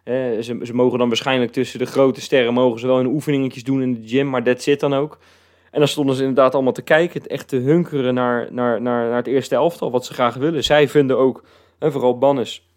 Eh, 0.03 0.13
ze, 0.41 0.59
ze 0.63 0.73
mogen 0.73 0.99
dan 0.99 1.07
waarschijnlijk 1.07 1.51
tussen 1.51 1.79
de 1.79 1.85
grote 1.85 2.21
sterren 2.21 2.53
mogen 2.53 2.79
ze 2.79 2.87
wel 2.87 2.97
hun 2.97 3.05
oefeningetjes 3.05 3.63
doen 3.63 3.81
in 3.81 3.93
de 3.93 4.07
gym, 4.07 4.29
maar 4.29 4.43
dat 4.43 4.61
zit 4.61 4.79
dan 4.79 4.93
ook. 4.93 5.17
En 5.71 5.79
dan 5.79 5.87
stonden 5.87 6.15
ze 6.15 6.21
inderdaad 6.21 6.53
allemaal 6.53 6.73
te 6.73 6.81
kijken, 6.81 7.21
het 7.21 7.31
echt 7.31 7.47
te 7.47 7.55
hunkeren 7.57 8.13
naar, 8.13 8.47
naar, 8.51 8.81
naar, 8.81 9.07
naar 9.07 9.15
het 9.17 9.27
eerste 9.27 9.55
elftal, 9.55 9.91
wat 9.91 10.05
ze 10.05 10.13
graag 10.13 10.35
willen. 10.35 10.63
Zij 10.63 10.87
vinden 10.89 11.17
ook, 11.17 11.43
en 11.79 11.91
vooral 11.91 12.17
Bannes, 12.17 12.67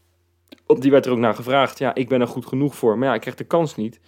want 0.66 0.82
die 0.82 0.90
werd 0.90 1.06
er 1.06 1.12
ook 1.12 1.18
naar 1.18 1.34
gevraagd, 1.34 1.78
ja, 1.78 1.94
ik 1.94 2.08
ben 2.08 2.20
er 2.20 2.26
goed 2.26 2.46
genoeg 2.46 2.74
voor, 2.74 2.98
maar 2.98 3.08
ja, 3.08 3.14
ik 3.14 3.20
krijg 3.20 3.36
de 3.36 3.44
kans 3.44 3.76
niet. 3.76 4.00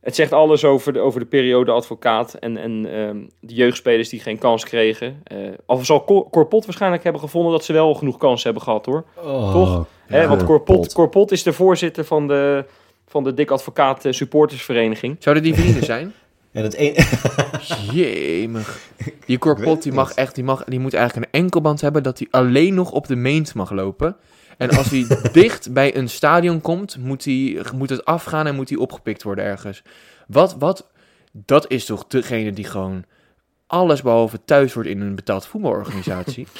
Het 0.00 0.14
zegt 0.14 0.32
alles 0.32 0.64
over 0.64 0.92
de, 0.92 1.00
over 1.00 1.20
de 1.20 1.26
periode 1.26 1.70
advocaat 1.70 2.34
en, 2.34 2.56
en 2.56 2.86
ehm, 2.92 3.24
de 3.40 3.54
jeugdspelers 3.54 4.08
die 4.08 4.20
geen 4.20 4.38
kans 4.38 4.64
kregen. 4.64 5.20
Eh 5.24 5.38
of 5.66 5.84
zal 5.86 6.04
Cor- 6.04 6.30
Corpot 6.30 6.64
waarschijnlijk 6.64 7.02
hebben 7.02 7.20
gevonden 7.20 7.52
dat 7.52 7.64
ze 7.64 7.72
wel 7.72 7.94
genoeg 7.94 8.16
kans 8.16 8.44
hebben 8.44 8.62
gehad 8.62 8.86
hoor. 8.86 9.04
Toch? 9.52 9.86
Hè, 10.06 10.28
want 10.28 10.44
Corpot, 10.44 10.92
Corpot 10.92 11.32
is 11.32 11.42
de 11.42 11.52
voorzitter 11.52 12.04
van 12.04 12.28
de, 12.28 12.64
van 13.06 13.24
de 13.24 13.34
Dik 13.34 13.50
Advocaat 13.50 14.04
eh, 14.04 14.12
Supportersvereniging. 14.12 15.16
zouden 15.18 15.44
die 15.44 15.54
vrienden 15.54 15.84
zijn? 15.84 16.12
En 16.56 16.62
het 16.62 16.78
een... 16.78 16.94
Jemig. 17.96 18.78
Die 19.26 19.38
korpot 19.38 19.82
die 19.82 19.92
mag 19.92 20.12
echt, 20.12 20.34
die, 20.34 20.44
mag, 20.44 20.64
die 20.64 20.78
moet 20.78 20.94
eigenlijk 20.94 21.26
een 21.26 21.40
enkelband 21.40 21.80
hebben 21.80 22.02
dat 22.02 22.18
hij 22.18 22.28
alleen 22.30 22.74
nog 22.74 22.90
op 22.90 23.06
de 23.06 23.16
meent 23.16 23.54
mag 23.54 23.70
lopen. 23.70 24.16
En 24.56 24.70
als 24.70 24.90
hij 24.90 25.06
dicht 25.32 25.72
bij 25.72 25.96
een 25.96 26.08
stadion 26.08 26.60
komt, 26.60 26.98
moet, 26.98 27.24
hij, 27.24 27.64
moet 27.74 27.90
het 27.90 28.04
afgaan 28.04 28.46
en 28.46 28.54
moet 28.54 28.68
hij 28.68 28.78
opgepikt 28.78 29.22
worden 29.22 29.44
ergens. 29.44 29.82
Wat, 30.26 30.56
wat, 30.58 30.86
dat 31.32 31.70
is 31.70 31.84
toch 31.84 32.06
degene 32.06 32.52
die 32.52 32.64
gewoon 32.64 33.04
alles 33.66 34.02
behalve 34.02 34.44
thuis 34.44 34.74
wordt 34.74 34.88
in 34.88 35.00
een 35.00 35.14
betaald 35.14 35.46
voetbalorganisatie. 35.46 36.46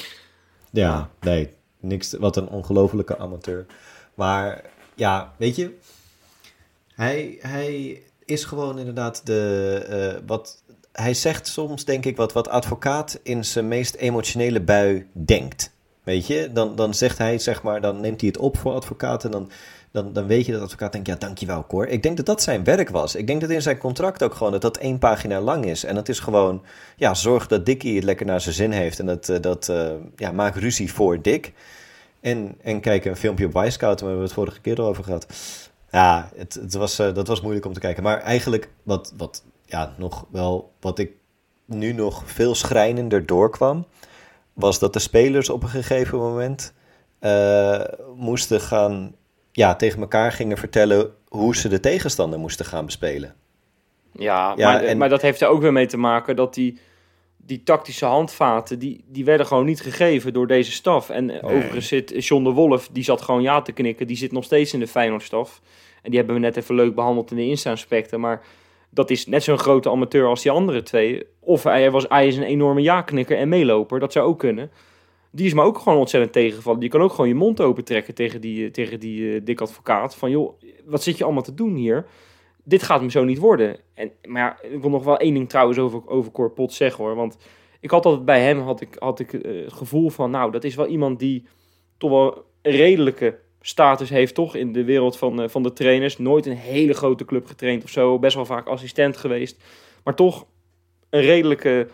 Ja, 0.69 1.09
nee, 1.19 1.49
niks. 1.79 2.13
Wat 2.13 2.37
een 2.37 2.47
ongelofelijke 2.47 3.17
amateur. 3.17 3.65
Maar 4.13 4.61
ja, 4.95 5.33
weet 5.37 5.55
je, 5.55 5.77
hij, 6.93 7.37
hij 7.39 8.01
is 8.27 8.43
gewoon 8.43 8.79
inderdaad 8.79 9.25
de. 9.25 9.85
eh, 9.89 10.21
wat, 10.25 10.63
hij 10.91 11.13
zegt 11.13 11.47
soms, 11.47 11.85
denk 11.85 12.05
ik, 12.05 12.17
wat, 12.17 12.33
wat 12.33 12.49
advocaat 12.49 13.19
in 13.23 13.45
zijn 13.45 13.67
meest 13.67 13.95
emotionele 13.95 14.61
bui 14.61 15.07
denkt. 15.11 15.75
Weet 16.03 16.27
je, 16.27 16.49
dan, 16.53 16.75
dan 16.75 16.93
zegt 16.93 17.17
hij, 17.17 17.39
zeg 17.39 17.63
maar, 17.63 17.81
dan 17.81 18.01
neemt 18.01 18.21
hij 18.21 18.29
het 18.29 18.39
op 18.39 18.57
voor 18.57 18.73
advocaat 18.73 19.23
en 19.23 19.31
dan, 19.31 19.51
dan, 19.91 20.13
dan 20.13 20.27
weet 20.27 20.45
je 20.45 20.51
dat 20.51 20.61
advocaat 20.61 20.91
denkt, 20.91 21.07
ja, 21.07 21.15
dankjewel 21.15 21.65
Cor. 21.67 21.87
Ik 21.87 22.03
denk 22.03 22.17
dat 22.17 22.25
dat 22.25 22.41
zijn 22.41 22.63
werk 22.63 22.89
was. 22.89 23.15
Ik 23.15 23.27
denk 23.27 23.41
dat 23.41 23.49
in 23.49 23.61
zijn 23.61 23.77
contract 23.77 24.23
ook 24.23 24.33
gewoon 24.33 24.51
dat 24.51 24.61
dat 24.61 24.77
één 24.77 24.99
pagina 24.99 25.41
lang 25.41 25.65
is. 25.65 25.83
En 25.83 25.95
dat 25.95 26.09
is 26.09 26.19
gewoon, 26.19 26.63
ja, 26.95 27.13
zorg 27.13 27.47
dat 27.47 27.65
Dickie 27.65 27.95
het 27.95 28.03
lekker 28.03 28.25
naar 28.25 28.41
zijn 28.41 28.55
zin 28.55 28.71
heeft 28.71 28.99
en 28.99 29.05
dat, 29.05 29.29
eh, 29.29 29.41
dat 29.41 29.69
eh, 29.69 29.91
ja, 30.15 30.31
maak 30.31 30.55
ruzie 30.55 30.93
voor 30.93 31.21
Dick. 31.21 31.53
En, 32.19 32.55
en 32.61 32.79
kijk 32.79 33.05
een 33.05 33.15
filmpje 33.15 33.45
op 33.45 33.53
Wisecout, 33.53 34.01
waar 34.01 34.15
we 34.15 34.21
het 34.21 34.33
vorige 34.33 34.61
keer 34.61 34.79
al 34.79 34.87
over 34.87 35.03
gehad. 35.03 35.27
Ja, 35.91 36.29
het, 36.35 36.53
het 36.53 36.73
was, 36.73 36.99
eh, 36.99 37.13
dat 37.13 37.27
was 37.27 37.41
moeilijk 37.41 37.65
om 37.65 37.73
te 37.73 37.79
kijken. 37.79 38.03
Maar 38.03 38.17
eigenlijk, 38.21 38.69
wat, 38.83 39.13
wat, 39.17 39.43
ja, 39.65 39.93
nog 39.97 40.25
wel, 40.31 40.71
wat 40.79 40.99
ik 40.99 41.11
nu 41.65 41.91
nog 41.93 42.23
veel 42.25 42.55
schrijnender 42.55 43.25
doorkwam, 43.25 43.85
was 44.53 44.79
dat 44.79 44.93
de 44.93 44.99
spelers 44.99 45.49
op 45.49 45.63
een 45.63 45.69
gegeven 45.69 46.17
moment 46.17 46.73
eh, 47.19 47.81
moesten 48.15 48.61
gaan, 48.61 49.15
ja, 49.51 49.75
tegen 49.75 49.99
elkaar 50.01 50.31
gingen 50.31 50.57
vertellen 50.57 51.11
hoe 51.27 51.55
ze 51.55 51.67
de 51.69 51.79
tegenstander 51.79 52.39
moesten 52.39 52.65
gaan 52.65 52.85
bespelen. 52.85 53.33
Ja, 54.11 54.53
Ja, 54.55 54.71
maar, 54.71 54.83
en- 54.83 54.97
maar 54.97 55.09
dat 55.09 55.21
heeft 55.21 55.41
er 55.41 55.47
ook 55.47 55.61
weer 55.61 55.73
mee 55.73 55.85
te 55.87 55.97
maken 55.97 56.35
dat 56.35 56.53
die, 56.53 56.79
die 57.47 57.63
tactische 57.63 58.05
handvaten, 58.05 58.79
die, 58.79 59.03
die 59.07 59.25
werden 59.25 59.45
gewoon 59.45 59.65
niet 59.65 59.81
gegeven 59.81 60.33
door 60.33 60.47
deze 60.47 60.71
staf. 60.71 61.09
En 61.09 61.29
eh, 61.29 61.55
overigens 61.55 61.87
zit 61.87 62.25
John 62.25 62.43
de 62.43 62.49
Wolf, 62.49 62.89
die 62.91 63.03
zat 63.03 63.21
gewoon 63.21 63.41
ja 63.41 63.61
te 63.61 63.71
knikken. 63.71 64.07
Die 64.07 64.17
zit 64.17 64.31
nog 64.31 64.43
steeds 64.43 64.73
in 64.73 64.79
de 64.79 64.87
Feyenoordstaf. 64.87 65.61
En 66.01 66.09
die 66.09 66.19
hebben 66.19 66.35
we 66.35 66.41
net 66.41 66.57
even 66.57 66.75
leuk 66.75 66.95
behandeld 66.95 67.31
in 67.31 67.37
de 67.37 67.45
Insta-aspecten. 67.45 68.19
Maar 68.19 68.45
dat 68.89 69.09
is 69.09 69.27
net 69.27 69.43
zo'n 69.43 69.57
grote 69.57 69.89
amateur 69.89 70.27
als 70.27 70.41
die 70.41 70.51
andere 70.51 70.83
twee. 70.83 71.23
Of 71.39 71.63
hij, 71.63 71.91
was, 71.91 72.05
hij 72.07 72.27
is 72.27 72.37
een 72.37 72.43
enorme 72.43 72.81
ja-knikker 72.81 73.37
en 73.37 73.49
meeloper. 73.49 73.99
Dat 73.99 74.11
zou 74.11 74.27
ook 74.27 74.39
kunnen. 74.39 74.71
Die 75.31 75.45
is 75.45 75.53
me 75.53 75.61
ook 75.61 75.77
gewoon 75.77 75.97
ontzettend 75.97 76.33
tegengevallen. 76.33 76.79
Die 76.79 76.89
kan 76.89 77.01
ook 77.01 77.11
gewoon 77.11 77.27
je 77.27 77.35
mond 77.35 77.61
open 77.61 77.83
trekken 77.83 78.13
tegen 78.13 78.41
die, 78.41 78.65
eh, 78.65 78.71
tegen 78.71 78.99
die 78.99 79.21
uh, 79.21 79.41
dik 79.43 79.61
advocaat. 79.61 80.15
Van 80.15 80.29
joh, 80.29 80.61
wat 80.85 81.03
zit 81.03 81.17
je 81.17 81.23
allemaal 81.23 81.43
te 81.43 81.53
doen 81.53 81.75
hier? 81.75 82.05
Dit 82.67 82.83
gaat 82.83 82.99
hem 82.99 83.09
zo 83.09 83.23
niet 83.23 83.37
worden. 83.37 83.77
En, 83.93 84.11
maar 84.23 84.41
ja, 84.41 84.69
ik 84.69 84.81
wil 84.81 84.89
nog 84.89 85.03
wel 85.03 85.17
één 85.17 85.33
ding 85.33 85.49
trouwens 85.49 85.77
over, 85.77 86.07
over 86.07 86.31
Corpot 86.31 86.73
zeggen 86.73 87.03
hoor. 87.03 87.15
Want 87.15 87.37
ik 87.79 87.91
had 87.91 88.05
altijd 88.05 88.25
bij 88.25 88.41
hem 88.41 88.59
had 88.59 88.81
ik, 88.81 88.95
had 88.99 89.19
ik, 89.19 89.33
uh, 89.33 89.63
het 89.63 89.73
gevoel 89.73 90.09
van... 90.09 90.31
Nou, 90.31 90.51
dat 90.51 90.63
is 90.63 90.75
wel 90.75 90.87
iemand 90.87 91.19
die 91.19 91.45
toch 91.97 92.09
wel 92.09 92.45
een 92.61 92.71
redelijke 92.71 93.39
status 93.61 94.09
heeft 94.09 94.35
toch 94.35 94.55
in 94.55 94.73
de 94.73 94.83
wereld 94.83 95.17
van, 95.17 95.41
uh, 95.41 95.47
van 95.47 95.63
de 95.63 95.73
trainers. 95.73 96.17
Nooit 96.17 96.45
een 96.45 96.57
hele 96.57 96.93
grote 96.93 97.25
club 97.25 97.45
getraind 97.45 97.83
of 97.83 97.89
zo. 97.89 98.19
Best 98.19 98.35
wel 98.35 98.45
vaak 98.45 98.67
assistent 98.67 99.17
geweest. 99.17 99.63
Maar 100.03 100.15
toch 100.15 100.45
een 101.09 101.21
redelijke, 101.21 101.87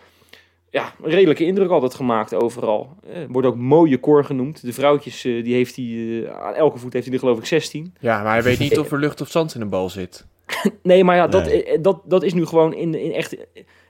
ja, 0.70 0.94
een 1.02 1.10
redelijke 1.10 1.44
indruk 1.44 1.70
altijd 1.70 1.94
gemaakt 1.94 2.34
overal. 2.34 2.96
Uh, 3.08 3.16
wordt 3.28 3.48
ook 3.48 3.56
mooie 3.56 3.98
koor 3.98 4.24
genoemd. 4.24 4.62
De 4.62 4.72
vrouwtjes, 4.72 5.22
die 5.22 5.54
heeft 5.54 5.76
hij, 5.76 6.28
aan 6.32 6.54
elke 6.54 6.78
voet 6.78 6.92
heeft 6.92 7.04
hij 7.04 7.14
er 7.14 7.20
geloof 7.20 7.38
ik 7.38 7.46
16. 7.46 7.94
Ja, 8.00 8.22
maar 8.22 8.32
hij 8.32 8.42
weet 8.42 8.58
niet 8.58 8.78
of 8.84 8.92
er 8.92 8.98
lucht 8.98 9.20
of 9.20 9.30
zand 9.30 9.54
in 9.54 9.60
de 9.60 9.66
bal 9.66 9.90
zit. 9.90 10.26
nee, 10.82 11.04
maar 11.04 11.16
ja, 11.16 11.26
dat, 11.26 11.44
nee. 11.44 11.80
dat, 11.80 12.00
dat 12.04 12.22
is 12.22 12.34
nu 12.34 12.46
gewoon 12.46 12.74
in, 12.74 12.94
in 12.94 13.12
echt, 13.12 13.36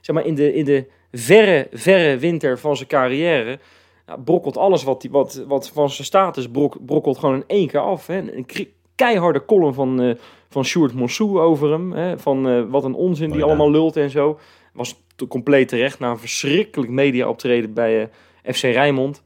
zeg 0.01 0.15
maar, 0.15 0.25
in 0.25 0.35
de, 0.35 0.53
in 0.53 0.65
de 0.65 0.85
verre, 1.11 1.67
verre 1.71 2.17
winter 2.17 2.59
van 2.59 2.75
zijn 2.75 2.89
carrière 2.89 3.59
ja, 4.07 4.17
brokkelt 4.17 4.57
alles 4.57 4.83
wat, 4.83 5.01
die, 5.01 5.11
wat, 5.11 5.43
wat 5.47 5.69
van 5.69 5.89
zijn 5.89 6.07
status 6.07 6.49
brok, 6.49 6.85
brokkelt 6.85 7.17
gewoon 7.17 7.35
in 7.35 7.43
één 7.47 7.67
keer 7.67 7.79
af. 7.79 8.07
Hè. 8.07 8.17
Een 8.17 8.47
keiharde 8.95 9.45
column 9.45 9.73
van, 9.73 10.01
uh, 10.01 10.15
van 10.49 10.65
Sjoerd 10.65 10.93
Monsou 10.93 11.39
over 11.39 11.71
hem. 11.71 11.91
Hè. 11.91 12.17
Van 12.19 12.47
uh, 12.49 12.63
wat 12.69 12.83
een 12.83 12.93
onzin 12.93 13.31
die 13.31 13.35
oh, 13.35 13.39
ja. 13.41 13.45
allemaal 13.45 13.71
lult 13.71 13.97
en 13.97 14.09
zo. 14.09 14.39
Was 14.73 15.03
compleet 15.27 15.67
terecht 15.67 15.99
na 15.99 16.09
een 16.09 16.17
verschrikkelijk 16.17 16.91
media 16.91 17.27
optreden 17.27 17.73
bij 17.73 18.01
uh, 18.01 18.53
FC 18.53 18.61
Rijnmond. 18.61 19.23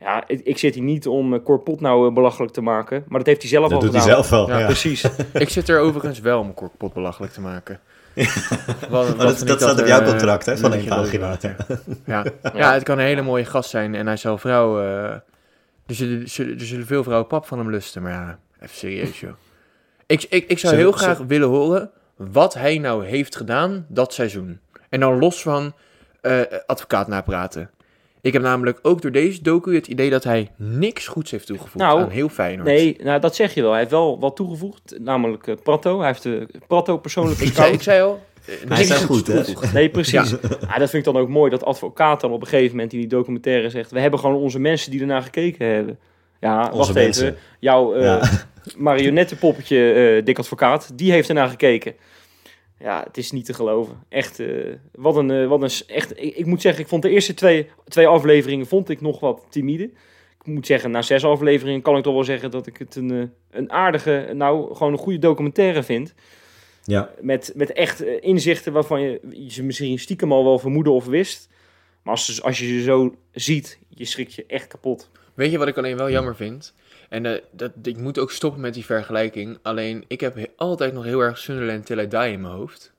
Ja, 0.00 0.24
ik, 0.26 0.40
ik, 0.44 0.58
zit 0.58 0.74
hier 0.74 0.82
niet 0.82 1.06
om 1.06 1.34
uh, 1.34 1.42
Corpot 1.44 1.80
nou 1.80 2.12
belachelijk 2.12 2.52
te 2.52 2.60
maken. 2.60 3.04
Maar 3.08 3.18
dat 3.18 3.26
heeft 3.26 3.40
hij 3.40 3.50
zelf 3.50 3.68
dat 3.68 3.72
al 3.72 3.80
doet 3.80 3.88
gedaan. 3.88 4.06
hij 4.06 4.14
zelf 4.14 4.30
wel, 4.30 4.48
ja, 4.48 4.58
ja. 4.58 4.64
precies. 4.66 5.04
ik 5.32 5.48
zit 5.48 5.68
er 5.68 5.80
overigens 5.80 6.20
wel 6.20 6.40
om 6.40 6.54
Corpot 6.54 6.92
belachelijk 6.92 7.32
te 7.32 7.40
maken. 7.40 7.80
Wat, 8.88 9.06
wat 9.06 9.16
dat, 9.16 9.46
dat 9.46 9.60
staat 9.60 9.80
op 9.80 9.86
jouw 9.86 10.04
contract, 10.04 10.46
hè, 10.46 10.56
van 10.56 10.72
één 10.72 10.88
pagina. 10.88 11.36
Ja. 12.04 12.24
ja, 12.54 12.72
het 12.72 12.82
kan 12.82 12.98
een 12.98 13.04
hele 13.04 13.22
mooie 13.22 13.44
gast 13.44 13.70
zijn 13.70 13.94
en 13.94 14.06
hij 14.06 14.16
zal 14.16 14.38
vrouwen... 14.38 14.84
Uh, 14.84 15.10
er, 15.86 15.94
zullen, 15.94 16.20
er 16.58 16.66
zullen 16.66 16.86
veel 16.86 17.02
vrouwen 17.02 17.26
pap 17.28 17.46
van 17.46 17.58
hem 17.58 17.70
lusten, 17.70 18.02
maar 18.02 18.12
ja, 18.12 18.38
even 18.60 18.76
serieus, 18.76 19.20
joh. 19.20 19.32
Ik, 20.06 20.26
ik, 20.28 20.48
ik 20.48 20.58
zou 20.58 20.74
heel 20.74 20.92
graag 20.92 21.18
willen 21.18 21.48
horen 21.48 21.90
wat 22.16 22.54
hij 22.54 22.78
nou 22.78 23.06
heeft 23.06 23.36
gedaan 23.36 23.86
dat 23.88 24.14
seizoen. 24.14 24.60
En 24.88 25.00
dan 25.00 25.18
los 25.18 25.42
van 25.42 25.74
uh, 26.22 26.40
advocaat 26.66 27.08
napraten. 27.08 27.70
Ik 28.20 28.32
heb 28.32 28.42
namelijk 28.42 28.78
ook 28.82 29.02
door 29.02 29.12
deze 29.12 29.42
docu 29.42 29.74
het 29.74 29.86
idee 29.86 30.10
dat 30.10 30.24
hij 30.24 30.50
niks 30.56 31.06
goeds 31.06 31.30
heeft 31.30 31.46
toegevoegd 31.46 31.74
nou, 31.84 32.00
aan 32.00 32.10
heel 32.10 32.28
Feyenoord. 32.28 32.68
Nee, 32.68 32.96
nou, 33.02 33.20
dat 33.20 33.34
zeg 33.34 33.54
je 33.54 33.60
wel. 33.60 33.70
Hij 33.70 33.78
heeft 33.78 33.90
wel 33.90 34.18
wat 34.18 34.36
toegevoegd, 34.36 34.94
namelijk 34.98 35.46
uh, 35.46 35.54
Prato. 35.62 35.98
Hij 35.98 36.06
heeft 36.06 36.22
de 36.22 36.48
Prato 36.66 36.98
persoonlijk 36.98 37.40
ik, 37.40 37.52
zei, 37.52 37.72
ik 37.72 37.82
zei 37.82 38.02
al, 38.02 38.20
uh, 38.48 38.54
hij 38.68 38.82
is 38.82 38.92
goed, 38.92 39.26
hè? 39.26 39.42
Nee, 39.72 39.88
precies. 39.88 40.30
Ja. 40.30 40.38
ja. 40.60 40.78
dat 40.78 40.90
vind 40.90 41.06
ik 41.06 41.12
dan 41.12 41.22
ook 41.22 41.28
mooi, 41.28 41.50
dat 41.50 41.64
advocaat 41.64 42.20
dan 42.20 42.32
op 42.32 42.40
een 42.40 42.46
gegeven 42.46 42.76
moment 42.76 42.92
in 42.92 42.98
die 42.98 43.08
documentaire 43.08 43.70
zegt... 43.70 43.90
we 43.90 44.00
hebben 44.00 44.20
gewoon 44.20 44.36
onze 44.36 44.58
mensen 44.58 44.90
die 44.90 45.00
ernaar 45.00 45.22
gekeken 45.22 45.66
hebben. 45.66 45.98
Ja, 46.40 46.64
onze 46.64 46.76
wacht 46.76 46.94
mensen. 46.94 47.26
even. 47.26 47.38
Jouw 47.58 47.96
uh, 47.96 48.02
ja. 48.02 48.30
marionettenpoppetje, 48.76 50.20
dik 50.24 50.38
advocaat, 50.38 50.90
die 50.94 51.12
heeft 51.12 51.28
ernaar 51.28 51.48
gekeken. 51.48 51.94
Ja, 52.78 53.02
het 53.06 53.16
is 53.16 53.30
niet 53.30 53.44
te 53.44 53.54
geloven. 53.54 54.02
Echt, 54.08 54.38
uh, 54.38 54.74
wat 54.92 55.16
een, 55.16 55.30
uh, 55.30 55.48
wat 55.48 55.62
een 55.62 55.94
echt. 55.94 56.10
Ik, 56.10 56.36
ik, 56.36 56.46
moet 56.46 56.60
zeggen, 56.60 56.82
ik 56.82 56.88
vond 56.88 57.02
de 57.02 57.10
eerste 57.10 57.34
twee, 57.34 57.66
twee 57.88 58.06
afleveringen 58.06 58.66
vond 58.66 58.88
ik 58.88 59.00
nog 59.00 59.20
wat 59.20 59.46
timide. 59.48 59.84
Ik 60.40 60.46
moet 60.46 60.66
zeggen, 60.66 60.90
na 60.90 61.02
zes 61.02 61.24
afleveringen 61.24 61.82
kan 61.82 61.96
ik 61.96 62.02
toch 62.02 62.14
wel 62.14 62.24
zeggen 62.24 62.50
dat 62.50 62.66
ik 62.66 62.76
het 62.76 62.96
een, 62.96 63.10
uh, 63.12 63.24
een 63.50 63.72
aardige, 63.72 64.30
nou 64.34 64.74
gewoon 64.74 64.92
een 64.92 64.98
goede 64.98 65.18
documentaire 65.18 65.82
vind. 65.82 66.14
Ja. 66.82 67.10
Met, 67.20 67.52
met 67.54 67.72
echt 67.72 68.02
inzichten 68.02 68.72
waarvan 68.72 69.00
je 69.00 69.20
ze 69.48 69.62
misschien 69.62 69.98
stiekem 69.98 70.32
al 70.32 70.44
wel 70.44 70.58
vermoeden 70.58 70.92
of 70.92 71.06
wist. 71.06 71.48
Maar 72.02 72.14
als, 72.14 72.42
als 72.42 72.58
je 72.58 72.66
ze 72.66 72.82
zo 72.82 73.14
ziet, 73.32 73.78
je 73.88 74.04
schrikt 74.04 74.34
je 74.34 74.44
echt 74.46 74.66
kapot. 74.66 75.10
Weet 75.34 75.50
je 75.50 75.58
wat 75.58 75.68
ik 75.68 75.76
alleen 75.76 75.96
wel 75.96 76.10
jammer 76.10 76.36
vind? 76.36 76.74
En 77.08 77.24
uh, 77.24 77.32
dat, 77.50 77.72
ik 77.82 77.96
moet 77.96 78.18
ook 78.18 78.30
stoppen 78.30 78.60
met 78.60 78.74
die 78.74 78.84
vergelijking. 78.84 79.58
Alleen, 79.62 80.04
ik 80.06 80.20
heb 80.20 80.50
altijd 80.56 80.92
nog 80.92 81.04
heel 81.04 81.20
erg 81.20 81.38
Sunderland 81.38 81.86
Till 81.86 81.98
I 81.98 82.08
Die 82.08 82.32
in 82.32 82.40
mijn 82.40 82.54
hoofd. 82.54 82.92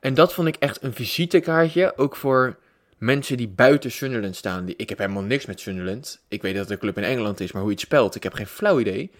En 0.00 0.14
dat 0.14 0.34
vond 0.34 0.48
ik 0.48 0.56
echt 0.56 0.82
een 0.82 0.94
visitekaartje, 0.94 1.92
ook 1.96 2.16
voor 2.16 2.56
mensen 2.98 3.36
die 3.36 3.48
buiten 3.48 3.90
Sunderland 3.90 4.36
staan. 4.36 4.64
Die, 4.64 4.74
ik 4.76 4.88
heb 4.88 4.98
helemaal 4.98 5.22
niks 5.22 5.46
met 5.46 5.60
Sunderland. 5.60 6.20
Ik 6.28 6.42
weet 6.42 6.52
dat 6.52 6.62
het 6.62 6.70
een 6.70 6.78
club 6.78 6.96
in 6.96 7.04
Engeland 7.04 7.40
is, 7.40 7.52
maar 7.52 7.62
hoe 7.62 7.70
je 7.70 7.76
het 7.76 7.86
spelt, 7.86 8.14
ik 8.14 8.22
heb 8.22 8.32
geen 8.32 8.46
flauw 8.46 8.80
idee. 8.80 9.10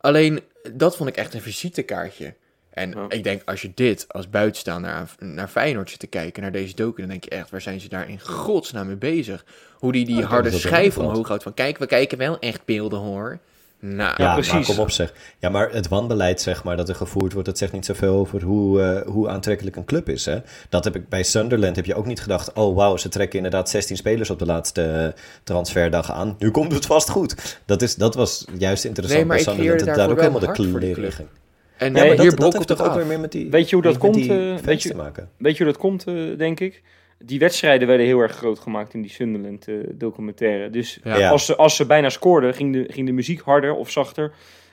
Alleen, 0.00 0.40
dat 0.72 0.96
vond 0.96 1.08
ik 1.08 1.16
echt 1.16 1.34
een 1.34 1.40
visitekaartje. 1.40 2.34
En 2.70 2.98
oh. 2.98 3.04
ik 3.08 3.24
denk, 3.24 3.42
als 3.44 3.62
je 3.62 3.72
dit 3.74 4.04
als 4.08 4.30
buitenstaander 4.30 4.90
naar, 4.90 5.14
naar 5.18 5.48
Feyenoord 5.48 5.90
zit 5.90 5.98
te 5.98 6.06
kijken, 6.06 6.42
naar 6.42 6.52
deze 6.52 6.74
docu, 6.74 7.00
dan 7.00 7.10
denk 7.10 7.24
je 7.24 7.30
echt, 7.30 7.50
waar 7.50 7.60
zijn 7.60 7.80
ze 7.80 7.88
daar 7.88 8.08
in 8.08 8.20
godsnaam 8.20 8.86
mee 8.86 8.96
bezig? 8.96 9.44
Hoe 9.72 9.92
die 9.92 10.04
die 10.04 10.22
oh, 10.22 10.28
harde 10.28 10.50
schijf 10.50 10.98
omhoog 10.98 11.28
houdt 11.28 11.42
van, 11.42 11.54
kijk, 11.54 11.78
we 11.78 11.86
kijken 11.86 12.18
wel 12.18 12.38
echt 12.38 12.64
beelden 12.64 12.98
hoor. 12.98 13.38
Nou, 13.84 14.22
ja, 14.22 14.34
precies. 14.34 14.52
Maar 14.52 14.64
kom 14.64 14.78
op 14.78 14.90
zeg. 14.90 15.12
Ja, 15.38 15.48
maar 15.48 15.70
het 15.70 15.88
wanbeleid 15.88 16.40
zeg 16.40 16.64
maar, 16.64 16.76
dat 16.76 16.88
er 16.88 16.94
gevoerd 16.94 17.32
wordt, 17.32 17.48
dat 17.48 17.58
zegt 17.58 17.72
niet 17.72 17.84
zoveel 17.84 18.14
over 18.14 18.42
hoe, 18.42 18.80
uh, 18.80 19.12
hoe 19.12 19.28
aantrekkelijk 19.28 19.76
een 19.76 19.84
club 19.84 20.08
is. 20.08 20.24
Hè? 20.24 20.38
Dat 20.68 20.84
heb 20.84 20.96
ik 20.96 21.08
bij 21.08 21.22
Sunderland 21.22 21.76
heb 21.76 21.84
je 21.84 21.94
ook 21.94 22.06
niet 22.06 22.20
gedacht, 22.20 22.52
oh 22.52 22.76
wauw, 22.76 22.96
ze 22.96 23.08
trekken 23.08 23.36
inderdaad 23.36 23.70
16 23.70 23.96
spelers 23.96 24.30
op 24.30 24.38
de 24.38 24.46
laatste 24.46 25.14
transferdag 25.44 26.12
aan. 26.12 26.36
Nu 26.38 26.50
komt 26.50 26.72
het 26.72 26.86
vast 26.86 27.10
goed. 27.10 27.58
Dat, 27.64 27.82
is, 27.82 27.94
dat 27.94 28.14
was 28.14 28.44
juist 28.58 28.84
interessant 28.84 29.18
nee, 29.18 29.28
maar 29.28 29.36
bij 29.36 29.54
Sunderland. 29.54 29.86
Dat 29.86 29.96
daar 29.96 30.10
ook 30.10 30.20
helemaal 30.20 30.40
de 30.40 30.52
kleur 30.52 31.12
ging. 31.12 31.28
En 31.76 31.94
ja, 31.94 32.04
maar 32.04 32.20
hier 32.20 32.30
dat, 32.30 32.40
dat 32.40 32.52
heeft 32.52 32.66
toch 32.66 32.86
ook 32.86 32.94
weer 32.94 33.06
meer 33.06 33.20
met 33.20 33.32
die 33.32 33.50
Weet 33.50 33.68
je 33.68 33.74
hoe 33.74 33.84
dat 33.84 33.98
komt? 33.98 34.16
Uh, 34.16 34.56
weet, 34.56 34.82
je, 34.82 35.12
weet 35.36 35.56
je 35.56 35.64
hoe 35.64 35.72
dat 35.72 35.80
komt, 35.80 36.08
uh, 36.08 36.38
denk 36.38 36.60
ik? 36.60 36.82
Die 37.24 37.38
wedstrijden 37.38 37.88
werden 37.88 38.06
heel 38.06 38.20
erg 38.20 38.32
groot 38.32 38.58
gemaakt 38.58 38.94
in 38.94 39.02
die 39.02 39.10
Sunderland 39.10 39.68
uh, 39.68 39.84
documentaire. 39.92 40.70
Dus 40.70 41.00
Ja. 41.04 41.28
Als, 41.28 41.46
ze, 41.46 41.56
als 41.56 41.76
ze 41.76 41.86
bijna 41.86 42.08
scoorden, 42.08 42.54
ging 42.54 42.72
de, 42.72 42.92
ging 42.92 43.06
de 43.06 43.12
muziek 43.12 43.40
harder 43.40 43.74
of 43.74 43.90
zachter. 43.90 44.32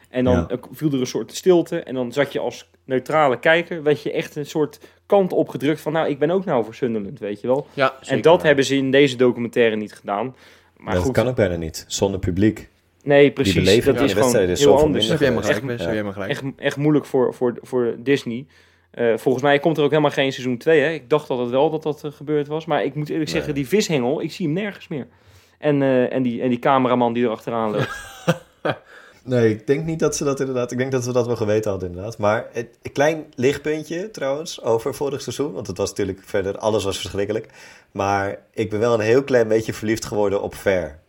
En 0.10 0.24
dan 0.24 0.34
Ja. 0.34 0.48
uh, 0.52 0.58
viel 0.72 0.92
er 0.92 1.00
een 1.00 1.08
soort 1.08 1.36
stilte. 1.36 1.80
En 1.80 1.94
dan 1.94 2.12
zat 2.12 2.34
je 2.34 2.40
als 2.40 2.70
neutrale 2.86 3.40
kijker, 3.40 3.84
weet 3.84 4.02
je, 4.04 4.12
echt 4.12 4.36
een 4.36 4.46
soort 4.46 4.80
kant 5.06 5.34
opgedrukt 5.34 5.82
van... 5.82 5.94
nou, 5.94 6.10
ik 6.10 6.20
ben 6.20 6.30
ook 6.32 6.46
nou 6.46 6.64
voor 6.64 6.76
Sunderland, 6.76 7.20
weet 7.20 7.42
je 7.42 7.48
wel. 7.48 7.68
Ja, 7.74 7.96
en 8.08 8.22
dat 8.22 8.42
hebben 8.44 8.66
ze 8.66 8.76
in 8.76 8.92
deze 8.92 9.16
documentaire 9.16 9.76
niet 9.76 9.94
gedaan. 9.94 10.36
Maar 10.78 10.94
dat 10.94 11.04
goed, 11.04 11.14
kan 11.14 11.28
ook 11.28 11.36
bijna 11.36 11.56
niet, 11.56 11.86
zonder 11.88 12.20
publiek. 12.20 12.70
nee, 13.04 13.32
precies. 13.32 13.54
beleving 13.54 13.86
dat 13.86 13.96
is 13.96 14.02
de 14.02 14.08
gewoon 14.08 14.22
wedstrijden 14.22 14.52
is 14.52 14.60
heel 14.60 14.78
anders. 14.78 15.08
Dus 15.08 15.20
heb 15.20 15.34
jij 15.34 15.42
gelijk. 15.42 15.80
Jij 15.80 15.90
helemaal 15.90 16.12
gelijk. 16.12 16.32
echt, 16.32 16.44
echt 16.58 16.78
moeilijk 16.78 17.06
voor, 17.06 17.34
voor, 17.34 17.58
voor 17.62 17.96
Disney. 18.00 18.46
Eh, 18.92 19.18
volgens 19.18 19.44
mij 19.44 19.60
komt 19.60 19.78
er 19.78 19.84
ook 19.84 19.90
helemaal 19.90 20.12
geen 20.12 20.32
seizoen 20.32 20.58
2. 20.58 20.80
Hè? 20.82 20.90
Ik 20.90 21.10
dacht 21.10 21.28
dat 21.28 21.38
het 21.40 21.50
wel 21.50 21.70
dat 21.70 21.84
dat 21.84 22.04
eh, 22.04 22.12
gebeurd 22.12 22.48
was. 22.48 22.66
Maar 22.66 22.84
ik 22.84 22.96
moet 22.96 23.10
eerlijk 23.10 23.30
Nee. 23.30 23.36
zeggen, 23.38 23.56
die 23.56 23.68
vishengel, 23.68 24.22
ik 24.22 24.32
zie 24.32 24.46
hem 24.46 24.56
nergens 24.56 24.88
meer. 24.88 25.08
En, 25.58 25.82
eh, 25.82 26.14
en, 26.14 26.24
die, 26.24 26.42
en 26.42 26.50
die 26.50 26.60
cameraman 26.60 27.14
die 27.14 27.24
er 27.24 27.30
achteraan 27.30 27.72
loopt. 27.72 27.90
Nee, 29.24 29.50
ik 29.50 29.68
denk 29.68 29.86
niet 29.86 30.00
dat 30.00 30.16
ze 30.16 30.24
dat 30.24 30.40
inderdaad... 30.40 30.72
Ik 30.72 30.78
denk 30.78 30.92
dat 30.92 31.06
we 31.06 31.12
dat 31.14 31.26
wel 31.28 31.36
geweten 31.36 31.72
hadden 31.72 31.90
inderdaad. 31.90 32.18
Maar 32.18 32.48
een 32.54 32.92
klein 32.94 33.26
lichtpuntje 33.36 34.12
trouwens 34.12 34.62
over 34.64 34.94
vorig 34.96 35.22
seizoen. 35.22 35.54
Want 35.54 35.68
het 35.68 35.78
was 35.78 35.90
natuurlijk 35.90 36.20
verder... 36.26 36.58
Alles 36.58 36.84
was 36.84 37.00
verschrikkelijk. 37.00 37.48
Maar 37.92 38.38
ik 38.54 38.70
ben 38.70 38.80
wel 38.80 38.94
een 38.94 39.00
heel 39.00 39.24
klein 39.24 39.48
beetje 39.48 39.74
verliefd 39.74 40.06
geworden 40.06 40.42
op 40.42 40.56
Ver. 40.56 41.00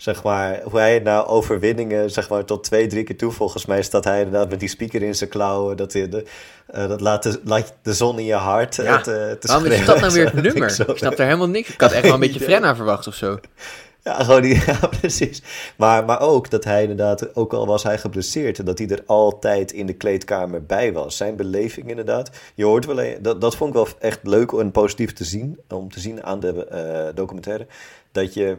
Zeg 0.00 0.22
maar, 0.22 0.60
hoe 0.62 0.78
hij 0.78 0.98
na 0.98 1.24
overwinningen, 1.24 2.10
zeg 2.10 2.28
maar, 2.28 2.44
tot 2.44 2.64
twee, 2.64 2.86
drie 2.86 3.04
keer 3.04 3.16
toe, 3.16 3.32
volgens 3.32 3.66
mij 3.66 3.82
staat 3.82 4.04
hij 4.04 4.22
inderdaad 4.22 4.50
met 4.50 4.60
die 4.60 4.68
speaker 4.68 5.02
in 5.02 5.14
zijn 5.14 5.30
klauwen. 5.30 5.76
Dat, 5.76 5.92
de, 5.92 6.24
eh, 6.66 6.88
dat 6.88 7.00
laat, 7.00 7.22
de, 7.22 7.40
laat 7.44 7.74
de 7.82 7.94
zon 7.94 8.18
in 8.18 8.24
je 8.24 8.34
hart 8.34 8.76
Ja, 8.76 8.96
eh, 8.96 9.02
te, 9.02 9.36
te 9.40 9.46
Waarom 9.46 9.66
is 9.66 9.72
schreeuwen. 9.72 9.86
dat 9.86 10.00
nou 10.00 10.12
weer 10.12 10.24
het 10.24 10.34
ik 10.38 10.42
nummer? 10.42 10.90
Ik 10.90 10.96
snap 10.96 11.18
er 11.18 11.24
helemaal 11.24 11.48
niks. 11.48 11.68
Ik 11.68 11.80
had 11.80 11.92
echt 11.92 12.02
wel 12.02 12.12
een 12.14 12.20
beetje. 12.26 12.40
Frenna 12.40 12.76
verwacht 12.76 13.06
of 13.06 13.14
zo. 13.14 13.38
Ja, 14.02 14.24
gewoon 14.24 14.42
die, 14.42 14.54
ja, 14.66 14.86
precies. 15.00 15.42
Maar, 15.76 16.04
maar 16.04 16.20
ook 16.20 16.50
dat 16.50 16.64
hij 16.64 16.82
inderdaad, 16.82 17.34
ook 17.34 17.52
al 17.52 17.66
was 17.66 17.82
hij 17.82 17.98
geblesseerd, 17.98 18.66
dat 18.66 18.78
hij 18.78 18.88
er 18.88 19.02
altijd 19.06 19.72
in 19.72 19.86
de 19.86 19.94
kleedkamer 19.94 20.64
bij 20.64 20.92
was. 20.92 21.16
Zijn 21.16 21.36
beleving 21.36 21.88
inderdaad. 21.88 22.30
Je 22.54 22.64
hoort 22.64 22.86
wel, 22.86 23.06
dat, 23.20 23.40
dat 23.40 23.56
vond 23.56 23.70
ik 23.70 23.76
wel 23.76 23.88
echt 23.98 24.18
leuk 24.22 24.52
en 24.52 24.70
positief 24.70 25.12
te 25.12 25.24
zien, 25.24 25.60
om 25.68 25.90
te 25.90 26.00
zien 26.00 26.24
aan 26.24 26.40
de 26.40 26.66
eh, 26.66 27.14
documentaire. 27.14 27.66
Dat 28.12 28.34
je 28.34 28.56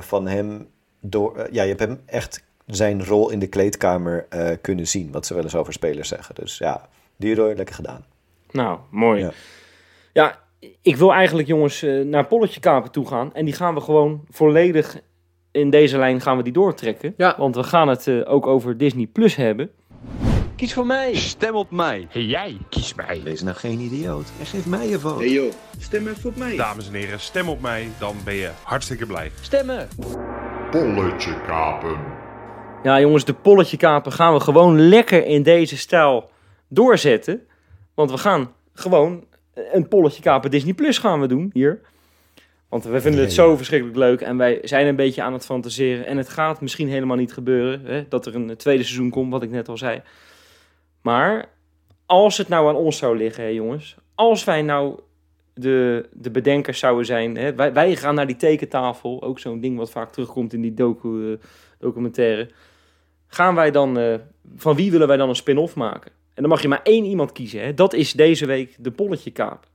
van 0.00 0.26
hem 0.26 0.68
door, 1.02 1.36
eh, 1.36 1.52
ja, 1.52 1.62
je 1.62 1.68
hebt 1.68 1.80
hem 1.80 2.00
echt 2.06 2.42
zijn 2.66 3.04
rol 3.04 3.30
in 3.30 3.38
de 3.38 3.46
kleedkamer 3.46 4.26
eh, 4.28 4.50
kunnen 4.60 4.86
zien, 4.88 5.12
wat 5.12 5.26
ze 5.26 5.34
wel 5.34 5.42
eens 5.42 5.54
over 5.54 5.72
spelers 5.72 6.08
zeggen. 6.08 6.34
Dus 6.34 6.58
ja, 6.58 6.88
die 7.16 7.34
rol 7.34 7.54
lekker 7.54 7.74
gedaan. 7.74 8.04
nou, 8.50 8.78
mooi. 8.90 9.20
Ja. 9.20 9.32
Ja. 10.12 10.38
ik 10.82 10.96
wil 10.96 11.12
eigenlijk 11.12 11.48
jongens 11.48 11.82
eh, 11.82 12.04
naar 12.04 12.26
Polletje 12.26 12.60
Kapen 12.60 12.90
toe 12.90 13.06
gaan. 13.06 13.34
En 13.34 13.44
die 13.44 13.54
gaan 13.54 13.74
we 13.74 13.80
gewoon 13.80 14.24
volledig 14.30 15.00
in 15.50 15.70
deze 15.70 15.98
lijn 15.98 16.20
gaan 16.20 16.36
we 16.36 16.42
die 16.42 16.52
doortrekken. 16.52 17.14
Ja. 17.16 17.34
Want 17.38 17.54
we 17.54 17.62
gaan 17.62 17.88
het 17.88 18.06
eh, 18.06 18.32
ook 18.32 18.46
over 18.46 18.76
Disney 18.78 19.06
Plus 19.06 19.36
hebben. 19.36 19.70
Kies 20.56 20.72
voor 20.74 20.86
mij. 20.86 21.14
Stem 21.14 21.54
op 21.54 21.70
mij. 21.70 22.06
Hey 22.10 22.22
jij, 22.22 22.56
kies 22.68 22.94
mij. 22.94 23.20
Wees 23.24 23.42
nou 23.42 23.56
geen 23.56 23.78
idioot 23.80 24.26
en 24.40 24.46
geef 24.46 24.66
mij 24.66 24.88
je 24.88 24.98
vote. 24.98 25.30
joh, 25.32 25.52
stem 25.78 26.08
even 26.08 26.30
op 26.30 26.36
mij. 26.36 26.56
Dames 26.56 26.88
en 26.88 26.94
heren, 26.94 27.20
stem 27.20 27.48
op 27.48 27.60
mij, 27.60 27.88
dan 27.98 28.16
ben 28.24 28.34
je 28.34 28.50
hartstikke 28.62 29.06
blij. 29.06 29.30
Stemmen. 29.40 29.88
Polletje 30.72 31.40
kapen. 31.46 31.96
Ja 32.82 33.00
jongens, 33.00 33.24
de 33.24 33.34
Polletje 33.34 33.76
Kapen 33.76 34.12
gaan 34.12 34.32
we 34.32 34.40
gewoon 34.40 34.80
lekker 34.80 35.26
in 35.26 35.42
deze 35.42 35.76
stijl 35.76 36.30
doorzetten. 36.68 37.46
Want 37.94 38.10
we 38.10 38.18
gaan 38.18 38.52
gewoon 38.74 39.24
een 39.72 39.88
Polletje 39.88 40.22
Kapen 40.22 40.50
Disney 40.50 40.74
Plus 40.74 40.98
gaan 40.98 41.20
we 41.20 41.26
doen 41.26 41.50
hier. 41.52 41.80
Want 42.68 42.84
we 42.84 43.00
vinden 43.00 43.20
het 43.20 43.32
zo 43.32 43.56
verschrikkelijk 43.56 43.98
leuk 43.98 44.20
en 44.20 44.36
wij 44.36 44.58
zijn 44.62 44.86
een 44.86 44.96
beetje 44.96 45.22
aan 45.22 45.32
het 45.32 45.44
fantaseren. 45.44 46.06
En 46.06 46.16
het 46.16 46.28
gaat 46.28 46.60
misschien 46.60 46.88
helemaal 46.88 47.16
niet 47.16 47.32
gebeuren 47.32 47.84
hè, 47.84 48.08
dat 48.08 48.26
er 48.26 48.34
een 48.34 48.56
tweede 48.56 48.82
seizoen 48.82 49.10
komt, 49.10 49.32
wat 49.32 49.42
ik 49.42 49.50
net 49.50 49.68
al 49.68 49.78
zei. 49.78 50.02
Maar 51.02 51.48
als 52.06 52.38
het 52.38 52.48
nou 52.48 52.68
aan 52.68 52.76
ons 52.76 52.96
zou 52.96 53.16
liggen, 53.16 53.44
hè, 53.44 53.50
jongens. 53.50 53.96
Als 54.14 54.44
wij 54.44 54.62
nou 54.62 54.98
de, 55.54 56.08
de 56.12 56.30
bedenkers 56.30 56.78
zouden 56.78 57.06
zijn. 57.06 57.36
Hè, 57.36 57.54
wij, 57.54 57.72
wij 57.72 57.96
gaan 57.96 58.14
naar 58.14 58.26
die 58.26 58.36
tekentafel. 58.36 59.22
Ook 59.22 59.38
zo'n 59.38 59.60
ding 59.60 59.76
wat 59.78 59.90
vaak 59.90 60.12
terugkomt 60.12 60.52
in 60.52 60.60
die 60.60 60.74
docu, 60.74 61.32
eh, 61.32 61.38
documentaire. 61.78 62.50
Gaan 63.26 63.54
wij 63.54 63.70
dan... 63.70 63.98
eh, 63.98 64.14
van 64.56 64.76
wie 64.76 64.90
willen 64.90 65.08
wij 65.08 65.16
dan 65.16 65.28
een 65.28 65.34
spin-off 65.34 65.74
maken? 65.74 66.10
En 66.34 66.42
dan 66.42 66.48
mag 66.48 66.62
je 66.62 66.68
maar 66.68 66.82
één 66.82 67.04
iemand 67.04 67.32
kiezen. 67.32 67.62
Hè? 67.62 67.74
Dat 67.74 67.92
is 67.92 68.12
deze 68.12 68.46
week 68.46 68.76
de 68.78 68.90
Polletje 68.90 69.30
Kaap. 69.30 69.66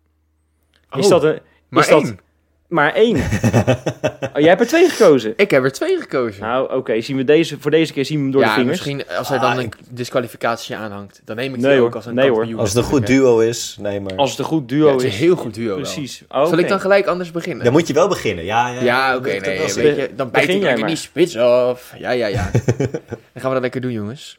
Is 0.91 1.05
Oh, 1.05 1.09
dat 1.11 1.23
een... 1.23 1.39
maar 1.69 1.84
is 1.84 1.89
dat, 1.89 2.03
één. 2.03 2.19
Maar 2.68 2.93
één. 2.93 3.15
oh, 4.36 4.39
jij 4.39 4.47
hebt 4.47 4.61
er 4.61 4.68
twee 4.68 4.89
gekozen. 4.89 5.34
Ik 5.38 5.51
heb 5.51 5.63
er 5.63 5.72
twee 5.72 5.97
gekozen. 5.99 6.41
Nou, 6.41 6.74
oké. 6.76 7.01
zien 7.01 7.18
we 7.18 7.24
deze, 7.24 7.57
voor 7.59 7.72
deze 7.72 7.93
keer 7.93 8.05
zien 8.05 8.18
we 8.18 8.24
hem 8.24 8.32
door 8.32 8.41
ja, 8.41 8.47
de 8.47 8.53
vingers. 8.53 8.70
misschien 8.78 9.03
als 9.18 9.30
er 9.30 9.39
dan 9.39 9.51
Ah, 9.51 9.63
een 9.63 9.74
disqualificatie 9.89 10.76
aanhangt, 10.76 11.22
dan 11.26 11.36
neem 11.36 11.53
ik 11.53 11.59
die 11.59 11.68
Nee, 11.68 11.76
ook 11.78 11.84
hoor. 11.86 11.95
als 11.95 12.05
een 12.05 12.13
Nee, 12.15 12.30
hoor. 12.30 12.47
Als 12.57 12.70
het 12.70 12.78
een 12.78 12.84
goed 12.89 13.07
duo 13.07 13.39
is, 13.39 13.78
nee 13.80 13.99
maar... 14.01 14.15
Als 14.15 14.30
het 14.30 14.39
een 14.39 14.45
goed 14.45 14.70
duo 14.70 14.86
Ja, 14.88 14.91
het 14.91 15.01
is 15.01 15.07
is. 15.07 15.13
een 15.13 15.20
heel 15.20 15.36
goed 15.36 15.53
duo 15.53 15.68
wel. 15.68 15.76
Precies. 15.76 16.22
Oh, 16.30 16.43
Zal 16.43 16.53
ik 16.53 16.59
oké. 16.59 16.68
dan 16.68 16.80
gelijk 16.80 17.05
anders 17.07 17.32
beginnen? 17.32 17.63
Dan 17.63 17.74
moet 17.74 17.88
je 17.88 17.93
wel 17.93 18.07
beginnen, 18.07 18.45
ja. 18.45 18.68
Ja, 18.70 18.82
Ja, 18.82 19.15
oké, 19.15 19.34
dat 19.34 19.45
nee, 19.45 19.57
weet 19.74 19.95
je, 19.95 20.09
dan 20.15 20.30
bijt 20.32 20.32
Begin 20.32 20.47
ik 20.49 20.49
jij 20.49 20.59
lekker 20.61 20.80
maar. 20.80 20.88
die 20.88 20.97
spits 20.97 21.38
af. 21.38 21.93
Ja, 21.97 22.11
ja, 22.11 22.28
ja. 22.28 22.49
dan 22.78 22.88
gaan 23.34 23.47
we 23.47 23.49
dat 23.53 23.61
lekker 23.61 23.82
doen, 23.82 23.91
jongens. 23.91 24.38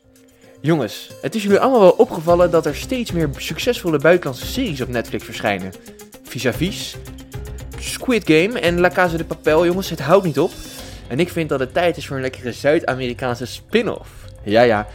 Jongens, 0.61 1.11
het 1.23 1.35
is 1.35 1.43
jullie 1.43 1.59
allemaal 1.59 1.81
wel 1.81 1.91
opgevallen 1.91 2.51
dat 2.51 2.67
er 2.67 2.75
steeds 2.77 3.13
meer 3.13 3.29
succesvolle 3.37 3.99
buitenlandse 3.99 4.47
series 4.47 4.81
op 4.81 4.89
Netflix 4.89 5.25
verschijnen. 5.25 5.73
Vis-a-vis, 6.25 6.97
Squid 7.81 8.23
Game 8.25 8.61
en 8.61 8.81
La 8.81 8.89
Casa 8.89 9.17
de 9.17 9.25
Papel, 9.25 9.67
jongens, 9.67 9.91
het 9.91 10.01
houdt 10.01 10.25
niet 10.25 10.39
op. 10.39 10.53
En 11.09 11.21
ik 11.21 11.29
vind 11.29 11.49
dat 11.49 11.61
het 11.61 11.73
tijd 11.73 11.97
is 11.97 12.07
voor 12.07 12.17
een 12.17 12.23
lekkere 12.23 12.53
Zuid-Amerikaanse 12.53 13.47
spin-off. 13.47 14.11
Ja, 14.43 14.63
ja. 14.63 14.87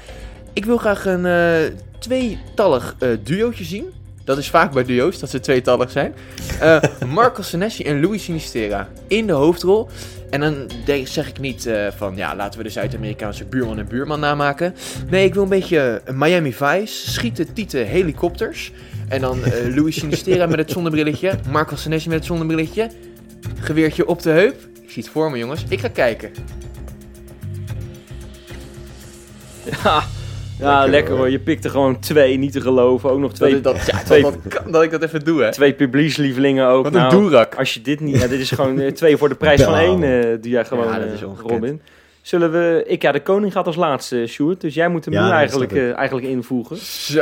Ik 0.54 0.66
wil 0.66 0.78
graag 0.78 1.06
een 1.06 1.26
eh, 1.26 1.74
tweetallig 2.00 2.96
eh 3.00 3.10
duootje 3.24 3.64
zien. 3.64 3.86
Dat 4.24 4.38
is 4.38 4.50
vaak 4.50 4.72
bij 4.72 4.84
duo's, 4.84 5.20
dat 5.20 5.30
ze 5.30 5.40
tweetallig 5.40 5.92
zijn. 5.92 6.16
Eh 6.60 6.82
Marco 7.08 7.42
Senesi 7.42 7.84
en 7.84 8.02
Louis 8.02 8.24
Sinistera 8.24 8.88
in 9.08 9.28
de 9.28 9.34
hoofdrol. 9.34 9.90
En 10.30 10.40
dan 10.40 10.70
zeg 11.04 11.28
ik 11.28 11.40
niet 11.40 11.70
van, 11.98 12.16
ja, 12.16 12.36
laten 12.36 12.58
we 12.58 12.64
de 12.64 12.72
Zuid-Amerikaanse 12.72 13.46
buurman 13.46 13.80
en 13.80 13.88
buurman 13.88 14.20
namaken. 14.20 14.76
Nee, 15.10 15.26
ik 15.26 15.34
wil 15.34 15.44
een 15.44 15.50
beetje 15.50 16.02
Miami 16.12 16.54
Vice, 16.54 17.10
schieten, 17.12 17.54
tieten, 17.54 17.86
helikopters. 17.86 18.72
En 19.14 19.22
dan 19.22 19.44
eh, 19.44 19.76
Louis 19.76 19.96
Sinistera 20.00 20.46
met 20.46 20.58
het 20.60 20.72
zonnebrilletje, 20.72 21.32
Marco 21.52 21.76
Senesi 21.76 22.08
met 22.08 22.18
het 22.18 22.28
zonnebrilletje. 22.28 22.90
Geweertje 23.60 24.08
op 24.08 24.22
de 24.22 24.30
heup. 24.30 24.56
Ik 24.82 24.90
zie 24.90 25.04
het 25.04 25.12
voor 25.12 25.32
me, 25.32 25.38
jongens. 25.38 25.64
Ik 25.70 25.80
ga 25.80 25.88
kijken. 25.88 26.32
Ja, 29.84 30.04
ja 30.60 30.86
lekker, 30.88 31.16
hoor. 31.16 31.30
Je 31.30 31.40
pikt 31.40 31.64
er 31.64 31.70
gewoon 31.70 32.00
twee, 32.00 32.38
niet 32.38 32.52
te 32.52 32.62
geloven. 32.62 33.10
Ook 33.10 33.20
nog 33.20 33.34
twee, 33.34 33.62
dat, 33.62 33.76
dat, 33.76 33.86
ja, 33.86 34.04
twee, 34.04 34.22
dat, 34.22 34.38
dat, 34.44 34.64
dat 34.74 34.84
ik 34.84 34.92
dat 34.92 35.04
even 35.04 35.24
doe, 35.26 35.42
hè. 35.44 35.52
twee 35.52 35.74
publiekslievelingen 35.74 36.68
ook. 36.68 36.84
Wat 36.84 36.94
een 36.94 37.00
Nou, 37.00 37.12
doerak. 37.12 37.56
Als 37.56 37.74
je 37.74 37.82
dit 37.82 38.00
niet... 38.00 38.22
Ja, 38.22 38.28
dit 38.28 38.40
is 38.40 38.52
gewoon 38.52 38.80
eh, 38.80 38.92
twee 38.92 39.18
voor 39.18 39.30
de 39.30 39.36
prijs 39.36 39.64
van 39.72 39.76
één, 39.76 40.00
doe 40.42 40.52
jij 40.52 40.66
gewoon, 40.66 40.86
Ja, 40.86 41.00
dat 41.00 41.12
is. 41.12 41.22
Robin. 41.22 41.82
Zullen 42.24 42.52
we... 42.52 42.84
Ik, 42.88 43.02
ja, 43.02 43.12
de 43.12 43.22
koning 43.22 43.52
gaat 43.52 43.66
als 43.66 43.76
laatste, 43.76 44.28
Sjoerd. 44.28 44.62
Dus 44.62 44.74
jij 44.74 44.88
moet 44.90 45.06
hem 45.06 45.14
Ja, 45.14 45.26
nu 45.26 45.32
eigenlijk, 45.32 45.72
ik. 45.72 45.78
eh, 45.78 45.96
eigenlijk 45.98 46.28
invoegen. 46.28 46.78
Zo, 46.78 47.22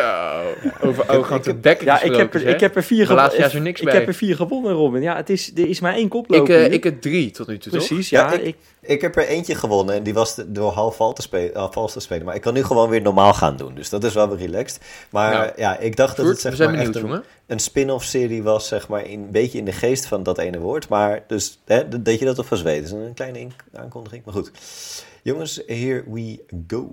over 0.82 1.06
arrogante 1.06 1.56
bekken 1.56 1.86
Ja, 1.86 2.02
ik 2.02 2.16
heb, 2.16 2.34
er, 2.34 2.48
ik 2.48 2.60
heb 2.60 2.76
er 2.76 2.84
vier 2.84 3.06
gewonnen. 3.06 3.66
Ik 3.66 3.82
bij. 3.84 3.94
heb 3.94 4.08
er 4.08 4.14
vier 4.14 4.36
gewonnen, 4.36 4.72
Robin. 4.72 5.02
Ja, 5.02 5.16
het 5.16 5.30
is, 5.30 5.52
er 5.56 5.68
is 5.68 5.80
maar 5.80 5.94
één 5.94 6.04
Ik, 6.04 6.10
koploper. 6.10 6.56
eh, 6.56 6.62
hier. 6.64 6.72
ik 6.72 6.84
heb 6.84 7.02
drie 7.02 7.32
tot 7.32 7.48
nu 7.48 7.58
toe, 7.58 7.72
toch? 7.72 7.88
Precies, 7.88 8.10
ja. 8.10 8.32
Ja, 8.34 8.40
ik, 8.40 8.56
Ik 8.81 8.81
heb 9.02 9.16
er 9.16 9.28
eentje 9.28 9.56
gewonnen 9.56 9.96
en 9.96 10.04
die 10.04 10.14
was 10.14 10.36
door 10.48 10.72
half 10.72 10.96
vals 10.96 11.16
te, 11.16 11.22
spelen, 11.22 11.58
half 11.58 11.74
vals 11.74 11.94
te 11.94 12.00
spelen. 12.00 12.26
Maar 12.26 12.36
ik 12.36 12.42
kan 12.42 12.54
nu 12.54 12.64
gewoon 12.64 12.90
weer 12.90 13.02
normaal 13.02 13.34
gaan 13.34 13.58
doen. 13.58 13.76
Dus 13.76 13.90
dat 13.90 14.04
is 14.04 14.14
wel 14.14 14.30
weer 14.30 14.38
relaxed. 14.38 14.82
Maar 15.12 15.32
Nou, 15.34 15.52
ja, 15.56 15.78
ik 15.78 15.96
dacht 15.96 16.16
dat 16.18 16.26
het 16.32 16.42
zeg 16.42 16.52
maar 16.68 16.68
benieuwd, 16.78 16.96
echt 16.96 17.06
een, 17.48 17.60
spin-off 17.60 18.06
serie 18.06 18.44
was, 18.44 18.68
zeg 18.68 18.88
maar, 18.88 19.06
in, 19.06 19.20
een 19.24 19.32
beetje 19.32 19.58
in 19.58 19.66
de 19.66 19.72
geest 19.72 20.06
van 20.06 20.24
dat 20.24 20.38
ene 20.38 20.60
woord. 20.60 20.90
Maar 20.90 21.24
dus, 21.28 21.60
hè, 21.66 21.88
dat- 21.88 22.06
dat 22.06 22.20
je 22.20 22.26
dat 22.26 22.38
alvast 22.38 22.64
weet. 22.64 22.90
Dat 22.90 23.00
is 23.00 23.06
een 23.08 23.14
kleine 23.14 23.40
in- 23.40 23.54
aankondiging, 23.74 24.26
maar 24.26 24.34
goed. 24.34 24.52
Jongens, 25.24 25.62
here 25.68 26.04
we 26.08 26.40
go. 26.68 26.90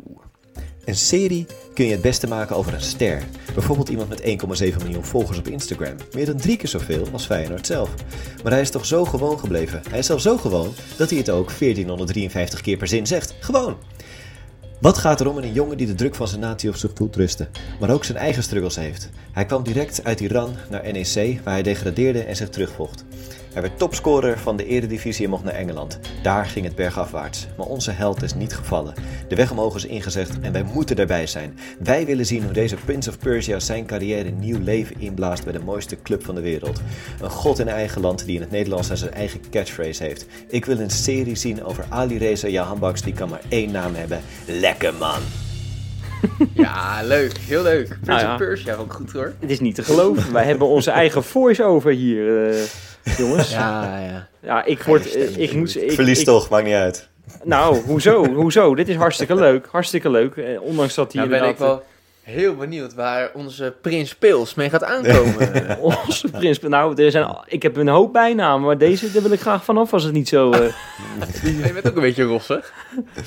Een 0.84 0.96
serie 0.96 1.46
kun 1.74 1.84
je 1.84 1.92
het 1.92 2.00
beste 2.00 2.26
maken 2.26 2.56
over 2.56 2.74
een 2.74 2.80
ster. 2.80 3.22
Bijvoorbeeld 3.54 3.88
iemand 3.88 4.08
met 4.08 4.20
1,7 4.20 4.76
miljoen 4.82 5.04
volgers 5.04 5.38
op 5.38 5.48
Instagram. 5.48 5.96
Meer 6.12 6.26
dan 6.26 6.36
drie 6.36 6.56
keer 6.56 6.68
zoveel 6.68 7.06
als 7.12 7.26
Feyenoord 7.26 7.66
zelf. 7.66 7.94
Maar 8.42 8.52
hij 8.52 8.60
is 8.60 8.70
toch 8.70 8.86
zo 8.86 9.04
gewoon 9.04 9.38
gebleven. 9.38 9.82
Hij 9.90 9.98
is 9.98 10.06
zelfs 10.06 10.22
zo 10.22 10.36
gewoon 10.36 10.74
dat 10.96 11.10
hij 11.10 11.18
het 11.18 11.30
ook 11.30 11.46
1453 11.58 12.60
keer 12.60 12.76
per 12.76 12.88
zin 12.88 13.06
zegt. 13.06 13.34
Gewoon. 13.40 13.76
Wat 14.80 14.98
gaat 14.98 15.20
er 15.20 15.28
om 15.28 15.38
in 15.38 15.44
een 15.44 15.52
jongen 15.52 15.76
die 15.76 15.86
de 15.86 15.94
druk 15.94 16.14
van 16.14 16.28
zijn 16.28 16.40
natie 16.40 16.68
op 16.68 16.76
zich 16.76 16.90
voelt 16.94 17.16
rusten, 17.16 17.48
maar 17.80 17.90
ook 17.90 18.04
zijn 18.04 18.18
eigen 18.18 18.42
struggles 18.42 18.76
heeft? 18.76 19.10
Hij 19.32 19.44
kwam 19.44 19.62
direct 19.62 20.04
uit 20.04 20.20
Iran 20.20 20.56
naar 20.70 20.92
NEC, 20.92 21.40
waar 21.44 21.52
hij 21.52 21.62
degradeerde 21.62 22.22
en 22.22 22.36
zich 22.36 22.48
terugvocht. 22.48 23.04
Hij 23.58 23.66
werd 23.68 23.78
topscorer 23.78 24.38
van 24.38 24.56
de 24.56 24.66
Eredivisie 24.66 25.24
en 25.24 25.30
mocht 25.30 25.44
naar 25.44 25.54
Engeland. 25.54 25.98
Daar 26.22 26.46
ging 26.46 26.64
het 26.64 26.74
bergafwaarts. 26.74 27.46
Maar 27.56 27.66
onze 27.66 27.90
held 27.90 28.22
is 28.22 28.34
niet 28.34 28.54
gevallen. 28.54 28.94
De 29.28 29.34
weg 29.34 29.50
omhoog 29.50 29.74
is 29.74 29.86
ingezegd 29.86 30.40
en 30.40 30.52
wij 30.52 30.62
moeten 30.62 30.96
erbij 30.96 31.26
zijn. 31.26 31.58
Wij 31.78 32.06
willen 32.06 32.26
zien 32.26 32.42
hoe 32.42 32.52
deze 32.52 32.76
Prince 32.76 33.10
of 33.10 33.18
Persia 33.18 33.58
zijn 33.58 33.86
carrière 33.86 34.30
nieuw 34.30 34.58
leven 34.62 35.00
inblaast 35.00 35.44
bij 35.44 35.52
de 35.52 35.58
mooiste 35.60 36.02
club 36.02 36.24
van 36.24 36.34
de 36.34 36.40
wereld. 36.40 36.80
Een 37.20 37.30
god 37.30 37.58
in 37.58 37.68
eigen 37.68 38.00
land 38.00 38.24
die 38.24 38.34
in 38.34 38.40
het 38.40 38.50
Nederlands 38.50 38.90
zijn 38.92 39.12
eigen 39.12 39.40
catchphrase 39.50 40.02
heeft. 40.02 40.26
Ik 40.48 40.64
wil 40.64 40.78
een 40.78 40.90
serie 40.90 41.36
zien 41.36 41.64
over 41.64 41.84
Ali 41.88 42.18
Reza 42.18 42.48
Jahanbaks, 42.48 43.02
die 43.02 43.14
kan 43.14 43.28
maar 43.28 43.42
één 43.48 43.70
naam 43.70 43.94
hebben. 43.94 44.20
Lekker 44.46 44.94
man. 44.94 45.20
Ja, 46.54 47.00
leuk. 47.04 47.38
Heel 47.38 47.62
leuk. 47.62 47.86
Prince 47.86 48.10
Nou 48.10 48.20
ja. 48.20 48.32
of 48.32 48.38
Persia, 48.38 48.74
ook 48.74 48.92
goed 48.92 49.12
hoor. 49.12 49.32
het 49.40 49.50
is 49.50 49.60
niet 49.60 49.74
te 49.74 49.82
geloven. 49.82 50.32
Wij 50.32 50.44
hebben 50.44 50.66
onze 50.66 50.90
eigen 50.90 51.24
voice-over 51.24 51.92
hier, 51.92 52.48
eh, 52.48 52.56
jongens. 53.16 53.50
Ja, 53.60 53.98
Ja, 54.00 54.28
ja. 54.40 54.64
ik 54.64 54.82
word... 54.82 55.14
eh, 55.14 55.36
ik 55.36 55.52
moet... 55.54 55.82
Ik, 55.82 55.92
Verlies 55.92 56.18
ik- 56.20 56.24
toch, 56.26 56.48
maakt 56.48 56.64
niet 56.64 56.74
uit. 56.74 57.08
Nou, 57.44 57.76
hoezo? 57.86 58.26
Hoezo? 58.34 58.74
Dit 58.74 58.88
is 58.88 58.96
hartstikke 58.96 59.34
leuk. 59.34 59.66
Hartstikke 59.70 60.10
leuk. 60.10 60.36
Eh, 60.36 60.60
ondanks 60.62 60.94
dat 60.94 61.12
hij 61.12 61.26
Nou 61.26 61.40
ben 61.40 61.48
ik 61.48 61.56
wel 61.58 61.82
heel 62.22 62.56
benieuwd 62.56 62.94
waar 62.94 63.30
onze 63.34 63.74
Prins 63.82 64.14
Pils 64.14 64.54
mee 64.54 64.70
gaat 64.70 64.84
aankomen. 64.84 65.54
eh, 65.68 65.82
Onze 65.82 66.28
prins... 66.30 66.60
Nou, 66.60 67.02
er 67.04 67.10
zijn, 67.10 67.36
ik 67.46 67.62
heb 67.62 67.76
een 67.76 67.88
hoop 67.88 68.12
bijnamen, 68.12 68.66
maar 68.66 68.78
deze 68.78 69.12
daar 69.12 69.22
wil 69.22 69.32
ik 69.32 69.40
graag 69.40 69.64
vanaf 69.64 69.92
als 69.92 70.02
het 70.04 70.12
niet 70.12 70.28
zo... 70.28 70.50
eh, 70.50 70.60
Je 71.42 71.70
bent 71.72 71.88
ook 71.88 71.94
een 71.96 72.02
beetje 72.02 72.22
rossig. 72.24 72.72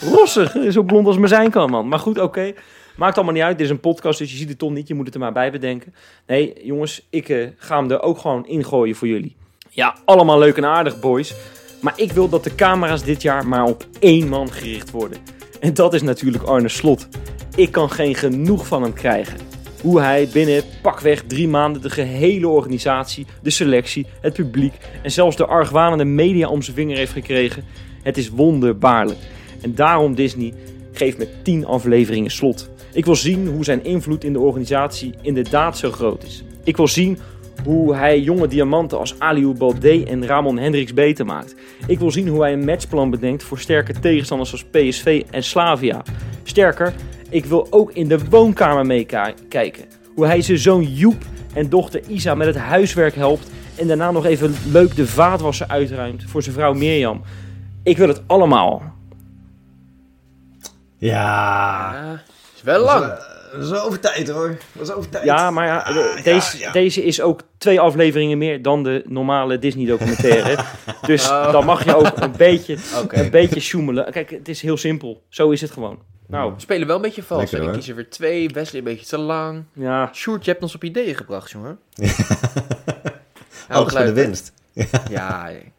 rossig, 0.01 0.55
zo 0.69 0.83
blond 0.83 1.07
als 1.07 1.17
maar 1.17 1.27
zijn 1.27 1.49
kan, 1.51 1.69
man. 1.69 1.87
Maar 1.87 1.99
goed, 1.99 2.19
oké. 2.19 2.53
Maakt 2.95 3.15
allemaal 3.15 3.33
niet 3.33 3.43
uit. 3.43 3.57
Dit 3.57 3.65
is 3.65 3.71
een 3.71 3.79
podcast, 3.79 4.19
dus 4.19 4.31
je 4.31 4.37
ziet 4.37 4.49
het 4.49 4.57
toch 4.59 4.71
niet. 4.71 4.87
Je 4.87 4.93
moet 4.93 5.05
het 5.05 5.13
er 5.13 5.19
maar 5.21 5.31
bij 5.31 5.51
bedenken. 5.51 5.93
Nee, 6.27 6.53
jongens, 6.63 7.07
ik 7.09 7.29
eh, 7.29 7.47
ga 7.57 7.77
hem 7.79 7.91
er 7.91 8.01
ook 8.01 8.17
gewoon 8.17 8.47
ingooien 8.47 8.95
voor 8.95 9.07
jullie. 9.07 9.35
Ja, 9.73 9.95
allemaal 10.05 10.39
leuk 10.39 10.57
en 10.57 10.65
aardig, 10.65 10.99
boys. 10.99 11.33
Maar 11.81 11.93
ik 11.95 12.11
wil 12.11 12.29
dat 12.29 12.43
de 12.43 12.55
camera's 12.55 13.03
dit 13.03 13.21
jaar 13.21 13.47
maar 13.47 13.63
op 13.63 13.85
één 13.99 14.27
man 14.27 14.51
gericht 14.51 14.91
worden. 14.91 15.17
En 15.59 15.73
dat 15.73 15.93
is 15.93 16.01
natuurlijk 16.01 16.43
Arne 16.43 16.69
Slot. 16.69 17.07
Ik 17.55 17.71
kan 17.71 17.89
geen 17.89 18.15
genoeg 18.15 18.67
van 18.67 18.81
hem 18.81 18.93
krijgen. 18.93 19.37
Hoe 19.81 20.01
hij 20.01 20.29
binnen 20.33 20.63
pakweg 20.81 21.23
drie 21.27 21.47
maanden 21.47 21.81
de 21.81 21.89
gehele 21.89 22.47
organisatie, 22.47 23.25
de 23.41 23.49
selectie, 23.49 24.05
het 24.21 24.33
publiek 24.33 24.73
en 25.03 25.11
zelfs 25.11 25.35
de 25.35 25.45
argwanende 25.45 26.05
media 26.05 26.49
om 26.49 26.61
zijn 26.61 26.75
vinger 26.75 26.97
heeft 26.97 27.11
gekregen. 27.11 27.63
Het 28.03 28.17
is 28.17 28.29
wonderbaarlijk. 28.29 29.19
En 29.61 29.75
daarom 29.75 30.15
Disney 30.15 30.53
geeft 30.91 31.17
met 31.17 31.43
10 31.43 31.65
afleveringen 31.65 32.31
slot. 32.31 32.69
Ik 32.93 33.05
wil 33.05 33.15
zien 33.15 33.47
hoe 33.47 33.63
zijn 33.63 33.83
invloed 33.83 34.23
in 34.23 34.33
de 34.33 34.39
organisatie 34.39 35.13
inderdaad 35.21 35.77
zo 35.77 35.91
groot 35.91 36.23
is. 36.23 36.43
Ik 36.63 36.77
wil 36.77 36.87
zien 36.87 37.17
hoe 37.63 37.95
hij 37.95 38.19
jonge 38.19 38.47
diamanten 38.47 38.97
als 38.99 39.19
Aliou 39.19 39.57
Balde 39.57 40.05
en 40.05 40.25
Ramon 40.25 40.57
Hendricks 40.57 40.93
beter 40.93 41.25
maakt. 41.25 41.55
Ik 41.87 41.99
wil 41.99 42.11
zien 42.11 42.27
hoe 42.27 42.41
hij 42.41 42.53
een 42.53 42.65
matchplan 42.65 43.09
bedenkt 43.09 43.43
voor 43.43 43.59
sterke 43.59 43.99
tegenstanders 43.99 44.51
als 44.51 44.63
PSV 44.63 45.23
en 45.29 45.43
Slavia. 45.43 46.01
Sterker, 46.43 46.93
ik 47.29 47.45
wil 47.45 47.67
ook 47.69 47.91
in 47.91 48.07
de 48.07 48.19
woonkamer 48.29 48.85
meekijken. 48.85 49.85
Hoe 50.15 50.25
hij 50.25 50.41
zijn 50.41 50.57
zoon 50.57 50.83
Joep 50.83 51.23
en 51.53 51.69
dochter 51.69 52.01
Isa 52.07 52.35
met 52.35 52.47
het 52.47 52.57
huiswerk 52.57 53.15
helpt 53.15 53.51
en 53.75 53.87
daarna 53.87 54.11
nog 54.11 54.25
even 54.25 54.55
leuk 54.71 54.95
de 54.95 55.07
vaatwasser 55.07 55.67
uitruimt 55.67 56.23
voor 56.27 56.43
zijn 56.43 56.55
vrouw 56.55 56.73
Mirjam. 56.73 57.21
Ik 57.83 57.97
wil 57.97 58.07
het 58.07 58.21
allemaal. 58.27 58.81
Ja. 60.97 61.93
Ja, 61.93 62.21
is 62.55 62.61
wel 62.61 62.83
lang. 62.83 63.29
Dat 63.51 63.61
is 63.63 63.73
over 63.73 63.99
tijd 63.99 64.29
hoor. 64.29 64.57
Dat 64.73 64.87
is 64.87 64.93
over 64.93 65.09
tijd. 65.09 65.23
Ja, 65.23 65.51
maar 65.51 65.65
ja, 65.65 65.89
ja, 65.93 66.21
deze, 66.21 66.57
ja. 66.59 66.71
deze 66.71 67.03
is 67.03 67.21
ook 67.21 67.41
twee 67.57 67.79
afleveringen 67.79 68.37
meer 68.37 68.61
dan 68.61 68.83
de 68.83 69.03
normale 69.07 69.59
Disney-documentaire. 69.59 70.63
dus 71.05 71.29
Oh. 71.29 71.51
dan 71.51 71.65
mag 71.65 71.85
je 71.85 71.95
ook 71.95 72.11
een 72.15 72.33
beetje, 72.37 72.77
Oké. 73.03 73.19
een 73.19 73.29
beetje 73.29 73.59
sjoemelen. 73.59 74.11
Kijk, 74.11 74.29
het 74.29 74.47
is 74.47 74.61
heel 74.61 74.77
simpel. 74.77 75.23
Zo 75.29 75.49
is 75.49 75.61
het 75.61 75.71
gewoon. 75.71 75.99
Nou, 76.27 76.53
We 76.53 76.59
spelen 76.59 76.87
wel 76.87 76.95
een 76.95 77.01
beetje 77.01 77.23
vals. 77.23 77.41
Lekker, 77.41 77.61
hè. 77.61 77.67
Ik 77.67 77.73
kies 77.73 77.89
er 77.89 77.95
weer 77.95 78.09
twee. 78.09 78.49
Wesley 78.49 78.79
een 78.79 78.85
beetje 78.85 79.05
te 79.05 79.17
lang. 79.17 79.63
ja. 79.73 80.09
Sjoerd, 80.13 80.45
je 80.45 80.51
hebt 80.51 80.63
ons 80.63 80.75
op 80.75 80.83
ideeën 80.83 81.15
gebracht, 81.15 81.51
jongen. 81.51 81.79
Alles 83.69 83.91
voor 83.93 84.05
de 84.05 84.13
winst. 84.13 84.53
Ja, 85.09 85.43
nee. 85.43 85.71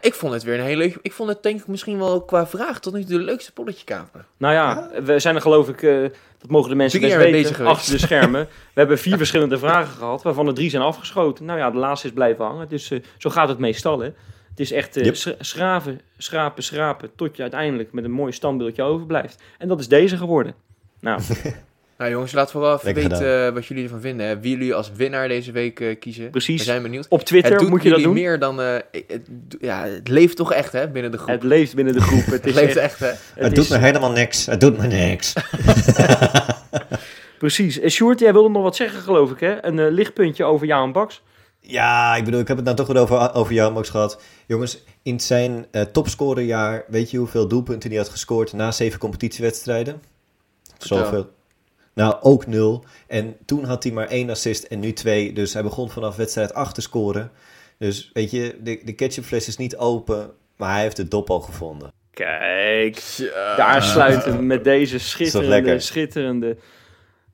Ik 0.00 0.14
vond 0.14 0.32
het 0.32 0.42
weer 0.42 0.58
een 0.58 0.64
hele 0.64 0.76
leuke... 0.76 0.98
Ik 1.02 1.12
vond 1.12 1.28
het 1.28 1.42
denk 1.42 1.60
ik 1.60 1.66
misschien 1.66 1.98
wel 1.98 2.22
qua 2.22 2.46
vraag 2.46 2.80
tot 2.80 2.92
nu 2.94 3.04
toe 3.04 3.18
de 3.18 3.24
leukste 3.24 3.52
polletje 3.52 3.84
kapen. 3.84 4.26
Nou 4.36 4.54
ja, 4.54 4.90
we 5.02 5.18
zijn 5.18 5.34
er 5.34 5.40
geloof 5.40 5.68
ik, 5.68 5.82
eh, 5.82 6.00
dat 6.38 6.50
mogen 6.50 6.70
de 6.70 6.76
mensen 6.76 7.00
best 7.00 7.16
weten, 7.16 7.66
achter 7.66 7.92
de 7.92 7.98
schermen. 7.98 8.40
We 8.50 8.80
hebben 8.80 8.98
vier 8.98 9.16
verschillende 9.16 9.58
vragen 9.58 9.96
gehad, 9.96 10.22
waarvan 10.22 10.46
er 10.46 10.54
drie 10.54 10.70
zijn 10.70 10.82
afgeschoten. 10.82 11.44
Nou 11.44 11.58
ja, 11.58 11.70
de 11.70 11.78
laatste 11.78 12.06
is 12.06 12.12
blijven 12.12 12.44
hangen, 12.44 12.68
dus 12.68 12.90
eh, 12.90 13.00
zo 13.18 13.30
gaat 13.30 13.48
het 13.48 13.58
meestal. 13.58 13.98
Hè. 13.98 14.10
Het 14.50 14.60
is 14.60 14.72
echt 14.72 14.96
eh, 14.96 15.04
Yep. 15.04 15.16
sch- 15.16 15.32
schraven, 15.38 16.00
schrapen, 16.18 16.62
schrapen, 16.62 17.10
tot 17.16 17.36
je 17.36 17.42
uiteindelijk 17.42 17.92
met 17.92 18.04
een 18.04 18.10
mooi 18.10 18.32
standbeeldje 18.32 18.82
overblijft. 18.82 19.42
En 19.58 19.68
dat 19.68 19.80
is 19.80 19.88
deze 19.88 20.16
geworden. 20.16 20.54
Nou, 21.00 21.20
Nou 21.98 22.10
jongens, 22.10 22.32
laten 22.32 22.56
we 22.56 22.62
wel 22.62 22.74
even 22.74 22.84
Lekker 22.94 23.08
weten 23.08 23.46
eh, 23.46 23.52
wat 23.54 23.66
jullie 23.66 23.84
ervan 23.84 24.00
vinden. 24.00 24.26
Hè. 24.26 24.40
Wie 24.40 24.50
jullie 24.56 24.74
als 24.74 24.90
winnaar 24.96 25.28
deze 25.28 25.52
week 25.52 25.80
eh, 25.80 25.98
kiezen. 25.98 26.30
Precies. 26.30 26.58
We 26.58 26.64
zijn 26.64 26.82
benieuwd. 26.82 27.06
op 27.08 27.22
Twitter 27.22 27.50
het 27.52 27.60
doet 27.60 27.70
moet 27.70 27.82
je 27.82 27.88
dat 27.88 27.98
jullie 27.98 28.14
doen. 28.14 28.22
meer 28.24 28.38
dan... 28.38 28.60
eh, 28.60 28.74
het, 29.06 29.28
ja, 29.60 29.84
het 29.84 30.08
leeft 30.08 30.36
toch 30.36 30.52
echt, 30.52 30.72
hè, 30.72 30.88
binnen 30.88 31.10
de 31.10 31.16
groep. 31.18 31.28
Het 31.28 31.42
leeft 31.42 31.74
binnen 31.74 31.94
de 31.94 32.00
groep. 32.00 32.24
Het, 32.34 32.46
is 32.46 32.54
leeft 32.54 32.76
echt, 32.76 32.98
hè. 32.98 33.06
het 33.06 33.18
Het 33.34 33.54
doet 33.54 33.64
is- 33.64 33.70
me 33.70 33.78
helemaal 33.78 34.10
niks. 34.10 34.46
Het 34.46 34.60
doet 34.60 34.78
me 34.78 34.86
niks. 34.86 35.32
Precies. 37.38 37.80
En 37.80 37.90
Sjoerd, 37.90 38.20
jij 38.20 38.32
wilde 38.32 38.48
nog 38.48 38.62
wat 38.62 38.76
zeggen 38.76 39.00
geloof 39.00 39.30
ik, 39.30 39.40
hè? 39.40 39.64
Een 39.64 39.88
lichtpuntje 39.90 40.44
over 40.44 40.66
Jaan 40.66 40.92
Baks. 40.92 41.22
Ja, 41.60 42.16
ik 42.16 42.24
bedoel, 42.24 42.40
ik 42.40 42.48
heb 42.48 42.56
het 42.56 42.64
nou 42.64 42.76
toch 42.76 42.86
weer 42.86 43.02
over, 43.02 43.34
over 43.34 43.52
jou, 43.52 43.72
Max, 43.72 43.88
gehad. 43.88 44.22
Jongens, 44.46 44.82
in 45.02 45.20
zijn 45.20 45.66
eh 45.70 45.82
topscorerjaar, 45.82 46.84
weet 46.88 47.10
je 47.10 47.18
hoeveel 47.18 47.48
doelpunten 47.48 47.90
hij 47.90 47.98
had 47.98 48.08
gescoord 48.08 48.52
na 48.52 48.72
zeven 48.72 48.98
competitiewedstrijden? 48.98 50.02
Zoveel. 50.78 51.30
Nou, 51.94 52.16
ook 52.20 52.46
nul. 52.46 52.84
En 53.06 53.36
toen 53.44 53.64
had 53.64 53.82
hij 53.82 53.92
maar 53.92 54.06
één 54.08 54.30
assist 54.30 54.64
en 54.64 54.80
nu 54.80 54.92
twee. 54.92 55.32
Dus 55.32 55.52
hij 55.52 55.62
begon 55.62 55.90
vanaf 55.90 56.16
wedstrijd 56.16 56.54
8 56.54 56.74
te 56.74 56.80
scoren. 56.80 57.30
Dus 57.78 58.10
weet 58.12 58.30
je, 58.30 58.56
de, 58.62 58.80
de 58.84 58.92
ketchupfles 58.92 59.48
is 59.48 59.56
niet 59.56 59.76
open, 59.76 60.30
maar 60.56 60.72
hij 60.72 60.82
heeft 60.82 60.96
de 60.96 61.08
dop 61.08 61.30
al 61.30 61.40
gevonden. 61.40 61.92
Kijk, 62.10 63.02
daar 63.56 63.82
sluiten 63.82 64.36
we 64.36 64.42
met 64.42 64.64
deze 64.64 64.98
schitterende, 64.98 65.48
lekker? 65.48 65.80
schitterende 65.80 66.56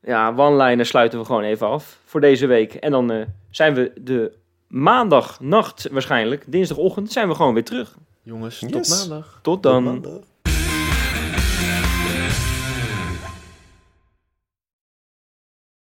ja, 0.03 0.35
one-liner 0.37 0.87
sluiten 0.87 1.19
we 1.19 1.25
gewoon 1.25 1.43
even 1.43 1.67
af 1.67 1.99
voor 2.05 2.21
deze 2.21 2.47
week. 2.47 2.75
En 2.75 2.91
dan 2.91 3.11
eh, 3.11 3.27
zijn 3.51 3.75
we 3.75 3.93
de 4.01 4.33
maandagnacht 4.67 5.89
waarschijnlijk, 5.91 6.45
dinsdagochtend, 6.47 7.13
zijn 7.13 7.29
we 7.29 7.35
gewoon 7.35 7.55
weer 7.55 7.65
terug. 7.65 7.97
Jongens, 8.23 8.59
tot 8.59 8.71
Yes. 8.75 8.89
maandag. 9.09 9.39
Tot 9.43 9.63
dan. 9.63 9.85
Tot 9.85 9.93
maandag. 10.03 10.23